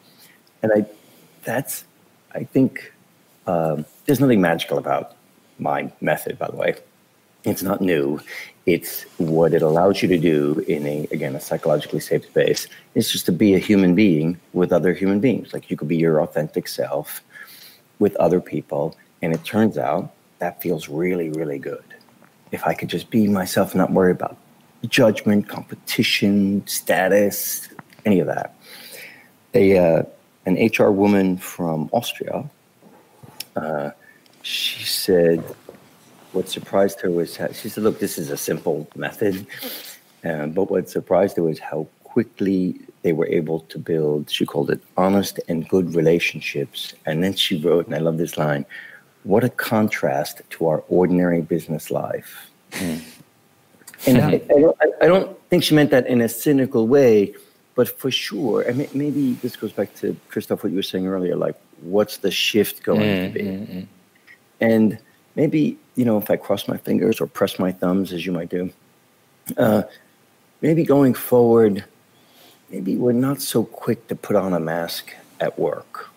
And 0.62 0.72
I, 0.72 0.86
that's, 1.44 1.84
I 2.34 2.44
think, 2.44 2.92
um, 3.46 3.84
there's 4.06 4.18
nothing 4.18 4.40
magical 4.40 4.78
about 4.78 5.14
my 5.58 5.92
method. 6.00 6.38
By 6.38 6.48
the 6.48 6.56
way, 6.56 6.74
it's 7.44 7.62
not 7.62 7.82
new. 7.82 8.18
It's 8.64 9.02
what 9.18 9.52
it 9.52 9.60
allows 9.60 10.00
you 10.00 10.08
to 10.08 10.18
do 10.18 10.64
in 10.66 10.86
a 10.86 11.06
again 11.12 11.36
a 11.36 11.40
psychologically 11.40 12.00
safe 12.00 12.24
space. 12.24 12.66
It's 12.94 13.12
just 13.12 13.26
to 13.26 13.32
be 13.32 13.54
a 13.54 13.58
human 13.58 13.94
being 13.94 14.40
with 14.54 14.72
other 14.72 14.94
human 14.94 15.20
beings. 15.20 15.52
Like 15.52 15.70
you 15.70 15.76
could 15.76 15.88
be 15.88 15.98
your 15.98 16.22
authentic 16.22 16.66
self 16.66 17.22
with 17.98 18.16
other 18.16 18.40
people 18.40 18.96
and 19.20 19.34
it 19.34 19.44
turns 19.44 19.76
out 19.76 20.12
that 20.38 20.62
feels 20.62 20.88
really, 20.88 21.28
really 21.30 21.58
good. 21.58 21.84
If 22.52 22.66
I 22.66 22.74
could 22.74 22.88
just 22.88 23.10
be 23.10 23.28
myself 23.28 23.72
and 23.72 23.78
not 23.78 23.92
worry 23.92 24.12
about 24.12 24.36
judgment, 24.88 25.48
competition, 25.48 26.66
status, 26.66 27.68
any 28.04 28.20
of 28.20 28.26
that. 28.26 28.54
A, 29.54 29.78
uh, 29.78 30.02
an 30.44 30.54
HR 30.56 30.90
woman 30.90 31.38
from 31.38 31.88
Austria, 31.92 32.48
uh, 33.56 33.90
she 34.42 34.84
said, 34.84 35.40
what 36.32 36.48
surprised 36.48 37.00
her 37.00 37.10
was, 37.10 37.36
how, 37.36 37.48
she 37.48 37.68
said, 37.68 37.82
look, 37.82 37.98
this 37.98 38.18
is 38.18 38.30
a 38.30 38.36
simple 38.36 38.88
method. 38.94 39.46
Um, 40.24 40.52
but 40.52 40.70
what 40.70 40.88
surprised 40.90 41.36
her 41.36 41.42
was 41.42 41.58
how 41.58 41.88
quickly 42.04 42.80
they 43.02 43.12
were 43.12 43.26
able 43.26 43.60
to 43.60 43.78
build, 43.78 44.30
she 44.30 44.44
called 44.44 44.70
it 44.70 44.80
honest 44.96 45.40
and 45.48 45.68
good 45.68 45.94
relationships. 45.94 46.94
And 47.06 47.22
then 47.22 47.34
she 47.34 47.60
wrote, 47.60 47.86
and 47.86 47.94
I 47.94 47.98
love 47.98 48.18
this 48.18 48.36
line 48.36 48.66
what 49.26 49.42
a 49.42 49.48
contrast 49.48 50.40
to 50.50 50.68
our 50.68 50.84
ordinary 50.88 51.42
business 51.42 51.90
life. 51.90 52.48
Mm. 52.70 53.02
And 54.06 54.18
I, 54.18 54.28
I, 54.28 54.38
don't, 54.38 54.76
I, 55.02 55.06
don't, 55.06 55.38
think 55.48 55.62
she 55.62 55.74
meant 55.74 55.90
that 55.90 56.06
in 56.06 56.20
a 56.20 56.28
cynical 56.28 56.86
way, 56.86 57.34
but 57.74 57.88
for 57.88 58.10
sure, 58.10 58.68
I 58.68 58.72
mean, 58.72 58.88
maybe 58.92 59.34
this 59.34 59.56
goes 59.56 59.72
back 59.72 59.94
to 59.96 60.16
Christoph, 60.28 60.62
what 60.62 60.70
you 60.70 60.76
were 60.76 60.82
saying 60.82 61.06
earlier, 61.06 61.36
like 61.36 61.56
what's 61.82 62.18
the 62.18 62.30
shift 62.30 62.82
going 62.82 63.00
mm, 63.00 63.26
to 63.26 63.32
be? 63.32 63.44
Mm, 63.44 63.68
mm, 63.68 63.86
and 64.60 64.98
maybe, 65.34 65.78
you 65.94 66.04
know, 66.04 66.18
if 66.18 66.30
I 66.30 66.36
cross 66.36 66.68
my 66.68 66.76
fingers 66.76 67.20
or 67.20 67.26
press 67.26 67.58
my 67.58 67.72
thumbs, 67.72 68.12
as 68.12 68.26
you 68.26 68.32
might 68.32 68.48
do, 68.48 68.70
uh, 69.56 69.82
maybe 70.60 70.84
going 70.84 71.14
forward, 71.14 71.84
maybe 72.70 72.96
we're 72.96 73.12
not 73.12 73.40
so 73.40 73.64
quick 73.64 74.08
to 74.08 74.16
put 74.16 74.36
on 74.36 74.52
a 74.52 74.60
mask 74.60 75.14
at 75.40 75.58
work. 75.58 76.10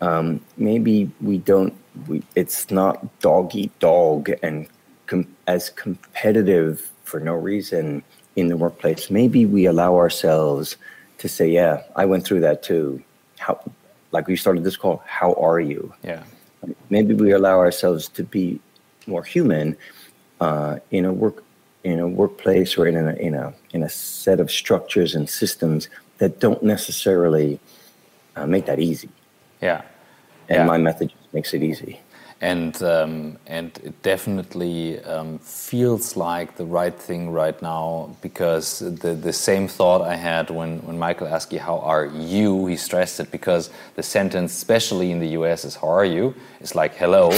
Um, 0.00 0.40
maybe 0.56 1.10
we 1.20 1.38
don't 1.38 1.74
we, 2.08 2.22
it's 2.34 2.70
not 2.70 3.20
dog 3.20 3.54
eat 3.54 3.76
dog 3.78 4.30
and 4.42 4.68
com- 5.06 5.34
as 5.46 5.70
competitive 5.70 6.90
for 7.04 7.20
no 7.20 7.34
reason 7.34 8.02
in 8.36 8.48
the 8.48 8.56
workplace. 8.56 9.10
Maybe 9.10 9.46
we 9.46 9.66
allow 9.66 9.96
ourselves 9.96 10.76
to 11.18 11.28
say, 11.28 11.48
"Yeah, 11.48 11.82
I 11.96 12.04
went 12.04 12.24
through 12.24 12.40
that 12.40 12.62
too." 12.62 13.02
How, 13.38 13.60
like 14.12 14.28
we 14.28 14.36
started 14.36 14.64
this 14.64 14.76
call, 14.76 15.02
how 15.06 15.34
are 15.34 15.60
you? 15.60 15.92
Yeah. 16.02 16.22
Maybe 16.88 17.14
we 17.14 17.32
allow 17.32 17.58
ourselves 17.58 18.08
to 18.10 18.22
be 18.22 18.60
more 19.06 19.24
human 19.24 19.76
uh, 20.40 20.78
in 20.90 21.04
a 21.04 21.12
work 21.12 21.44
in 21.82 22.00
a 22.00 22.08
workplace 22.08 22.78
or 22.78 22.86
in 22.86 22.96
a 22.96 23.12
in 23.14 23.34
a 23.34 23.52
in 23.72 23.82
a 23.82 23.88
set 23.88 24.40
of 24.40 24.50
structures 24.50 25.14
and 25.14 25.28
systems 25.28 25.88
that 26.18 26.40
don't 26.40 26.62
necessarily 26.62 27.60
uh, 28.36 28.46
make 28.46 28.66
that 28.66 28.80
easy. 28.80 29.10
Yeah. 29.60 29.82
And 30.48 30.58
yeah. 30.58 30.66
my 30.66 30.78
method 30.78 31.12
makes 31.32 31.54
it 31.54 31.62
easy. 31.62 32.00
And 32.44 32.82
um, 32.82 33.38
and 33.46 33.70
it 33.82 34.02
definitely 34.02 35.02
um, 35.04 35.38
feels 35.38 36.14
like 36.14 36.56
the 36.56 36.66
right 36.66 36.94
thing 36.94 37.30
right 37.30 37.58
now 37.62 38.14
because 38.20 38.80
the 38.80 39.14
the 39.14 39.32
same 39.32 39.66
thought 39.66 40.02
I 40.02 40.16
had 40.16 40.50
when 40.50 40.80
when 40.86 40.98
Michael 40.98 41.26
asked 41.26 41.54
you 41.54 41.60
how 41.60 41.78
are 41.78 42.04
you, 42.04 42.66
he 42.66 42.76
stressed 42.76 43.18
it 43.18 43.30
because 43.30 43.70
the 43.94 44.02
sentence, 44.02 44.52
especially 44.52 45.10
in 45.10 45.20
the 45.20 45.30
U.S., 45.40 45.64
is 45.64 45.76
how 45.76 45.88
are 45.88 46.04
you? 46.04 46.34
It's 46.60 46.74
like 46.74 46.94
hello, 46.96 47.30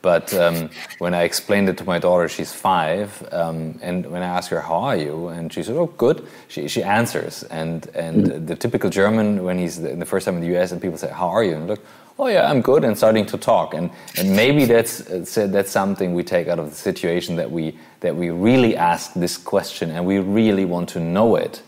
but 0.00 0.32
um, 0.32 0.70
when 0.98 1.12
I 1.12 1.22
explained 1.22 1.68
it 1.68 1.76
to 1.78 1.84
my 1.84 1.98
daughter, 1.98 2.28
she's 2.28 2.52
five, 2.52 3.08
um, 3.32 3.78
and 3.82 4.06
when 4.12 4.22
I 4.22 4.30
ask 4.38 4.50
her 4.50 4.60
how 4.60 4.76
are 4.88 4.96
you, 4.96 5.28
and 5.28 5.52
she 5.52 5.62
said, 5.62 5.76
"Oh, 5.76 5.92
good," 5.98 6.26
she 6.48 6.68
she 6.68 6.82
answers. 6.82 7.42
And 7.50 7.86
and 7.94 8.26
mm. 8.26 8.46
the 8.46 8.56
typical 8.56 8.88
German, 8.88 9.44
when 9.44 9.58
he's 9.58 9.76
the, 9.80 9.94
the 9.94 10.06
first 10.06 10.24
time 10.24 10.36
in 10.36 10.40
the 10.40 10.52
U.S. 10.56 10.72
and 10.72 10.80
people 10.80 10.98
say, 10.98 11.10
"How 11.10 11.28
are 11.28 11.44
you?" 11.44 11.54
and 11.56 11.66
look, 11.66 11.80
oh 12.18 12.28
yeah, 12.28 12.50
I'm 12.50 12.60
good, 12.60 12.84
and 12.84 12.96
starting 12.96 13.26
to 13.26 13.38
talk. 13.38 13.74
And 13.74 13.90
and 14.16 14.34
maybe 14.34 14.64
that's 14.64 14.98
that's 14.98 15.70
something 15.70 16.14
we 16.14 16.22
take 16.22 16.48
out 16.48 16.58
of 16.58 16.70
the 16.70 16.76
situation 16.76 17.36
that 17.36 17.50
we 17.50 17.78
that 18.00 18.14
we 18.14 18.30
really 18.30 18.76
ask 18.76 19.14
this 19.14 19.36
question 19.36 19.90
and 19.90 20.06
we 20.06 20.18
really 20.18 20.64
want 20.64 20.88
to 20.90 21.00
know 21.00 21.36
it. 21.36 21.62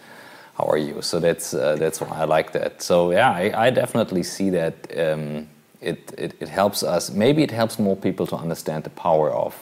How 0.56 0.64
are 0.64 0.78
you? 0.78 1.02
So 1.02 1.20
that's 1.20 1.54
uh, 1.54 1.76
that's 1.76 2.00
why 2.00 2.08
I 2.08 2.24
like 2.24 2.52
that. 2.52 2.82
So 2.82 3.10
yeah, 3.12 3.30
I, 3.30 3.66
I 3.66 3.70
definitely 3.70 4.22
see 4.22 4.50
that. 4.50 4.74
Um, 4.96 5.48
it, 5.80 6.12
it, 6.18 6.34
it 6.40 6.48
helps 6.48 6.82
us. 6.82 7.10
Maybe 7.10 7.42
it 7.42 7.50
helps 7.50 7.78
more 7.78 7.96
people 7.96 8.26
to 8.28 8.36
understand 8.36 8.84
the 8.84 8.90
power 8.90 9.30
of 9.30 9.54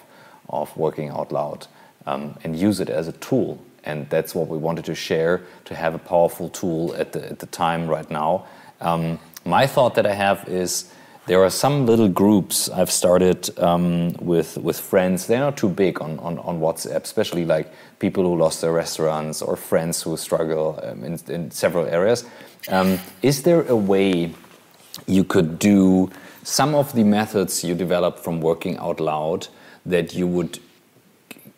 of 0.48 0.74
working 0.76 1.08
out 1.08 1.32
loud 1.32 1.66
um, 2.06 2.36
and 2.44 2.56
use 2.56 2.80
it 2.80 2.88
as 2.88 3.08
a 3.08 3.12
tool. 3.12 3.58
And 3.84 4.08
that's 4.08 4.34
what 4.34 4.48
we 4.48 4.56
wanted 4.56 4.84
to 4.86 4.94
share 4.94 5.42
to 5.66 5.74
have 5.74 5.94
a 5.94 5.98
powerful 5.98 6.48
tool 6.48 6.94
at 6.94 7.12
the, 7.12 7.24
at 7.30 7.38
the 7.38 7.46
time 7.46 7.86
right 7.86 8.10
now. 8.10 8.46
Um, 8.80 9.18
my 9.44 9.66
thought 9.66 9.94
that 9.94 10.06
I 10.06 10.14
have 10.14 10.48
is 10.48 10.90
there 11.26 11.42
are 11.42 11.50
some 11.50 11.86
little 11.86 12.08
groups 12.08 12.68
I've 12.68 12.90
started 12.90 13.58
um, 13.58 14.12
with 14.20 14.58
with 14.58 14.78
friends. 14.78 15.26
They're 15.26 15.40
not 15.40 15.56
too 15.56 15.70
big 15.70 16.00
on, 16.02 16.18
on, 16.18 16.38
on, 16.38 16.60
WhatsApp, 16.60 17.02
especially 17.02 17.46
like 17.46 17.72
people 17.98 18.24
who 18.24 18.36
lost 18.36 18.60
their 18.60 18.72
restaurants 18.72 19.40
or 19.40 19.56
friends 19.56 20.02
who 20.02 20.16
struggle 20.18 20.78
um, 20.82 21.02
in, 21.02 21.18
in, 21.28 21.50
several 21.50 21.86
areas. 21.86 22.26
Um, 22.68 22.98
is 23.22 23.42
there 23.42 23.62
a 23.62 23.76
way 23.76 24.34
you 25.06 25.24
could 25.24 25.58
do 25.58 26.10
some 26.42 26.74
of 26.74 26.92
the 26.92 27.04
methods 27.04 27.64
you 27.64 27.74
developed 27.74 28.20
from 28.20 28.40
working 28.40 28.76
out 28.76 29.00
loud 29.00 29.48
that 29.86 30.14
you 30.14 30.26
would 30.26 30.58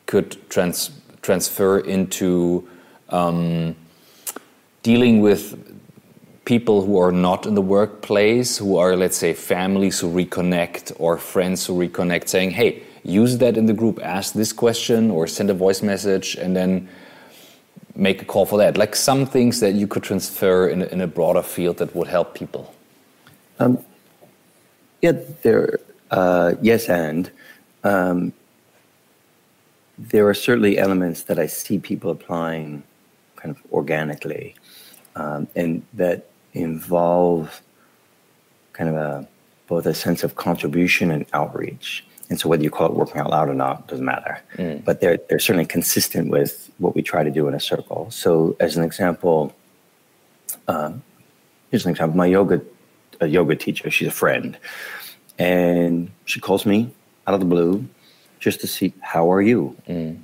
could 0.07 0.37
trans, 0.49 0.91
transfer 1.23 1.81
into 1.81 2.69
um, 3.09 3.75
dealing 4.85 5.21
with 5.21 5.76
people 6.47 6.81
who 6.81 6.97
are 6.97 7.13
not 7.13 7.45
in 7.45 7.55
the 7.55 7.61
workplace, 7.61 8.57
who 8.57 8.79
are, 8.79 8.97
let's 8.97 9.19
say, 9.19 9.35
families 9.35 9.99
who 10.01 10.09
reconnect 10.09 10.95
or 10.99 11.19
friends 11.19 11.67
who 11.67 11.75
reconnect, 11.75 12.29
saying, 12.29 12.53
hey, 12.53 12.83
use 13.03 13.37
that 13.39 13.57
in 13.57 13.67
the 13.67 13.73
group, 13.75 14.01
ask 14.03 14.33
this 14.33 14.53
question 14.53 15.11
or 15.11 15.27
send 15.27 15.51
a 15.51 15.55
voice 15.55 15.83
message, 15.83 16.37
and 16.37 16.57
then 16.57 16.89
make 17.97 18.23
a 18.23 18.25
call 18.25 18.47
for 18.47 18.59
that. 18.59 18.79
Like 18.79 18.95
some 18.95 19.27
things 19.27 19.59
that 19.59 19.75
you 19.75 19.89
could 19.89 20.05
transfer 20.05 20.69
in 20.69 20.83
a, 20.83 20.87
in 20.87 21.01
a 21.01 21.07
broader 21.09 21.43
field 21.43 21.79
that 21.79 21.95
would 21.97 22.09
help 22.09 22.35
people. 22.35 22.73
Um, 23.59 23.79
yeah, 25.03 25.13
there. 25.43 25.81
Uh, 26.13 26.55
yes, 26.63 26.89
and 26.89 27.29
um, 27.83 28.33
there 29.99 30.29
are 30.29 30.35
certainly 30.35 30.79
elements 30.79 31.25
that 31.25 31.41
I 31.41 31.47
see 31.47 31.79
people 31.81 32.13
applying 32.13 32.85
kind 33.35 33.51
of 33.51 33.61
organically, 33.73 34.55
um, 35.17 35.49
and 35.57 35.83
that 35.95 36.29
involve 36.57 37.63
kind 38.73 38.91
of 38.91 38.97
a 38.97 39.29
both 39.67 39.87
a 39.87 39.95
sense 39.95 40.23
of 40.23 40.37
contribution 40.37 41.11
and 41.11 41.27
outreach. 41.33 42.05
And 42.29 42.41
so 42.41 42.49
whether 42.49 42.63
you 42.63 42.71
call 42.71 42.87
it 42.87 42.95
working 42.95 43.21
out 43.21 43.31
loud 43.31 43.49
or 43.49 43.55
not 43.55 43.89
doesn't 43.89 44.05
matter. 44.05 44.41
Mm. 44.57 44.85
But 44.85 45.01
they're 45.01 45.19
they're 45.29 45.39
certainly 45.39 45.67
consistent 45.67 46.31
with 46.31 46.71
what 46.79 46.95
we 46.95 47.03
try 47.03 47.23
to 47.23 47.31
do 47.31 47.49
in 47.49 47.55
a 47.55 47.61
circle. 47.61 48.11
So 48.11 48.57
as 48.61 48.77
an 48.77 48.85
example, 48.85 49.55
um, 50.69 51.03
here's 51.71 51.85
an 51.85 51.91
example. 51.91 52.17
My 52.17 52.27
yoga 52.27 52.61
a 53.21 53.27
yoga 53.27 53.57
teacher, 53.57 53.91
she's 53.91 54.09
a 54.09 54.13
friend, 54.13 54.59
and 55.39 56.11
she 56.25 56.41
calls 56.41 56.67
me 56.67 56.93
out 57.27 57.35
of 57.35 57.41
the 57.41 57.47
blue 57.47 57.87
just 58.41 58.61
to 58.61 58.67
see 58.67 58.93
how 59.01 59.31
are 59.33 59.43
you. 59.43 59.77
Mm. 59.89 60.19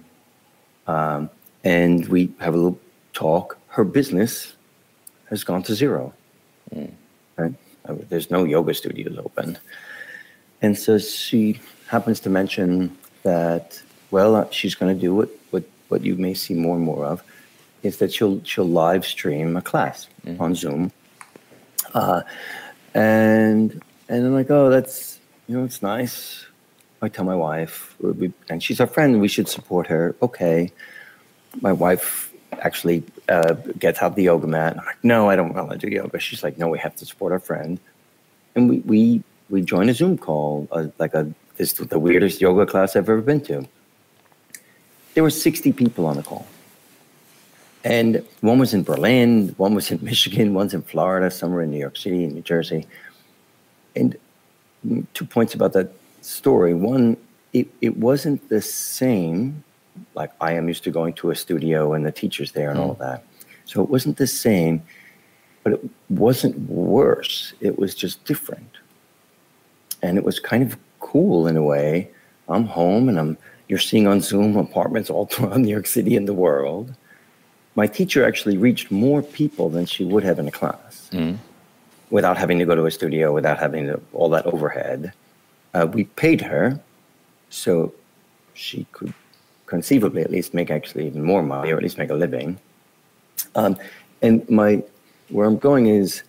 Um, 0.86 1.30
and 1.64 2.06
we 2.08 2.32
have 2.40 2.54
a 2.54 2.56
little 2.56 2.78
talk. 3.12 3.58
Her 3.68 3.84
business 3.84 4.54
has 5.30 5.44
gone 5.44 5.62
to 5.64 5.74
zero. 5.74 6.12
Mm. 6.74 6.90
Right? 7.36 7.54
There's 8.08 8.30
no 8.30 8.44
yoga 8.44 8.74
studios 8.74 9.18
open. 9.18 9.58
And 10.60 10.78
so 10.78 10.98
she 10.98 11.60
happens 11.88 12.20
to 12.20 12.30
mention 12.30 12.96
that, 13.22 13.82
well, 14.10 14.48
she's 14.50 14.74
going 14.74 14.94
to 14.94 15.00
do 15.00 15.14
what, 15.14 15.28
what, 15.50 15.64
what 15.88 16.02
you 16.02 16.16
may 16.16 16.34
see 16.34 16.54
more 16.54 16.76
and 16.76 16.84
more 16.84 17.04
of, 17.04 17.22
is 17.82 17.98
that 17.98 18.12
she'll, 18.12 18.42
she'll 18.44 18.68
live 18.68 19.04
stream 19.04 19.56
a 19.56 19.62
class 19.62 20.08
mm. 20.24 20.40
on 20.40 20.54
Zoom. 20.54 20.92
Uh, 21.92 22.22
and 22.94 23.82
and 24.08 24.26
I'm 24.26 24.34
like, 24.34 24.50
oh, 24.50 24.70
that's 24.70 25.18
you 25.48 25.56
know, 25.56 25.64
it's 25.64 25.82
nice. 25.82 26.46
I 27.00 27.08
tell 27.08 27.24
my 27.24 27.34
wife, 27.34 27.96
and 28.48 28.62
she's 28.62 28.80
our 28.80 28.86
friend, 28.86 29.20
we 29.20 29.28
should 29.28 29.48
support 29.48 29.88
her. 29.88 30.14
Okay. 30.22 30.70
My 31.60 31.72
wife 31.72 32.31
actually 32.60 33.02
uh, 33.28 33.54
gets 33.78 34.02
out 34.02 34.16
the 34.16 34.24
yoga 34.24 34.46
mat. 34.46 34.78
I'm 34.78 34.84
like, 34.84 35.02
no, 35.02 35.28
I 35.28 35.36
don't 35.36 35.54
want 35.54 35.70
to 35.70 35.78
do 35.78 35.88
yoga. 35.88 36.18
She's 36.18 36.42
like, 36.42 36.58
no, 36.58 36.68
we 36.68 36.78
have 36.78 36.96
to 36.96 37.06
support 37.06 37.32
our 37.32 37.40
friend. 37.40 37.78
And 38.54 38.68
we 38.68 38.78
we 38.80 39.22
we 39.50 39.62
join 39.62 39.88
a 39.88 39.94
Zoom 39.94 40.18
call, 40.18 40.68
uh, 40.72 40.86
like 40.98 41.14
a 41.14 41.32
this 41.56 41.72
the 41.72 41.98
weirdest 41.98 42.40
yoga 42.40 42.66
class 42.66 42.96
I've 42.96 43.08
ever 43.08 43.20
been 43.20 43.40
to. 43.42 43.66
There 45.14 45.22
were 45.22 45.30
60 45.30 45.72
people 45.72 46.06
on 46.06 46.16
the 46.16 46.22
call. 46.22 46.46
And 47.84 48.24
one 48.40 48.58
was 48.58 48.72
in 48.72 48.82
Berlin, 48.84 49.54
one 49.56 49.74
was 49.74 49.90
in 49.90 49.98
Michigan, 50.02 50.54
one's 50.54 50.74
in 50.74 50.82
Florida, 50.82 51.30
somewhere 51.30 51.62
in 51.62 51.70
New 51.70 51.78
York 51.78 51.96
City, 51.96 52.24
in 52.24 52.34
New 52.34 52.42
Jersey. 52.42 52.86
And 53.94 54.16
two 55.14 55.26
points 55.26 55.54
about 55.54 55.72
that 55.74 55.92
story. 56.22 56.74
One, 56.74 57.16
it, 57.52 57.68
it 57.80 57.96
wasn't 57.96 58.48
the 58.48 58.62
same, 58.62 59.62
like 60.14 60.32
I 60.40 60.52
am 60.52 60.68
used 60.68 60.84
to 60.84 60.90
going 60.90 61.14
to 61.14 61.30
a 61.30 61.34
studio 61.34 61.92
and 61.94 62.04
the 62.04 62.12
teacher's 62.12 62.52
there 62.52 62.70
and 62.70 62.78
mm. 62.78 62.82
all 62.82 62.94
that. 62.94 63.24
So 63.64 63.82
it 63.82 63.88
wasn't 63.88 64.16
the 64.16 64.26
same, 64.26 64.82
but 65.62 65.74
it 65.74 65.90
wasn't 66.08 66.58
worse. 66.68 67.54
It 67.60 67.78
was 67.78 67.94
just 67.94 68.24
different. 68.24 68.78
And 70.02 70.18
it 70.18 70.24
was 70.24 70.40
kind 70.40 70.62
of 70.62 70.76
cool 71.00 71.46
in 71.46 71.56
a 71.56 71.62
way. 71.62 72.10
I'm 72.48 72.64
home 72.64 73.08
and 73.08 73.18
I'm 73.18 73.38
you're 73.68 73.78
seeing 73.78 74.06
on 74.06 74.20
Zoom 74.20 74.56
apartments 74.56 75.08
all 75.08 75.26
throughout 75.30 75.58
New 75.58 75.70
York 75.70 75.86
City 75.86 76.16
and 76.16 76.28
the 76.28 76.34
world. 76.34 76.94
My 77.74 77.86
teacher 77.86 78.26
actually 78.26 78.58
reached 78.58 78.90
more 78.90 79.22
people 79.22 79.70
than 79.70 79.86
she 79.86 80.04
would 80.04 80.24
have 80.24 80.38
in 80.38 80.46
a 80.46 80.50
class 80.50 81.08
mm. 81.10 81.38
without 82.10 82.36
having 82.36 82.58
to 82.58 82.66
go 82.66 82.74
to 82.74 82.84
a 82.84 82.90
studio, 82.90 83.32
without 83.32 83.58
having 83.58 83.86
to, 83.86 84.00
all 84.12 84.28
that 84.30 84.44
overhead. 84.44 85.14
Uh, 85.72 85.86
we 85.90 86.04
paid 86.04 86.42
her 86.42 86.78
so 87.48 87.94
she 88.52 88.86
could 88.92 89.14
conceivably 89.72 90.20
at 90.20 90.30
least 90.30 90.52
make 90.52 90.70
actually 90.70 91.06
even 91.06 91.22
more 91.22 91.42
money 91.42 91.72
or 91.72 91.78
at 91.78 91.82
least 91.82 91.96
make 91.96 92.10
a 92.10 92.14
living. 92.26 92.58
Um, 93.54 93.78
and 94.20 94.36
my 94.50 94.82
where 95.30 95.46
I'm 95.46 95.56
going 95.56 95.86
is 95.86 96.22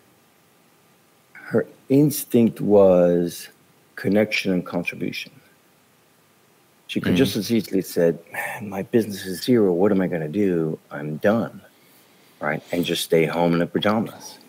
her 1.34 1.68
instinct 1.90 2.62
was 2.62 3.50
connection 3.98 4.54
and 4.54 4.66
contribution. 4.66 5.34
She 6.88 7.02
could 7.02 7.16
mm. 7.16 7.18
just 7.18 7.36
as 7.36 7.52
easily 7.52 7.82
said, 7.82 8.18
"Man, 8.32 8.70
my 8.70 8.84
business 8.84 9.26
is 9.26 9.44
zero. 9.44 9.74
What 9.74 9.92
am 9.92 10.00
I 10.00 10.08
going 10.08 10.22
to 10.32 10.36
do? 10.46 10.80
I'm 10.90 11.18
done." 11.18 11.60
Right, 12.40 12.64
and 12.72 12.86
just 12.86 13.04
stay 13.04 13.26
home 13.26 13.52
in 13.52 13.60
the 13.60 13.68
pajamas. 13.68 14.40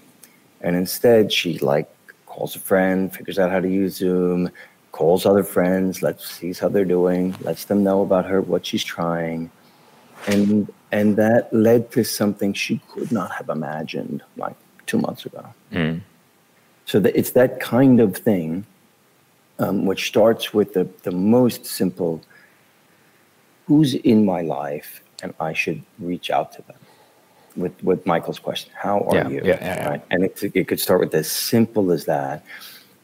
And 0.61 0.77
instead, 0.77 1.33
she 1.33 1.59
like 1.59 1.91
calls 2.27 2.55
a 2.55 2.61
friend, 2.61 3.13
figures 3.13 3.41
out 3.41 3.51
how 3.51 3.61
to 3.61 3.69
use 3.69 3.97
Zoom, 3.97 4.51
calls 4.95 5.27
other 5.27 5.43
friends, 5.43 6.03
lets 6.03 6.25
sees 6.31 6.61
how 6.61 6.69
they're 6.69 6.85
doing, 6.85 7.35
lets 7.41 7.65
them 7.65 7.83
know 7.83 8.03
about 8.03 8.25
her, 8.27 8.41
what 8.41 8.65
she's 8.65 8.85
trying, 8.85 9.51
and 10.29 10.73
and 10.93 11.17
that 11.17 11.53
led 11.53 11.91
to 11.91 12.05
something 12.05 12.53
she 12.53 12.81
could 12.93 13.11
not 13.11 13.33
have 13.33 13.49
imagined 13.49 14.23
like 14.37 14.55
two 14.87 14.99
months 14.99 15.27
ago. 15.27 15.45
Mm. 15.73 16.01
So 16.87 17.01
that 17.01 17.19
it's 17.19 17.33
that 17.33 17.59
kind 17.59 17.99
of 17.99 18.17
thing, 18.17 18.67
um, 19.59 19.85
which 19.85 20.07
starts 20.07 20.55
with 20.55 20.75
the 20.75 20.85
the 21.03 21.11
most 21.11 21.67
simple. 21.67 22.23
Who's 23.67 23.95
in 23.95 24.25
my 24.25 24.43
life, 24.43 25.03
and 25.23 25.35
I 25.41 25.55
should 25.55 25.83
reach 25.99 26.31
out 26.31 26.53
to 26.53 26.63
them. 26.69 26.81
With 27.57 27.75
with 27.83 28.07
Michael's 28.07 28.39
question, 28.39 28.71
how 28.77 29.01
are 29.09 29.17
yeah, 29.17 29.29
you? 29.29 29.41
Yeah, 29.43 29.59
yeah, 29.61 29.89
right? 29.89 30.03
And 30.13 30.23
it, 30.23 30.41
it 30.55 30.69
could 30.69 30.79
start 30.79 31.01
with 31.01 31.15
as 31.15 31.29
simple 31.29 31.91
as 31.91 32.05
that 32.05 32.45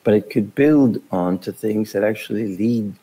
but 0.04 0.14
it 0.14 0.30
could 0.30 0.54
build 0.54 1.00
on 1.10 1.38
to 1.40 1.52
things 1.52 1.92
that 1.92 2.04
actually 2.04 2.56
lead 2.56 2.94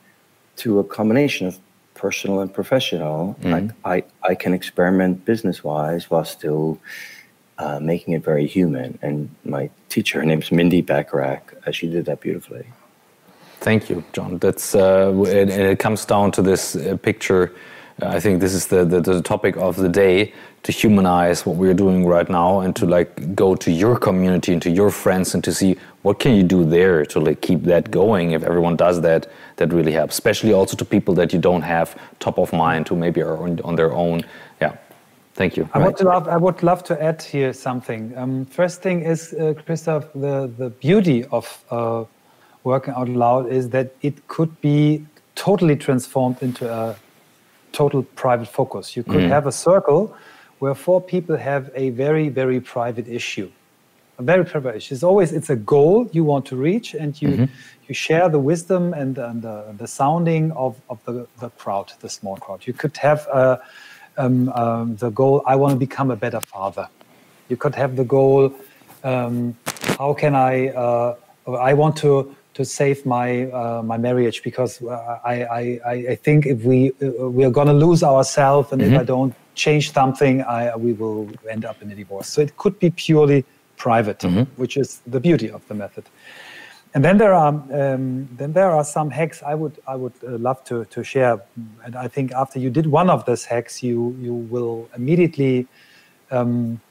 to 0.57 0.79
a 0.79 0.83
combination 0.83 1.47
of 1.47 1.59
personal 1.93 2.39
and 2.41 2.53
professional. 2.53 3.35
Mm-hmm. 3.41 3.51
Like 3.51 3.71
I, 3.85 4.29
I 4.31 4.35
can 4.35 4.53
experiment 4.53 5.25
business 5.25 5.63
wise 5.63 6.09
while 6.09 6.25
still 6.25 6.79
uh, 7.57 7.79
making 7.79 8.13
it 8.13 8.23
very 8.23 8.47
human. 8.47 8.97
And 9.01 9.29
my 9.43 9.69
teacher, 9.89 10.19
her 10.19 10.25
name's 10.25 10.51
Mindy 10.51 10.81
Bacharach, 10.81 11.55
uh, 11.65 11.71
she 11.71 11.87
did 11.89 12.05
that 12.05 12.21
beautifully. 12.21 12.65
Thank 13.59 13.89
you, 13.89 14.03
John. 14.13 14.37
That's 14.37 14.75
uh, 14.75 15.11
it 15.25 15.79
comes 15.79 16.05
down 16.05 16.31
to 16.33 16.41
this 16.41 16.75
uh, 16.75 16.95
picture. 16.97 17.51
I 18.01 18.19
think 18.19 18.41
this 18.41 18.53
is 18.53 18.67
the, 18.67 18.85
the, 18.85 19.01
the 19.01 19.21
topic 19.21 19.57
of 19.57 19.75
the 19.75 19.89
day 19.89 20.33
to 20.63 20.71
humanize 20.71 21.45
what 21.45 21.55
we're 21.55 21.73
doing 21.73 22.05
right 22.05 22.29
now 22.29 22.59
and 22.59 22.75
to 22.75 22.85
like 22.85 23.35
go 23.35 23.55
to 23.55 23.71
your 23.71 23.97
community 23.97 24.53
and 24.53 24.61
to 24.61 24.69
your 24.69 24.91
friends 24.91 25.33
and 25.33 25.43
to 25.43 25.53
see 25.53 25.77
what 26.03 26.19
can 26.19 26.35
you 26.35 26.43
do 26.43 26.63
there 26.63 27.05
to 27.05 27.19
like 27.19 27.41
keep 27.41 27.63
that 27.63 27.89
going 27.89 28.31
if 28.31 28.43
everyone 28.43 28.75
does 28.75 29.01
that 29.01 29.31
that 29.55 29.73
really 29.73 29.91
helps 29.91 30.15
especially 30.15 30.53
also 30.53 30.75
to 30.75 30.85
people 30.85 31.15
that 31.15 31.33
you 31.33 31.39
don't 31.39 31.63
have 31.63 31.99
top 32.19 32.37
of 32.37 32.51
mind 32.53 32.87
who 32.87 32.95
maybe 32.95 33.21
are 33.21 33.37
on, 33.37 33.59
on 33.61 33.75
their 33.75 33.93
own 33.93 34.23
yeah 34.61 34.75
Thank 35.33 35.55
you. 35.55 35.69
I, 35.71 35.77
right. 35.77 35.85
would 35.85 36.01
love, 36.01 36.27
I 36.27 36.35
would 36.35 36.63
love 36.63 36.83
to 36.85 36.99
add 36.99 37.21
here 37.21 37.53
something. 37.53 38.11
Um, 38.17 38.45
first 38.45 38.81
thing 38.81 39.01
is, 39.03 39.33
uh, 39.33 39.53
Christoph, 39.67 40.11
the, 40.13 40.51
the 40.57 40.71
beauty 40.71 41.25
of 41.25 41.63
uh, 41.69 42.05
working 42.63 42.95
out 42.95 43.07
loud 43.07 43.47
is 43.47 43.69
that 43.69 43.93
it 44.01 44.27
could 44.27 44.59
be 44.61 45.05
totally 45.35 45.75
transformed 45.75 46.41
into 46.41 46.67
a 46.67 46.95
total 47.71 48.03
private 48.03 48.47
focus. 48.47 48.95
You 48.95 49.03
could 49.03 49.23
mm. 49.23 49.29
have 49.29 49.47
a 49.47 49.51
circle 49.51 50.15
where 50.59 50.73
four 50.73 51.01
people 51.01 51.37
have 51.37 51.69
a 51.75 51.89
very, 51.91 52.29
very 52.29 52.59
private 52.59 53.07
issue. 53.07 53.51
A 54.17 54.23
very 54.23 54.43
private 54.43 54.75
issue. 54.75 54.95
It's 54.95 55.03
always 55.03 55.31
it's 55.31 55.49
a 55.49 55.55
goal 55.55 56.09
you 56.11 56.23
want 56.23 56.45
to 56.47 56.55
reach, 56.55 56.95
and 56.95 57.21
you 57.21 57.29
mm-hmm. 57.29 57.45
you 57.87 57.93
share 57.93 58.29
the 58.29 58.39
wisdom 58.39 58.93
and, 58.93 59.17
and 59.17 59.41
the, 59.41 59.75
the 59.77 59.87
sounding 59.87 60.51
of, 60.53 60.75
of 60.89 61.03
the, 61.05 61.27
the 61.39 61.49
crowd, 61.51 61.93
the 61.99 62.09
small 62.09 62.35
crowd. 62.37 62.65
You 62.65 62.73
could 62.73 62.97
have 62.97 63.27
a, 63.27 63.61
um, 64.17 64.49
um, 64.49 64.95
the 64.95 65.09
goal, 65.09 65.43
I 65.45 65.55
want 65.55 65.73
to 65.73 65.79
become 65.79 66.11
a 66.11 66.15
better 66.15 66.41
father. 66.41 66.89
You 67.47 67.57
could 67.57 67.75
have 67.75 67.95
the 67.95 68.03
goal, 68.03 68.53
um, 69.03 69.55
how 69.97 70.13
can 70.13 70.35
I, 70.35 70.69
uh, 70.69 71.15
I 71.47 71.73
want 71.75 71.95
to 71.97 72.35
to 72.57 72.65
save 72.65 73.05
my 73.05 73.29
uh, 73.51 73.81
my 73.91 73.97
marriage 74.07 74.41
because 74.49 74.81
uh, 74.81 75.19
I, 75.33 75.35
I 75.61 75.93
I 76.13 76.15
think 76.25 76.39
if 76.53 76.59
we 76.69 76.79
uh, 76.89 77.29
we 77.37 77.41
are 77.47 77.53
going 77.57 77.71
to 77.75 77.79
lose 77.87 78.01
ourselves 78.03 78.71
and 78.71 78.81
mm-hmm. 78.81 78.95
if 78.95 79.01
I 79.01 79.05
don't 79.13 79.33
change 79.53 79.85
something, 79.99 80.35
I 80.41 80.75
we 80.75 80.91
will 81.01 81.29
end 81.55 81.63
up 81.69 81.77
in 81.83 81.91
a 81.91 81.95
divorce. 81.95 82.27
So 82.33 82.41
it 82.41 82.51
could 82.61 82.75
be 82.79 82.89
purely 82.89 83.45
private, 83.85 84.19
mm-hmm. 84.19 84.45
which 84.61 84.75
is 84.75 84.89
the 85.05 85.19
beauty 85.19 85.49
of 85.57 85.61
the 85.67 85.75
method. 85.75 86.05
And 86.93 87.05
then 87.05 87.17
there 87.19 87.35
are 87.43 87.53
um, 87.81 88.27
then 88.39 88.53
there 88.53 88.71
are 88.77 88.85
some 88.97 89.09
hacks 89.11 89.43
I 89.51 89.53
would 89.61 89.75
I 89.93 89.95
would 90.01 90.17
uh, 90.23 90.37
love 90.47 90.59
to 90.69 90.85
to 90.85 91.03
share. 91.03 91.35
And 91.85 91.93
I 92.05 92.07
think 92.15 92.31
after 92.43 92.57
you 92.63 92.71
did 92.71 92.87
one 92.87 93.09
of 93.15 93.19
those 93.25 93.43
hacks, 93.53 93.83
you 93.83 93.97
you 94.25 94.33
will 94.53 94.89
immediately 94.99 95.67
um, 96.31 96.81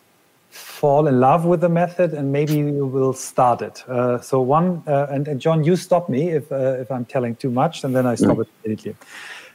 fall 0.57 1.07
in 1.07 1.21
love 1.21 1.45
with 1.45 1.61
the 1.61 1.69
method, 1.69 2.13
and 2.13 2.33
maybe 2.33 2.55
you 2.55 2.87
will 2.87 3.13
start 3.13 3.63
it. 3.63 3.89
Uh, 3.89 4.21
so 4.21 4.41
one 4.41 4.83
uh, 4.87 5.07
and, 5.11 5.29
and, 5.29 5.41
John, 5.41 5.65
you 5.65 5.77
stop 5.77 6.09
me 6.09 6.31
if 6.31 6.51
uh, 6.51 6.83
if 6.83 6.91
I'm 6.91 7.05
telling 7.05 7.37
too 7.37 7.51
much, 7.51 7.85
and 7.85 7.95
then 7.95 8.07
I 8.07 8.15
stop 8.15 8.37
mm. 8.37 8.43
it 8.43 8.49
immediately. 8.65 8.97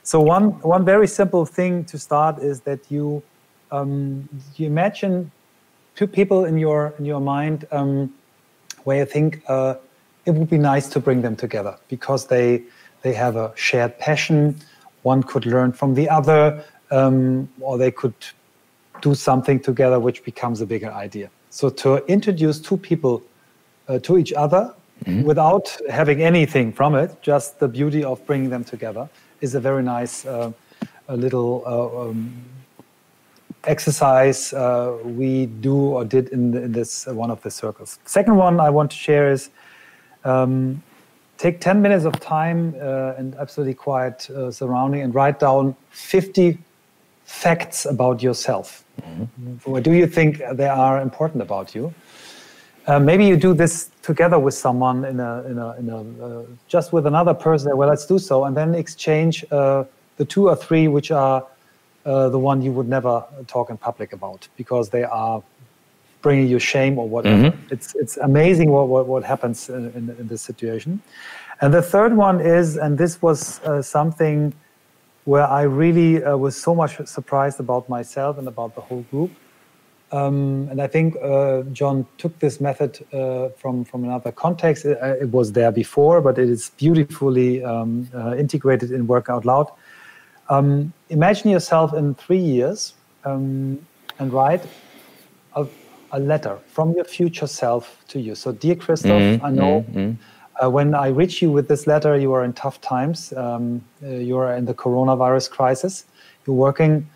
So 0.04 0.20
one 0.22 0.52
one 0.62 0.86
very 0.86 1.08
simple 1.08 1.46
thing 1.46 1.86
to 1.86 1.98
start 1.98 2.40
is 2.40 2.62
that 2.62 2.80
you 2.90 3.24
um, 3.72 4.28
you 4.56 4.68
imagine 4.68 5.32
two 5.96 6.08
people 6.08 6.46
in 6.46 6.58
your 6.58 6.94
in 7.00 7.06
your 7.06 7.22
mind 7.22 7.68
um, 7.72 8.14
where 8.84 8.98
you 8.98 9.06
think 9.06 9.44
uh, 9.48 9.76
it 10.26 10.32
would 10.32 10.50
be 10.50 10.58
nice 10.58 10.88
to 10.90 11.00
bring 11.00 11.22
them 11.22 11.36
together 11.36 11.78
because 11.88 12.28
they 12.28 12.64
they 13.02 13.14
have 13.14 13.36
a 13.36 13.52
shared 13.56 13.98
passion. 14.00 14.56
One 15.04 15.24
could 15.24 15.46
learn 15.46 15.72
from 15.72 15.96
the 15.96 16.10
other, 16.10 16.64
um, 16.92 17.50
or 17.60 17.78
they 17.78 17.92
could 17.92 18.14
do 19.02 19.16
something 19.16 19.60
together, 19.60 20.00
which 20.00 20.24
becomes 20.24 20.62
a 20.62 20.66
bigger 20.66 20.92
idea. 20.92 21.30
So 21.50 21.70
to 21.70 22.06
introduce 22.08 22.60
two 22.60 22.78
people 22.78 23.22
uh, 23.88 24.00
to 24.00 24.18
each 24.18 24.34
other 24.34 24.74
mm-hmm. 25.06 25.24
without 25.24 25.76
having 25.90 26.22
anything 26.22 26.72
from 26.72 26.96
it, 26.96 27.22
just 27.22 27.60
the 27.60 27.68
beauty 27.68 28.04
of 28.04 28.26
bringing 28.26 28.50
them 28.50 28.64
together, 28.64 29.10
is 29.42 29.56
a 29.56 29.60
very 29.60 29.84
nice 29.84 30.26
uh, 30.26 30.52
a 31.08 31.18
little 31.18 31.64
uh, 31.66 32.10
um, 32.10 32.32
exercise 33.66 34.54
uh, 34.54 34.98
we 35.04 35.46
do 35.46 35.76
or 35.76 36.06
did 36.06 36.30
in, 36.30 36.52
the, 36.52 36.64
in 36.64 36.72
this 36.72 37.08
uh, 37.08 37.14
one 37.14 37.30
of 37.30 37.42
the 37.44 37.52
circles. 37.52 38.00
Second 38.06 38.36
one 38.36 38.60
I 38.60 38.70
want 38.70 38.92
to 38.92 38.98
share 38.98 39.32
is 39.32 39.50
um, 40.24 40.82
take 41.38 41.60
10 41.60 41.82
minutes 41.82 42.06
of 42.06 42.20
time 42.20 42.76
uh, 42.80 43.14
and 43.18 43.36
absolutely 43.36 43.74
quiet 43.74 44.30
uh, 44.30 44.52
surrounding 44.52 45.02
and 45.02 45.14
write 45.14 45.40
down 45.40 45.76
50 45.92 46.58
facts 47.26 47.86
about 47.86 48.22
yourself. 48.24 48.84
Mm-hmm. 49.02 49.72
What 49.72 49.84
do 49.84 49.94
you 49.94 50.08
think 50.08 50.42
they 50.54 50.68
are 50.68 51.02
important 51.02 51.42
about 51.42 51.76
you? 51.76 51.94
Uh, 52.88 53.00
maybe 53.00 53.26
you 53.26 53.38
do 53.38 53.54
this 53.54 53.92
together 54.02 54.40
with 54.40 54.56
someone 54.56 55.06
in 55.06 55.20
a, 55.20 55.44
in 55.44 55.58
a, 55.60 55.72
in 55.78 55.90
a 55.90 56.26
uh, 56.26 56.44
just 56.68 56.92
with 56.92 57.06
another 57.06 57.34
person. 57.34 57.76
Well, 57.78 57.90
let's 57.90 58.06
do 58.06 58.18
so, 58.18 58.46
and 58.46 58.58
then 58.58 58.74
exchange 58.74 59.46
uh, 59.52 59.84
the 60.18 60.26
two 60.26 60.50
or 60.50 60.56
three 60.56 60.88
which 60.88 61.12
are 61.12 61.46
uh, 62.06 62.30
the 62.30 62.40
one 62.40 62.62
you 62.62 62.72
would 62.72 62.90
never 62.90 63.24
talk 63.48 63.70
in 63.70 63.78
public 63.78 64.14
about 64.14 64.48
because 64.58 64.90
they 64.90 65.04
are 65.04 65.44
bringing 66.24 66.48
you 66.48 66.60
shame 66.60 66.98
or 66.98 67.08
whatever. 67.08 67.52
Mm-hmm. 67.52 67.74
It's 67.74 67.94
it's 67.96 68.18
amazing 68.18 68.72
what 68.72 68.88
what, 68.88 69.06
what 69.08 69.24
happens 69.24 69.70
in, 69.70 69.92
in, 69.92 70.10
in, 70.20 70.28
this 70.28 70.42
situation. 70.42 71.02
And 71.62 71.72
the 71.72 71.82
third 71.82 72.18
one 72.18 72.40
is, 72.40 72.78
and 72.78 72.98
this 72.98 73.22
was 73.22 73.60
uh, 73.62 73.84
something 73.84 74.54
where 75.26 75.46
I 75.46 75.64
really 75.64 76.24
uh, 76.24 76.36
was 76.36 76.56
so 76.56 76.74
much 76.74 76.98
surprised 77.06 77.60
about 77.60 77.88
myself 77.90 78.38
and 78.38 78.48
about 78.48 78.76
the 78.76 78.82
whole 78.82 79.06
group. 79.12 79.32
Um, 80.12 80.68
and 80.70 80.82
I 80.82 80.88
think 80.88 81.16
uh, 81.22 81.62
John 81.72 82.06
took 82.18 82.38
this 82.40 82.60
method 82.60 83.00
uh, 83.14 83.50
from 83.50 83.86
from 83.86 84.04
another 84.04 84.32
context. 84.32 84.84
It, 84.84 85.02
uh, 85.02 85.16
it, 85.22 85.32
was 85.32 85.54
there 85.54 85.72
before, 85.72 86.20
but 86.20 86.38
it 86.38 86.50
is 86.50 86.72
beautifully 86.76 87.64
um, 87.64 88.10
uh, 88.14 88.36
integrated 88.36 88.92
in 88.92 89.08
Work 89.08 89.30
Out 89.30 89.46
Loud. 89.46 89.72
Um, 90.50 90.92
imagine 91.10 91.50
yourself 91.50 91.94
in 91.94 92.16
three 92.16 92.44
years 92.44 92.94
um, 93.24 93.80
and 94.20 94.34
write 94.34 94.64
a 95.56 95.66
a 96.12 96.20
letter 96.20 96.58
from 96.68 96.94
your 96.94 97.06
future 97.06 97.48
self 97.48 98.04
to 98.10 98.20
you. 98.20 98.36
So, 98.36 98.52
dear 98.52 98.76
Christoph, 98.76 99.22
mm-hmm, 99.22 99.46
I 99.46 99.50
know 99.50 99.86
mm-hmm. 99.90 100.12
Uh, 100.62 100.70
when 100.70 100.94
I 100.94 101.08
reach 101.08 101.42
you 101.42 101.52
with 101.52 101.68
this 101.68 101.88
letter, 101.88 102.18
you 102.18 102.34
are 102.34 102.44
in 102.44 102.54
tough 102.54 102.82
times. 102.82 103.34
Um, 103.34 103.84
uh, 104.04 104.10
you 104.10 104.38
are 104.38 104.56
in 104.56 104.66
the 104.66 104.74
coronavirus 104.74 105.50
crisis. 105.50 106.06
You're 106.46 106.56
working. 106.56 107.08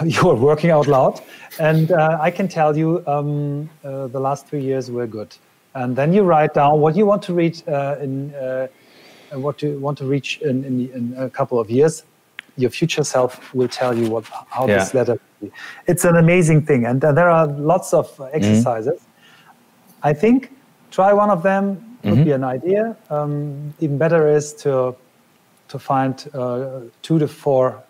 You 0.04 0.28
are 0.28 0.34
working 0.34 0.70
out 0.70 0.88
loud, 0.88 1.22
and 1.58 1.92
uh, 1.92 2.18
I 2.20 2.30
can 2.30 2.48
tell 2.48 2.76
you, 2.76 3.02
um, 3.06 3.70
uh, 3.84 4.08
the 4.08 4.20
last 4.20 4.46
three 4.48 4.60
years 4.60 4.90
were 4.90 5.06
good. 5.06 5.34
And 5.74 5.94
then 5.94 6.12
you 6.12 6.22
write 6.22 6.54
down 6.54 6.80
what 6.80 6.96
you 6.96 7.06
want 7.06 7.22
to 7.22 7.32
reach 7.32 7.66
uh, 7.68 7.96
in, 8.00 8.34
uh, 8.34 8.66
what 9.32 9.62
you 9.62 9.78
want 9.78 9.96
to 9.98 10.04
reach 10.04 10.38
in, 10.42 10.64
in, 10.64 10.90
in 10.90 11.14
a 11.16 11.30
couple 11.30 11.58
of 11.58 11.70
years, 11.70 12.02
your 12.56 12.70
future 12.70 13.04
self 13.04 13.54
will 13.54 13.68
tell 13.68 13.96
you 13.96 14.10
what 14.10 14.24
how 14.48 14.66
yeah. 14.66 14.78
this 14.78 14.94
letter 14.94 15.18
it's 15.86 16.04
an 16.04 16.16
amazing 16.16 16.64
thing 16.64 16.86
and 16.86 17.04
uh, 17.04 17.12
there 17.12 17.28
are 17.28 17.46
lots 17.46 17.92
of 17.92 18.08
mm-hmm. 18.16 18.34
exercises 18.34 19.00
mm-hmm. 19.00 20.08
i 20.08 20.12
think 20.12 20.50
try 20.90 21.12
one 21.12 21.30
of 21.30 21.42
them 21.42 21.95
would 22.06 22.14
mm-hmm. 22.14 22.24
be 22.24 22.32
an 22.32 22.44
idea 22.44 22.96
um, 23.10 23.74
even 23.80 23.98
better 23.98 24.28
is 24.28 24.52
to 24.54 24.94
to 25.68 25.78
find 25.78 26.28
uh, 26.34 26.80
two 27.02 27.18
to 27.18 27.26
four 27.26 27.82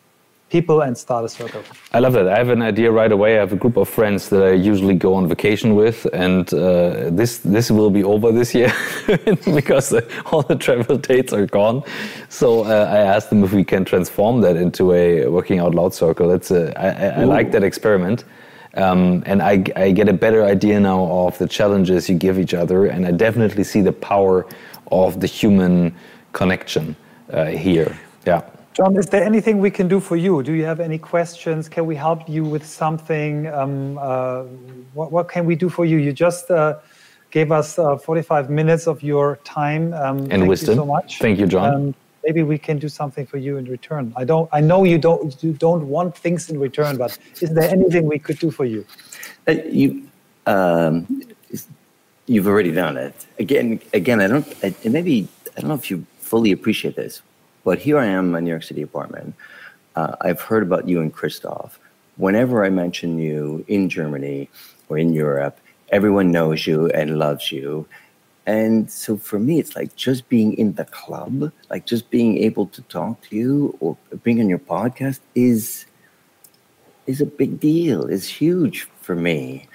people 0.48 0.82
and 0.82 0.96
start 0.96 1.24
a 1.24 1.28
circle. 1.28 1.62
I 1.92 1.98
love 1.98 2.12
that. 2.12 2.28
I 2.28 2.38
have 2.38 2.50
an 2.50 2.62
idea 2.62 2.90
right 2.90 3.10
away. 3.10 3.36
I 3.36 3.40
have 3.40 3.52
a 3.52 3.56
group 3.56 3.76
of 3.76 3.88
friends 3.88 4.28
that 4.28 4.42
I 4.42 4.52
usually 4.52 4.94
go 4.94 5.14
on 5.14 5.28
vacation 5.28 5.74
with, 5.74 6.06
and 6.12 6.52
uh, 6.54 7.10
this 7.10 7.38
this 7.38 7.70
will 7.70 7.90
be 7.90 8.04
over 8.04 8.32
this 8.32 8.54
year 8.54 8.72
because 9.54 9.92
all 10.30 10.42
the 10.42 10.56
travel 10.56 10.96
dates 10.98 11.32
are 11.32 11.46
gone. 11.46 11.82
So 12.28 12.64
uh, 12.64 12.88
I 12.90 12.98
asked 12.98 13.30
them 13.30 13.42
if 13.44 13.52
we 13.52 13.64
can 13.64 13.84
transform 13.84 14.40
that 14.42 14.56
into 14.56 14.92
a 14.92 15.26
working 15.26 15.58
out 15.58 15.74
loud 15.74 15.94
circle. 15.94 16.30
It's 16.30 16.50
a, 16.50 16.72
I, 16.78 17.22
I 17.22 17.24
like 17.24 17.50
that 17.52 17.64
experiment. 17.64 18.24
Um, 18.76 19.22
and 19.26 19.42
I, 19.42 19.64
I 19.74 19.90
get 19.90 20.08
a 20.08 20.12
better 20.12 20.44
idea 20.44 20.78
now 20.78 21.04
of 21.04 21.38
the 21.38 21.48
challenges 21.48 22.08
you 22.08 22.14
give 22.14 22.38
each 22.38 22.54
other, 22.54 22.86
and 22.86 23.06
I 23.06 23.10
definitely 23.10 23.64
see 23.64 23.80
the 23.80 23.92
power 23.92 24.46
of 24.92 25.20
the 25.20 25.26
human 25.26 25.94
connection 26.32 26.94
uh, 27.32 27.46
here. 27.46 27.98
Yeah. 28.26 28.42
John, 28.74 28.94
is 28.96 29.06
there 29.06 29.24
anything 29.24 29.58
we 29.58 29.70
can 29.70 29.88
do 29.88 30.00
for 30.00 30.16
you? 30.16 30.42
Do 30.42 30.52
you 30.52 30.66
have 30.66 30.80
any 30.80 30.98
questions? 30.98 31.66
Can 31.66 31.86
we 31.86 31.96
help 31.96 32.28
you 32.28 32.44
with 32.44 32.66
something? 32.66 33.46
Um, 33.46 33.96
uh, 33.96 34.42
what, 34.92 35.10
what, 35.10 35.28
can 35.30 35.46
we 35.46 35.56
do 35.56 35.70
for 35.70 35.86
you? 35.86 35.96
You 35.96 36.12
just 36.12 36.50
uh, 36.50 36.80
gave 37.30 37.50
us 37.50 37.78
uh, 37.78 37.96
45 37.96 38.50
minutes 38.50 38.86
of 38.86 39.02
your 39.02 39.36
time. 39.44 39.94
Um, 39.94 40.18
and 40.18 40.28
thank 40.28 40.48
wisdom. 40.48 40.74
You 40.74 40.80
so 40.82 40.84
much. 40.84 41.18
Thank 41.20 41.38
you, 41.38 41.46
John. 41.46 41.94
Maybe 42.26 42.42
we 42.42 42.58
can 42.58 42.78
do 42.78 42.88
something 42.88 43.24
for 43.24 43.38
you 43.38 43.56
in 43.56 43.64
return. 43.66 44.12
I 44.16 44.24
don't. 44.24 44.48
I 44.52 44.60
know 44.60 44.84
you 44.84 44.98
don't. 44.98 45.42
You 45.42 45.52
don't 45.52 45.88
want 45.88 46.16
things 46.16 46.50
in 46.50 46.58
return, 46.58 46.96
but 46.96 47.16
is 47.40 47.50
there 47.54 47.70
anything 47.70 48.06
we 48.06 48.18
could 48.18 48.38
do 48.38 48.50
for 48.50 48.64
you? 48.64 48.84
Uh, 49.48 49.52
you. 49.80 49.88
Um, 50.46 51.22
you've 52.26 52.48
already 52.48 52.72
done 52.72 52.96
it. 52.96 53.14
Again, 53.38 53.80
again, 53.94 54.20
I 54.20 54.26
don't. 54.26 54.46
I, 54.62 54.74
maybe 54.84 55.28
I 55.56 55.60
don't 55.60 55.68
know 55.68 55.80
if 55.82 55.90
you 55.90 56.04
fully 56.18 56.52
appreciate 56.52 56.96
this 56.96 57.22
but 57.66 57.80
here 57.80 57.98
I 57.98 58.06
am 58.06 58.26
in 58.26 58.30
my 58.30 58.38
New 58.38 58.50
York 58.50 58.62
City 58.62 58.82
apartment. 58.82 59.34
Uh, 59.96 60.14
I've 60.20 60.40
heard 60.40 60.62
about 60.62 60.88
you 60.88 61.00
and 61.00 61.12
Christoph. 61.12 61.80
Whenever 62.16 62.64
I 62.64 62.70
mention 62.70 63.18
you 63.18 63.64
in 63.66 63.88
Germany 63.88 64.48
or 64.88 64.98
in 64.98 65.12
Europe, 65.12 65.58
everyone 65.88 66.30
knows 66.30 66.64
you 66.64 66.86
and 66.90 67.18
loves 67.18 67.50
you. 67.50 67.84
And 68.46 68.88
so 68.90 69.16
for 69.16 69.38
me, 69.40 69.58
it's 69.58 69.74
like 69.74 69.96
just 69.96 70.28
being 70.28 70.54
in 70.54 70.74
the 70.74 70.84
club, 70.84 71.50
like 71.68 71.84
just 71.84 72.10
being 72.10 72.38
able 72.38 72.66
to 72.68 72.82
talk 72.82 73.20
to 73.22 73.36
you 73.36 73.76
or 73.80 73.96
being 74.22 74.40
on 74.40 74.48
your 74.48 74.60
podcast 74.60 75.20
is 75.34 75.86
is 77.06 77.20
a 77.20 77.26
big 77.26 77.58
deal. 77.60 78.06
Is 78.06 78.28
huge 78.28 78.82
for 79.02 79.14
me. 79.16 79.66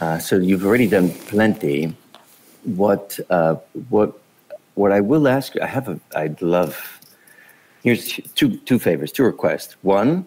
Uh, 0.00 0.18
so 0.18 0.36
you've 0.36 0.64
already 0.64 0.86
done 0.88 1.10
plenty. 1.26 1.94
What 2.64 3.18
uh, 3.30 3.56
what 3.88 4.18
what 4.74 4.92
I 4.92 5.00
will 5.00 5.26
ask 5.28 5.54
you, 5.54 5.60
I 5.62 5.66
have 5.66 5.88
a, 5.88 5.98
I'd 6.16 6.40
love 6.40 7.00
here's 7.82 8.20
two 8.34 8.56
two 8.58 8.78
favors, 8.78 9.10
two 9.12 9.24
requests. 9.24 9.74
One, 9.82 10.26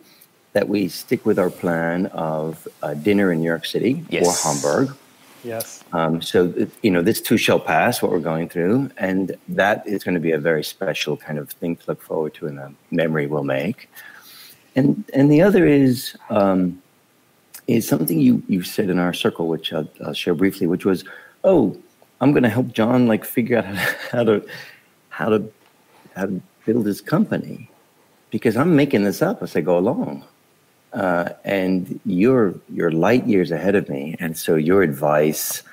that 0.53 0.67
we 0.67 0.87
stick 0.89 1.25
with 1.25 1.39
our 1.39 1.49
plan 1.49 2.07
of 2.07 2.67
uh, 2.83 2.93
dinner 2.95 3.31
in 3.31 3.39
New 3.39 3.45
York 3.47 3.65
City 3.65 4.03
Yes. 4.09 4.25
or 4.27 4.49
Hamburg. 4.49 4.95
Yes. 5.43 5.83
Um, 5.93 6.21
so 6.21 6.53
you 6.81 6.91
know, 6.91 7.01
this 7.01 7.21
too 7.21 7.37
shall 7.37 7.59
pass. 7.59 8.01
What 8.01 8.11
we're 8.11 8.19
going 8.19 8.49
through, 8.49 8.89
and 8.97 9.37
that 9.49 9.87
is 9.87 10.03
going 10.03 10.15
to 10.15 10.21
be 10.21 10.31
a 10.31 10.39
very 10.39 10.63
special 10.63 11.15
kind 11.15 11.37
of 11.39 11.49
thing 11.49 11.75
to 11.77 11.83
look 11.87 12.01
forward 12.01 12.33
to, 12.35 12.47
and 12.47 12.59
a 12.59 12.73
memory 12.91 13.27
we'll 13.27 13.43
make. 13.43 13.89
And 14.75 15.03
and 15.13 15.31
the 15.31 15.41
other 15.41 15.65
is 15.65 16.17
um, 16.29 16.81
is 17.67 17.87
something 17.87 18.19
you 18.19 18.43
you 18.47 18.63
said 18.63 18.89
in 18.89 18.99
our 18.99 19.13
circle, 19.13 19.47
which 19.47 19.71
I'll, 19.73 19.87
I'll 20.05 20.13
share 20.13 20.33
briefly, 20.33 20.67
which 20.67 20.85
was, 20.85 21.03
oh, 21.43 21.77
I'm 22.19 22.31
going 22.31 22.43
to 22.43 22.49
help 22.49 22.73
John 22.73 23.07
like 23.07 23.23
figure 23.23 23.59
out 23.59 23.65
how 24.11 24.23
to 24.23 24.45
how 25.09 25.29
to 25.29 25.51
how 26.15 26.25
to 26.25 26.41
build 26.65 26.85
his 26.85 26.99
company 26.99 27.69
because 28.31 28.57
I'm 28.57 28.75
making 28.75 29.03
this 29.03 29.21
up 29.21 29.41
as 29.41 29.55
I 29.55 29.61
go 29.61 29.77
along 29.77 30.25
uh, 30.93 31.29
and 31.43 31.99
you're 32.05 32.55
you're 32.69 32.91
light 32.91 33.27
years 33.27 33.51
ahead 33.51 33.75
of 33.75 33.89
me, 33.89 34.15
and 34.19 34.37
so 34.37 34.55
your 34.55 34.81
advice, 34.83 35.63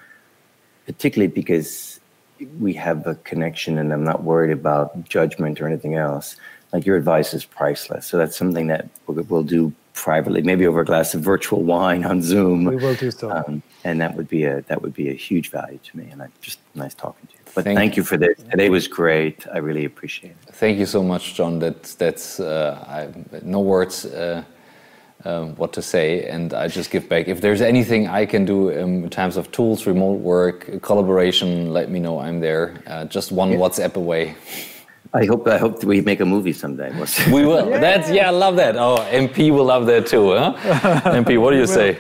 particularly 0.87 1.33
because 1.33 2.01
we 2.59 2.73
have 2.75 3.07
a 3.07 3.15
connection, 3.17 3.79
and 3.79 3.93
I'm 3.93 4.05
not 4.05 4.25
worried 4.25 4.51
about 4.51 5.09
judgment 5.09 5.61
or 5.61 5.67
anything 5.67 5.95
else. 5.95 6.37
Like 6.73 6.85
your 6.85 6.97
advice 6.97 7.33
is 7.35 7.45
priceless. 7.45 8.07
So 8.07 8.19
that's 8.19 8.37
something 8.37 8.67
that 8.67 8.89
we'll, 9.07 9.23
we'll 9.25 9.45
do 9.45 9.73
privately, 9.95 10.43
maybe 10.43 10.67
over 10.67 10.81
a 10.81 10.85
glass 10.85 11.15
of 11.15 11.21
virtual 11.21 11.63
wine 11.63 12.05
on 12.05 12.21
Zoom. 12.21 12.65
We 12.65 12.77
will 12.77 12.97
do 12.97 13.11
so. 13.11 13.31
Um, 13.31 13.63
and 13.85 14.01
that 14.01 14.17
would 14.17 14.29
be 14.29 14.45
a 14.45 14.63
that 14.63 14.83
would 14.83 14.95
be 14.95 15.09
a 15.09 15.15
huge 15.15 15.51
value 15.51 15.79
to 15.79 15.97
me. 15.97 16.09
And 16.11 16.23
I 16.23 16.29
just 16.41 16.59
nice 16.75 16.95
talking 16.95 17.27
to 17.29 17.35
you. 17.35 17.41
But 17.55 17.65
Thank 17.65 17.79
thank, 17.79 17.97
you 17.97 18.03
for 18.03 18.17
this. 18.17 18.43
Today 18.51 18.69
was 18.69 18.89
great. 18.89 19.47
I 19.53 19.59
really 19.59 19.85
appreciate 19.85 20.33
it. 20.33 20.55
Thank 20.55 20.79
you 20.79 20.87
so 20.87 21.03
much, 21.03 21.35
John. 21.35 21.61
That's 21.61 21.95
that's 21.95 22.41
uh, 22.41 22.85
I, 22.89 23.41
no 23.43 23.61
words 23.61 24.07
uh, 24.07 24.43
um, 25.25 25.55
what 25.57 25.73
to 25.73 25.83
say, 25.83 26.25
and 26.29 26.53
I 26.53 26.69
just 26.69 26.91
give 26.91 27.09
back. 27.09 27.29
If 27.29 27.41
there's 27.41 27.61
anything 27.61 28.09
I 28.09 28.27
can 28.27 28.45
do 28.45 28.71
um, 28.71 29.05
in 29.05 29.11
terms 29.11 29.37
of 29.37 29.51
tools, 29.53 29.87
remote 29.87 30.21
work, 30.21 30.83
collaboration, 30.83 31.73
let 31.73 31.91
me 31.91 31.99
know. 31.99 32.19
I'm 32.21 32.41
there. 32.41 32.83
Uh, 32.87 33.05
just 33.07 33.33
one 33.33 33.51
WhatsApp 33.53 33.97
away. 33.97 34.35
I 35.13 35.25
hope 35.27 35.47
I 35.47 35.59
hope 35.59 35.85
we 35.85 36.01
make 36.01 36.21
a 36.21 36.25
movie 36.27 36.53
someday. 36.53 36.91
We 37.33 37.45
will. 37.47 37.71
That's 37.87 38.11
yeah, 38.11 38.29
I 38.29 38.31
love 38.31 38.57
that. 38.57 38.77
Oh, 38.77 38.97
MP 39.11 39.51
will 39.51 39.65
love 39.65 39.87
that 39.87 40.07
too, 40.07 40.33
huh? 40.33 40.55
MP, 41.05 41.39
what 41.41 41.53
do 41.53 41.57
you 41.59 41.67
say? 41.67 41.99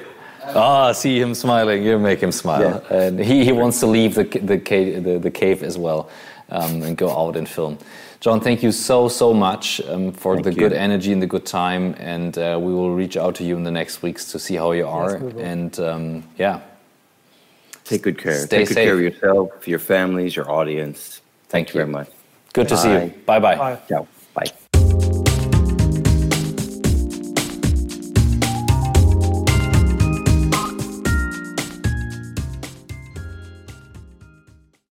Ah, 0.54 0.92
see 0.92 1.18
him 1.20 1.34
smiling. 1.34 1.82
You 1.82 1.98
make 1.98 2.20
him 2.20 2.32
smile, 2.32 2.82
Yeah. 2.90 2.96
and 2.96 3.18
he, 3.18 3.44
he 3.44 3.52
wants 3.52 3.80
to 3.80 3.86
leave 3.86 4.14
the 4.14 4.24
the 4.24 4.58
cave, 4.58 5.04
the, 5.04 5.18
the 5.18 5.30
cave 5.30 5.62
as 5.62 5.78
well, 5.78 6.10
um, 6.50 6.82
and 6.82 6.96
go 6.96 7.08
out 7.10 7.36
and 7.36 7.48
film. 7.48 7.78
John, 8.24 8.40
thank 8.40 8.62
you 8.62 8.72
so 8.72 9.08
so 9.08 9.34
much 9.34 9.82
um, 9.82 10.10
for 10.10 10.36
Thank 10.36 10.44
the 10.44 10.50
you. 10.52 10.56
good 10.56 10.72
energy 10.72 11.12
and 11.12 11.20
the 11.20 11.26
good 11.26 11.44
time, 11.44 11.94
and 11.98 12.38
uh, 12.38 12.58
we 12.58 12.72
will 12.72 12.94
reach 12.94 13.18
out 13.18 13.34
to 13.34 13.44
you 13.44 13.54
in 13.54 13.64
the 13.64 13.70
next 13.70 14.00
weeks 14.00 14.32
to 14.32 14.38
see 14.38 14.54
how 14.54 14.72
you 14.72 14.86
are, 14.86 15.18
we 15.18 15.28
will. 15.30 15.42
and 15.44 15.78
um, 15.78 16.24
yeah, 16.38 16.62
Take 17.84 18.00
good 18.00 18.16
care. 18.16 18.46
Stay 18.46 18.64
Take 18.64 18.68
good 18.68 18.76
care 18.76 18.94
of 18.94 19.00
yourself, 19.02 19.68
your 19.68 19.78
families, 19.78 20.36
your 20.36 20.50
audience. 20.50 21.20
Thank 21.50 21.68
Thank 21.68 21.68
you 21.68 21.80
very 21.80 21.90
much. 21.90 22.08
good 22.54 22.66
to 22.68 22.78
see 22.78 22.92
you. 22.92 23.12
Bye. 23.26 23.40
Bye 23.40 23.40
bye. 23.40 23.56
Bye. 23.56 23.80
Ciao. 23.90 24.08